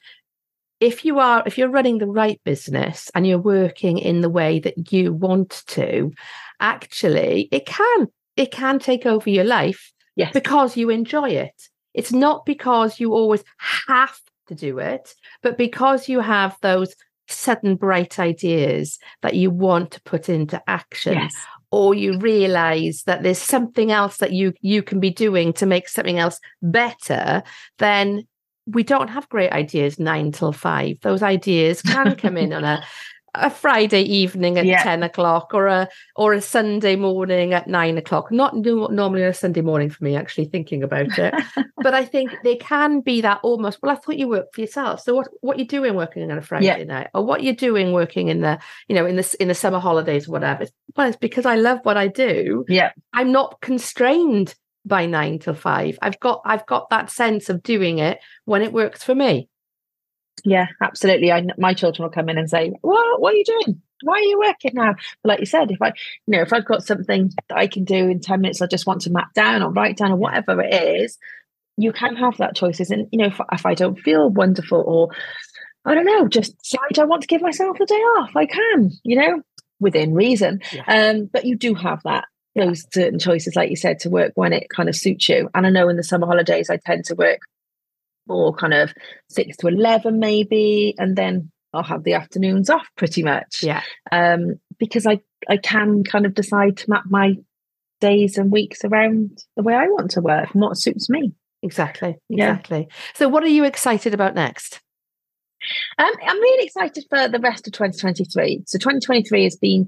if 0.79 1.05
you 1.05 1.19
are 1.19 1.43
if 1.45 1.57
you're 1.57 1.69
running 1.69 1.97
the 1.97 2.07
right 2.07 2.39
business 2.43 3.09
and 3.15 3.25
you're 3.25 3.39
working 3.39 3.97
in 3.97 4.21
the 4.21 4.29
way 4.29 4.59
that 4.59 4.91
you 4.91 5.13
want 5.13 5.63
to 5.67 6.11
actually 6.59 7.49
it 7.51 7.65
can 7.65 8.07
it 8.35 8.51
can 8.51 8.79
take 8.79 9.05
over 9.05 9.29
your 9.29 9.43
life 9.43 9.91
Yes. 10.17 10.33
Because 10.33 10.75
you 10.75 10.89
enjoy 10.89 11.29
it. 11.29 11.69
It's 11.93 12.11
not 12.11 12.45
because 12.45 12.99
you 12.99 13.13
always 13.13 13.43
have 13.59 14.19
to 14.47 14.55
do 14.55 14.79
it, 14.79 15.13
but 15.41 15.57
because 15.57 16.09
you 16.09 16.19
have 16.19 16.57
those 16.61 16.95
sudden 17.29 17.75
bright 17.75 18.19
ideas 18.19 18.99
that 19.21 19.35
you 19.35 19.51
want 19.51 19.91
to 19.91 20.01
put 20.01 20.27
into 20.27 20.61
action. 20.67 21.13
Yes. 21.13 21.35
Or 21.69 21.93
you 21.93 22.17
realize 22.19 23.03
that 23.05 23.23
there's 23.23 23.37
something 23.37 23.91
else 23.91 24.17
that 24.17 24.33
you 24.33 24.53
you 24.61 24.81
can 24.81 24.99
be 24.99 25.09
doing 25.09 25.53
to 25.53 25.65
make 25.65 25.87
something 25.87 26.17
else 26.17 26.39
better, 26.61 27.43
then 27.77 28.23
we 28.65 28.83
don't 28.83 29.09
have 29.09 29.29
great 29.29 29.51
ideas 29.51 29.99
nine 29.99 30.31
till 30.31 30.51
five. 30.51 30.99
Those 31.01 31.21
ideas 31.21 31.81
can 31.81 32.15
come 32.15 32.37
in 32.37 32.53
on 32.53 32.63
a 32.63 32.83
a 33.33 33.49
Friday 33.49 34.01
evening 34.01 34.57
at 34.57 34.65
yeah. 34.65 34.83
10 34.83 35.03
o'clock 35.03 35.53
or 35.53 35.67
a 35.67 35.87
or 36.15 36.33
a 36.33 36.41
Sunday 36.41 36.95
morning 36.95 37.53
at 37.53 37.67
nine 37.67 37.97
o'clock. 37.97 38.31
Not 38.31 38.55
normally 38.55 39.23
a 39.23 39.33
Sunday 39.33 39.61
morning 39.61 39.89
for 39.89 40.03
me, 40.03 40.15
actually 40.15 40.45
thinking 40.45 40.83
about 40.83 41.17
it. 41.17 41.33
but 41.83 41.93
I 41.93 42.05
think 42.05 42.31
they 42.43 42.55
can 42.55 43.01
be 43.01 43.21
that 43.21 43.39
almost, 43.43 43.79
well, 43.81 43.91
I 43.91 43.95
thought 43.95 44.17
you 44.17 44.27
worked 44.27 44.55
for 44.55 44.61
yourself. 44.61 45.01
So 45.01 45.15
what 45.15 45.27
what 45.41 45.57
you're 45.57 45.67
doing 45.67 45.95
working 45.95 46.29
on 46.29 46.37
a 46.37 46.41
Friday 46.41 46.65
yeah. 46.65 46.83
night 46.83 47.09
or 47.13 47.23
what 47.23 47.43
you're 47.43 47.53
doing 47.53 47.91
working 47.91 48.29
in 48.29 48.41
the, 48.41 48.59
you 48.87 48.95
know, 48.95 49.05
in 49.05 49.15
the 49.15 49.35
in 49.39 49.47
the 49.47 49.55
summer 49.55 49.79
holidays 49.79 50.27
or 50.27 50.31
whatever. 50.31 50.65
Well, 50.95 51.07
it's 51.07 51.17
because 51.17 51.45
I 51.45 51.55
love 51.55 51.79
what 51.83 51.97
I 51.97 52.07
do. 52.07 52.65
Yeah. 52.67 52.91
I'm 53.13 53.31
not 53.31 53.61
constrained 53.61 54.55
by 54.85 55.05
nine 55.05 55.39
till 55.39 55.53
five. 55.53 55.99
I've 56.01 56.19
got 56.19 56.41
I've 56.45 56.65
got 56.65 56.89
that 56.89 57.11
sense 57.11 57.49
of 57.49 57.61
doing 57.61 57.99
it 57.99 58.19
when 58.45 58.61
it 58.61 58.73
works 58.73 59.03
for 59.03 59.13
me. 59.13 59.49
Yeah, 60.43 60.67
absolutely. 60.81 61.31
I, 61.31 61.45
my 61.57 61.73
children 61.73 62.03
will 62.03 62.13
come 62.13 62.29
in 62.29 62.37
and 62.37 62.49
say, 62.49 62.71
"What? 62.81 63.21
What 63.21 63.33
are 63.33 63.37
you 63.37 63.45
doing? 63.45 63.81
Why 64.03 64.15
are 64.15 64.19
you 64.19 64.39
working 64.39 64.71
now?" 64.75 64.93
But 65.23 65.29
like 65.29 65.39
you 65.39 65.45
said, 65.45 65.71
if 65.71 65.81
I, 65.81 65.87
you 65.87 65.93
know, 66.37 66.41
if 66.41 66.53
I've 66.53 66.65
got 66.65 66.83
something 66.83 67.31
that 67.49 67.57
I 67.57 67.67
can 67.67 67.83
do 67.83 68.09
in 68.09 68.19
ten 68.19 68.41
minutes, 68.41 68.61
I 68.61 68.67
just 68.67 68.87
want 68.87 69.01
to 69.01 69.11
map 69.11 69.33
down 69.33 69.63
or 69.63 69.71
write 69.71 69.97
down 69.97 70.11
or 70.11 70.17
whatever 70.17 70.61
it 70.61 70.73
is, 70.73 71.17
you 71.77 71.91
can 71.91 72.15
have 72.15 72.37
that 72.37 72.55
choices. 72.55 72.91
And 72.91 73.07
you 73.11 73.19
know, 73.19 73.27
if, 73.27 73.39
if 73.51 73.65
I 73.65 73.73
don't 73.73 73.99
feel 73.99 74.29
wonderful 74.29 74.83
or 74.85 75.09
I 75.85 75.95
don't 75.95 76.05
know, 76.05 76.27
just 76.27 76.57
decide 76.59 76.99
I 76.99 77.05
want 77.05 77.21
to 77.21 77.27
give 77.27 77.41
myself 77.41 77.79
a 77.79 77.85
day 77.85 77.95
off, 77.95 78.35
I 78.35 78.45
can. 78.45 78.91
You 79.03 79.17
know, 79.17 79.41
within 79.79 80.13
reason. 80.13 80.61
Yeah. 80.71 80.83
Um, 80.87 81.29
but 81.31 81.45
you 81.45 81.55
do 81.55 81.73
have 81.73 82.01
that 82.03 82.25
those 82.55 82.87
certain 82.91 83.19
choices, 83.19 83.55
like 83.55 83.69
you 83.69 83.75
said, 83.75 83.99
to 83.99 84.09
work 84.09 84.31
when 84.35 84.51
it 84.51 84.67
kind 84.69 84.89
of 84.89 84.95
suits 84.95 85.29
you. 85.29 85.49
And 85.53 85.67
I 85.67 85.69
know 85.69 85.89
in 85.89 85.95
the 85.95 86.03
summer 86.03 86.25
holidays, 86.25 86.69
I 86.69 86.77
tend 86.77 87.05
to 87.05 87.15
work 87.15 87.39
or 88.29 88.53
kind 88.53 88.73
of 88.73 88.93
six 89.29 89.57
to 89.57 89.67
11 89.67 90.19
maybe 90.19 90.95
and 90.97 91.15
then 91.15 91.51
i'll 91.73 91.83
have 91.83 92.03
the 92.03 92.13
afternoons 92.13 92.69
off 92.69 92.87
pretty 92.95 93.23
much. 93.23 93.63
Yeah. 93.63 93.83
Um 94.11 94.59
because 94.79 95.05
i 95.05 95.19
i 95.49 95.57
can 95.57 96.03
kind 96.03 96.25
of 96.25 96.33
decide 96.33 96.77
to 96.77 96.89
map 96.89 97.03
my 97.07 97.35
days 97.99 98.37
and 98.37 98.51
weeks 98.51 98.85
around 98.85 99.39
the 99.55 99.63
way 99.63 99.73
i 99.73 99.87
want 99.87 100.11
to 100.11 100.21
work 100.21 100.53
and 100.53 100.61
what 100.61 100.77
suits 100.77 101.09
me. 101.09 101.33
Exactly 101.63 102.17
exactly. 102.29 102.87
Yeah. 102.89 102.95
so 103.15 103.29
what 103.29 103.43
are 103.43 103.47
you 103.47 103.63
excited 103.63 104.13
about 104.13 104.35
next? 104.35 104.81
Um, 105.97 106.11
I'm 106.25 106.39
really 106.39 106.65
excited 106.65 107.05
for 107.09 107.27
the 107.27 107.39
rest 107.39 107.67
of 107.67 107.73
2023. 107.73 108.63
So 108.67 108.77
2023 108.77 109.43
has 109.43 109.55
been 109.55 109.87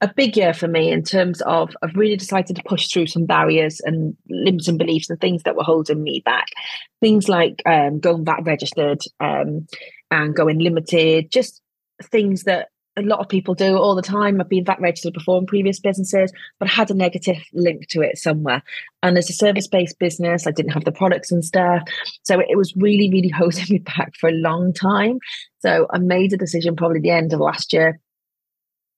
a 0.00 0.12
big 0.14 0.36
year 0.36 0.54
for 0.54 0.66
me 0.66 0.90
in 0.90 1.02
terms 1.02 1.42
of 1.42 1.76
I've 1.82 1.94
really 1.94 2.16
decided 2.16 2.56
to 2.56 2.62
push 2.64 2.88
through 2.88 3.06
some 3.06 3.26
barriers 3.26 3.80
and 3.80 4.16
limits 4.28 4.68
and 4.68 4.78
beliefs 4.78 5.10
and 5.10 5.20
things 5.20 5.42
that 5.42 5.56
were 5.56 5.62
holding 5.62 6.02
me 6.02 6.22
back. 6.24 6.46
Things 7.00 7.28
like 7.28 7.62
um, 7.66 8.00
going 8.00 8.24
VAT 8.24 8.44
registered 8.44 9.00
um, 9.20 9.66
and 10.10 10.34
going 10.34 10.58
limited, 10.58 11.30
just 11.30 11.60
things 12.02 12.44
that 12.44 12.68
a 12.96 13.02
lot 13.02 13.20
of 13.20 13.28
people 13.28 13.54
do 13.54 13.76
all 13.76 13.94
the 13.94 14.02
time. 14.02 14.40
I've 14.40 14.48
been 14.48 14.64
VAT 14.64 14.80
registered 14.80 15.12
before 15.12 15.38
in 15.38 15.46
previous 15.46 15.78
businesses, 15.78 16.32
but 16.58 16.68
I 16.68 16.72
had 16.72 16.90
a 16.90 16.94
negative 16.94 17.36
link 17.52 17.86
to 17.88 18.00
it 18.00 18.18
somewhere. 18.18 18.62
And 19.02 19.16
as 19.18 19.30
a 19.30 19.34
service 19.34 19.68
based 19.68 19.98
business, 19.98 20.46
I 20.46 20.50
didn't 20.50 20.72
have 20.72 20.84
the 20.84 20.92
products 20.92 21.30
and 21.30 21.44
stuff. 21.44 21.82
So 22.22 22.40
it 22.40 22.56
was 22.56 22.74
really, 22.74 23.10
really 23.10 23.28
holding 23.36 23.66
me 23.68 23.78
back 23.78 24.14
for 24.18 24.30
a 24.30 24.34
long 24.34 24.72
time. 24.72 25.18
So 25.60 25.86
I 25.92 25.98
made 25.98 26.32
a 26.32 26.38
decision 26.38 26.74
probably 26.74 27.00
the 27.00 27.10
end 27.10 27.32
of 27.32 27.40
last 27.40 27.72
year 27.72 28.00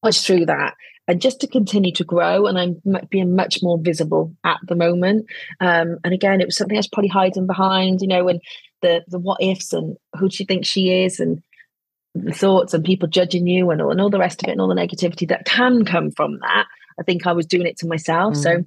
push 0.03 0.21
through 0.23 0.47
that 0.47 0.75
and 1.09 1.21
just 1.21 1.41
to 1.41 1.47
continue 1.47 1.93
to 1.93 2.05
grow. 2.05 2.47
And 2.47 2.59
I'm 2.59 2.81
being 3.11 3.35
much 3.35 3.63
more 3.63 3.79
visible 3.79 4.35
at 4.45 4.59
the 4.67 4.77
moment. 4.77 5.27
Um, 5.61 5.99
and 6.05 6.15
again, 6.15 6.41
it 6.41 6.47
was 6.47 6.57
something 6.57 6.77
I 6.77 6.81
was 6.81 6.89
probably 6.89 7.09
hiding 7.09 7.47
behind, 7.47 8.01
you 8.01 8.09
know, 8.09 8.29
and 8.29 8.41
the 8.83 9.03
the 9.09 9.19
what 9.19 9.43
ifs 9.43 9.73
and 9.73 9.97
who 10.19 10.31
she 10.31 10.45
thinks 10.45 10.69
she 10.69 11.05
is 11.05 11.21
and 11.21 11.43
the 12.15 12.33
thoughts 12.33 12.75
and 12.75 12.85
people 12.85 13.09
judging 13.09 13.47
you 13.47 13.71
and 13.71 13.81
all, 13.81 13.91
and 13.91 14.01
all 14.01 14.11
the 14.11 14.19
rest 14.19 14.43
of 14.43 14.49
it 14.49 14.53
and 14.53 14.61
all 14.61 14.69
the 14.69 14.75
negativity 14.75 15.29
that 15.29 15.47
can 15.47 15.85
come 15.85 16.11
from 16.11 16.39
that. 16.41 16.67
I 16.99 17.03
think 17.03 17.27
I 17.27 17.33
was 17.33 17.47
doing 17.47 17.67
it 17.67 17.79
to 17.79 17.87
myself. 17.87 18.35
Mm. 18.35 18.43
So 18.43 18.65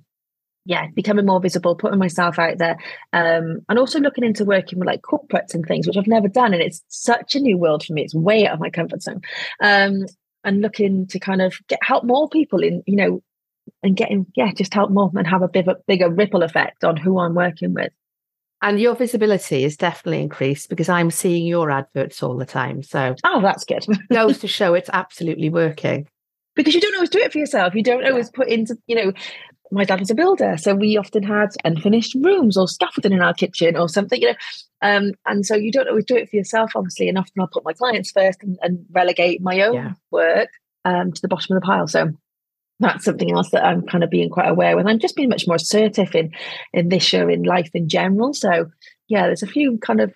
yeah, 0.66 0.88
becoming 0.96 1.28
more 1.28 1.40
visible, 1.40 1.76
putting 1.76 2.00
myself 2.00 2.40
out 2.40 2.58
there, 2.58 2.78
um, 3.14 3.60
and 3.70 3.78
also 3.78 4.00
looking 4.00 4.24
into 4.24 4.46
working 4.46 4.80
with 4.80 4.88
like 4.88 5.04
corporates 5.04 5.54
and 5.54 5.64
things, 5.64 5.86
which 5.86 5.96
I've 5.96 6.08
never 6.08 6.28
done, 6.28 6.54
and 6.54 6.62
it's 6.62 6.84
such 6.88 7.36
a 7.36 7.40
new 7.40 7.58
world 7.58 7.86
for 7.86 7.94
me. 7.94 8.04
It's 8.04 8.16
way 8.16 8.48
out 8.48 8.56
of 8.56 8.60
my 8.60 8.72
comfort 8.72 9.04
zone. 9.04 9.22
Um, 9.62 10.06
and 10.46 10.62
looking 10.62 11.08
to 11.08 11.20
kind 11.20 11.42
of 11.42 11.56
get 11.68 11.80
help 11.82 12.04
more 12.04 12.30
people 12.30 12.64
in, 12.64 12.84
you 12.86 12.96
know, 12.96 13.22
and 13.84 13.98
getting 13.98 14.26
yeah, 14.36 14.52
just 14.54 14.74
help 14.74 14.92
more 14.92 15.12
and 15.16 15.28
have 15.28 15.42
a 15.42 15.48
bit 15.48 15.68
of 15.68 15.76
a 15.76 15.82
bigger 15.88 16.10
ripple 16.10 16.44
effect 16.44 16.84
on 16.84 16.96
who 16.96 17.20
I'm 17.20 17.36
working 17.36 17.74
with. 17.74 17.92
And 18.62 18.80
your 18.80 18.96
visibility 18.96 19.64
is 19.64 19.76
definitely 19.76 20.22
increased 20.22 20.70
because 20.70 20.90
I'm 20.90 21.12
seeing 21.12 21.46
your 21.46 21.70
adverts 21.70 22.24
all 22.24 22.38
the 22.38 22.46
time. 22.46 22.84
So 22.84 23.16
oh, 23.24 23.42
that's 23.42 23.66
good. 23.66 23.86
goes 24.12 24.40
to 24.40 24.48
show 24.48 24.74
it's 24.74 24.90
absolutely 24.94 25.50
working. 25.50 26.08
Because 26.56 26.74
you 26.74 26.80
don't 26.80 26.96
always 26.96 27.10
do 27.10 27.20
it 27.20 27.34
for 27.34 27.38
yourself. 27.38 27.76
You 27.76 27.84
don't 27.84 28.06
always 28.06 28.30
put 28.30 28.48
into, 28.48 28.78
you 28.88 28.96
know, 28.96 29.14
my 29.72 29.84
dad 29.84 30.00
was 30.00 30.12
a 30.12 30.16
builder, 30.16 30.58
so 30.58 30.76
we 30.76 30.98
often 30.98 31.24
had 31.24 31.50
unfinished 31.64 32.16
rooms 32.16 32.58
or 32.58 32.68
scaffolding 32.68 33.14
in 33.14 33.22
our 33.22 33.34
kitchen 33.34 33.76
or 33.76 33.90
something, 33.90 34.22
you 34.22 34.28
know. 34.28 34.38
Um, 34.82 35.14
and 35.26 35.46
so 35.46 35.56
you 35.56 35.72
don't 35.72 35.88
always 35.88 36.06
do 36.06 36.16
it 36.16 36.30
for 36.30 36.36
yourself, 36.36 36.72
obviously. 36.76 37.10
And 37.10 37.18
often 37.18 37.40
I'll 37.40 37.48
put 37.48 37.66
my 37.66 37.74
clients 37.74 38.12
first 38.12 38.44
and, 38.44 38.58
and 38.62 38.86
relegate 38.92 39.42
my 39.42 39.62
own 39.62 39.74
yeah. 39.74 39.94
work 40.12 40.50
um, 40.84 41.12
to 41.12 41.22
the 41.22 41.28
bottom 41.28 41.56
of 41.56 41.62
the 41.62 41.66
pile. 41.66 41.88
So 41.88 42.12
that's 42.80 43.06
something 43.06 43.32
else 43.32 43.52
that 43.52 43.66
I'm 43.66 43.82
kind 43.82 44.04
of 44.04 44.10
being 44.10 44.30
quite 44.30 44.50
aware 44.50 44.76
with. 44.76 44.86
I'm 44.86 45.00
just 45.00 45.16
being 45.16 45.30
much 45.30 45.48
more 45.48 45.56
assertive 45.56 46.14
in 46.14 46.32
in 46.74 46.90
this 46.90 47.12
year 47.12 47.30
in 47.30 47.44
life 47.44 47.72
in 47.74 47.90
general. 47.90 48.34
So 48.34 48.70
yeah, 49.08 49.26
there's 49.26 49.44
a 49.44 49.48
few 49.48 49.78
kind 49.80 50.02
of 50.02 50.14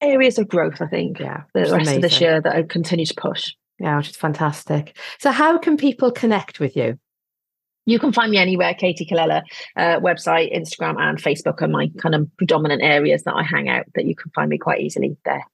areas 0.00 0.38
of 0.38 0.48
growth, 0.48 0.80
I 0.80 0.86
think, 0.86 1.18
yeah, 1.18 1.42
the 1.54 1.60
rest 1.60 1.72
amazing. 1.72 1.96
of 1.96 2.02
this 2.02 2.20
year 2.20 2.40
that 2.40 2.54
I 2.54 2.62
continue 2.62 3.06
to 3.06 3.14
push. 3.14 3.52
Yeah, 3.78 3.96
which 3.98 4.10
is 4.10 4.16
fantastic. 4.16 4.96
So 5.18 5.30
how 5.30 5.58
can 5.58 5.76
people 5.76 6.10
connect 6.10 6.60
with 6.60 6.76
you? 6.76 6.98
You 7.86 7.98
can 7.98 8.12
find 8.12 8.30
me 8.30 8.38
anywhere 8.38 8.74
katie 8.74 9.06
colella 9.06 9.42
uh, 9.76 9.98
website 10.00 10.54
instagram 10.54 11.00
and 11.00 11.22
facebook 11.22 11.62
are 11.62 11.68
my 11.68 11.88
kind 11.98 12.14
of 12.14 12.28
predominant 12.36 12.82
areas 12.82 13.22
that 13.22 13.34
i 13.34 13.42
hang 13.42 13.68
out 13.68 13.86
that 13.94 14.04
you 14.04 14.14
can 14.14 14.30
find 14.32 14.50
me 14.50 14.58
quite 14.58 14.80
easily 14.80 15.16
there 15.24 15.44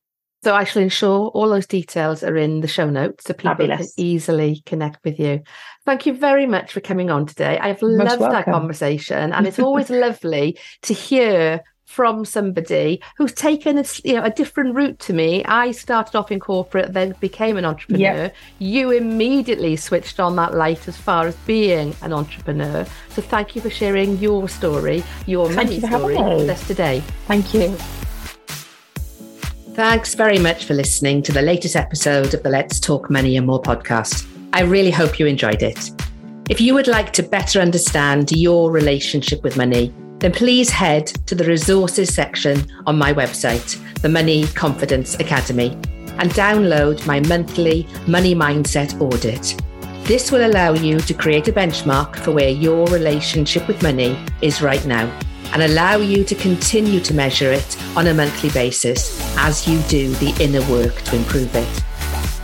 so 0.43 0.57
I 0.57 0.65
shall 0.65 0.83
ensure 0.83 1.29
all 1.29 1.49
those 1.49 1.69
details 1.69 2.25
are 2.25 2.37
in 2.37 2.63
the 2.63 2.69
show 2.69 2.91
notes 2.91 3.25
so 3.25 3.33
people 3.33 3.53
Fabulous. 3.53 3.95
can 3.95 4.05
easily 4.05 4.61
connect 4.67 5.05
with 5.05 5.21
you. 5.21 5.41
Thank 5.87 6.05
you 6.05 6.15
very 6.15 6.47
much 6.47 6.73
for 6.73 6.81
coming 6.81 7.11
on 7.11 7.27
today. 7.27 7.59
I've 7.61 7.81
Most 7.81 7.99
loved 7.99 8.21
welcome. 8.21 8.33
that 8.33 8.45
conversation 8.47 9.33
and 9.33 9.47
it's 9.47 9.59
always 9.61 9.89
lovely 9.89 10.59
to 10.83 10.95
hear 10.95 11.63
from 11.93 12.25
somebody 12.25 13.03
who's 13.19 13.35
taken 13.35 13.77
a, 13.77 13.85
you 14.03 14.15
know, 14.15 14.25
a 14.25 14.31
different 14.31 14.75
route 14.75 14.99
to 14.99 15.13
me. 15.13 15.45
I 15.45 15.73
started 15.73 16.17
off 16.17 16.33
in 16.33 16.41
corporate, 16.41 16.95
then 16.95 17.15
became 17.21 17.59
an 17.59 17.67
entrepreneur. 17.67 18.01
Yep. 18.01 18.35
You 18.61 18.91
immediately 18.93 19.77
switched 19.77 20.19
on 20.19 20.35
that 20.37 20.55
light 20.55 20.89
as 20.89 20.97
far 20.97 21.27
as 21.27 21.37
being 21.47 21.95
an 22.01 22.15
entrepreneur. 22.15 22.87
So 23.11 23.21
thank 23.21 23.55
you 23.55 23.61
for 23.61 23.69
sharing 23.69 24.17
your 24.19 24.49
story, 24.49 25.05
your 25.27 25.47
thank 25.49 25.57
money 25.57 25.75
you 25.81 25.87
story 25.87 26.17
with 26.17 26.49
us 26.49 26.67
today. 26.67 27.03
Thank 27.27 27.53
you. 27.53 27.77
Thanks 29.75 30.15
very 30.15 30.39
much 30.39 30.65
for 30.65 30.73
listening 30.73 31.23
to 31.23 31.33
the 31.33 31.43
latest 31.43 31.77
episode 31.77 32.33
of 32.33 32.43
the 32.43 32.51
Let's 32.51 32.81
Talk 32.81 33.11
Money 33.11 33.37
and 33.37 33.47
More 33.47 33.61
podcast. 33.61 34.27
I 34.55 34.63
really 34.63 34.91
hope 34.91 35.19
you 35.19 35.27
enjoyed 35.27 35.63
it. 35.63 35.91
If 36.49 36.61
you 36.61 36.73
would 36.75 36.89
like 36.89 37.13
to 37.15 37.23
better 37.23 37.61
understand 37.61 38.33
your 38.33 38.71
relationship 38.71 39.43
with 39.43 39.57
money, 39.57 39.93
then 40.23 40.31
please 40.31 40.71
head 40.71 41.09
to 41.27 41.35
the 41.35 41.45
resources 41.45 42.15
section 42.15 42.65
on 42.87 42.97
my 42.97 43.13
website, 43.13 43.77
the 44.03 44.09
Money 44.09 44.47
Confidence 44.55 45.19
Academy, 45.19 45.71
and 46.19 46.31
download 46.31 47.05
my 47.09 47.19
monthly 47.19 47.89
money 48.07 48.33
mindset 48.33 49.01
audit. 49.01 49.61
This 50.05 50.31
will 50.31 50.47
allow 50.47 50.75
you 50.75 51.01
to 51.01 51.13
create 51.13 51.49
a 51.49 51.53
benchmark 51.53 52.15
for 52.15 52.31
where 52.31 52.49
your 52.49 52.87
relationship 52.87 53.67
with 53.67 53.83
money 53.83 54.17
is 54.43 54.63
right 54.63 54.85
now 54.87 55.07
and 55.55 55.63
allow 55.63 55.97
you 55.97 56.23
to 56.23 56.37
continue 56.37 57.01
to 57.01 57.15
measure 57.15 57.51
it 57.51 57.77
on 57.97 58.07
a 58.07 58.15
monthly 58.15 58.51
basis 58.51 59.21
as 59.39 59.67
you 59.67 59.81
do 59.89 60.13
the 60.15 60.33
inner 60.41 60.63
work 60.71 61.03
to 61.03 61.17
improve 61.17 61.53
it. 61.57 61.83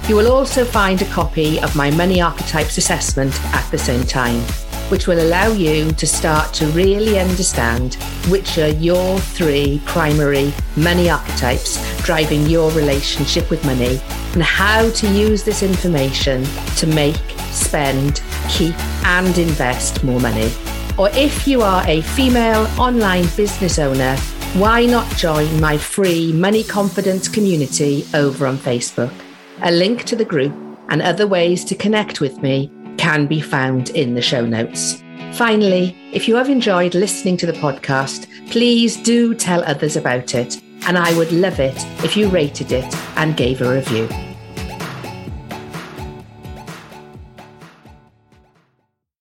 You 0.08 0.16
will 0.16 0.32
also 0.32 0.64
find 0.64 1.00
a 1.00 1.10
copy 1.12 1.60
of 1.60 1.76
my 1.76 1.92
Money 1.92 2.20
Archetypes 2.20 2.76
assessment 2.76 3.40
at 3.54 3.70
the 3.70 3.78
same 3.78 4.02
time 4.02 4.42
which 4.90 5.06
will 5.06 5.20
allow 5.20 5.48
you 5.52 5.90
to 5.92 6.06
start 6.06 6.52
to 6.54 6.66
really 6.68 7.18
understand 7.18 7.94
which 8.28 8.58
are 8.58 8.68
your 8.68 9.18
three 9.18 9.80
primary 9.84 10.52
money 10.76 11.10
archetypes 11.10 11.78
driving 12.02 12.46
your 12.46 12.70
relationship 12.72 13.50
with 13.50 13.64
money 13.64 14.00
and 14.34 14.42
how 14.42 14.88
to 14.90 15.06
use 15.12 15.42
this 15.42 15.62
information 15.62 16.44
to 16.76 16.86
make, 16.86 17.16
spend, 17.50 18.22
keep, 18.48 18.74
and 19.04 19.38
invest 19.38 20.02
more 20.04 20.20
money. 20.20 20.50
Or 20.98 21.08
if 21.10 21.46
you 21.46 21.62
are 21.62 21.86
a 21.86 22.00
female 22.02 22.66
online 22.80 23.26
business 23.36 23.78
owner, 23.78 24.16
why 24.54 24.86
not 24.86 25.08
join 25.16 25.60
my 25.60 25.76
free 25.76 26.32
money 26.32 26.64
confidence 26.64 27.28
community 27.28 28.04
over 28.14 28.46
on 28.46 28.58
Facebook? 28.58 29.12
A 29.62 29.70
link 29.70 30.04
to 30.04 30.16
the 30.16 30.24
group 30.24 30.52
and 30.88 31.02
other 31.02 31.26
ways 31.26 31.64
to 31.66 31.74
connect 31.74 32.20
with 32.20 32.40
me 32.42 32.70
can 32.98 33.26
be 33.26 33.40
found 33.40 33.90
in 33.90 34.14
the 34.14 34.22
show 34.22 34.44
notes. 34.44 35.02
Finally, 35.32 35.96
if 36.12 36.28
you 36.28 36.36
have 36.36 36.50
enjoyed 36.50 36.94
listening 36.94 37.36
to 37.38 37.46
the 37.46 37.52
podcast, 37.52 38.26
please 38.50 38.96
do 38.96 39.34
tell 39.34 39.62
others 39.64 39.96
about 39.96 40.34
it. 40.34 40.60
And 40.86 40.98
I 40.98 41.16
would 41.16 41.32
love 41.32 41.60
it 41.60 41.76
if 42.04 42.16
you 42.16 42.28
rated 42.28 42.72
it 42.72 42.94
and 43.16 43.36
gave 43.36 43.60
a 43.60 43.72
review. 43.72 44.27